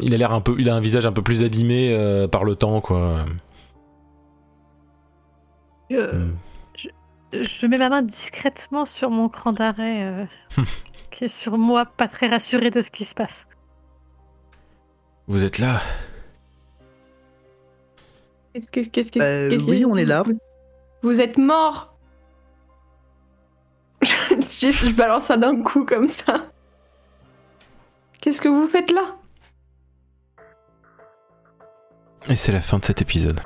Il 0.00 0.14
a 0.14 0.16
l'air 0.16 0.32
un 0.32 0.40
peu. 0.40 0.54
Il 0.58 0.68
a 0.70 0.74
un 0.74 0.80
visage 0.80 1.06
un 1.06 1.12
peu 1.12 1.22
plus 1.22 1.42
abîmé 1.42 1.92
euh, 1.94 2.28
par 2.28 2.44
le 2.44 2.54
temps, 2.56 2.80
quoi. 2.80 3.24
Je, 5.90 5.96
Hmm. 5.96 6.36
je 7.32 7.66
mets 7.66 7.78
ma 7.78 7.88
main 7.88 8.02
discrètement 8.02 8.84
sur 8.86 9.10
mon 9.10 9.28
cran 9.28 9.52
d'arrêt, 9.52 10.02
euh, 10.04 10.24
qui 11.10 11.24
est 11.24 11.28
sur 11.28 11.56
moi, 11.58 11.86
pas 11.86 12.08
très 12.08 12.28
rassuré 12.28 12.70
de 12.70 12.80
ce 12.82 12.90
qui 12.90 13.04
se 13.04 13.14
passe. 13.14 13.46
Vous 15.26 15.44
êtes 15.44 15.58
là 15.58 15.80
Qu'est-ce 18.54 18.70
que. 18.70 18.80
Qu'est-ce 18.90 19.12
que 19.12 19.20
Euh, 19.20 19.50
qu'est-ce 19.50 19.64
que- 19.64 19.70
oui, 19.70 19.84
on 19.84 19.96
est 19.96 20.04
là. 20.04 20.22
Vous, 20.22 20.38
vous 21.02 21.20
êtes 21.20 21.38
mort 21.38 21.94
je, 24.02 24.06
je 24.70 24.92
balance 24.94 25.24
ça 25.24 25.36
d'un 25.36 25.62
coup 25.62 25.84
comme 25.84 26.08
ça. 26.08 26.46
Qu'est-ce 28.20 28.40
que 28.40 28.48
vous 28.48 28.68
faites 28.68 28.90
là? 28.90 29.02
Et 32.30 32.36
c'est 32.36 32.52
la 32.52 32.60
fin 32.60 32.78
de 32.78 32.84
cet 32.84 33.00
épisode. 33.00 33.40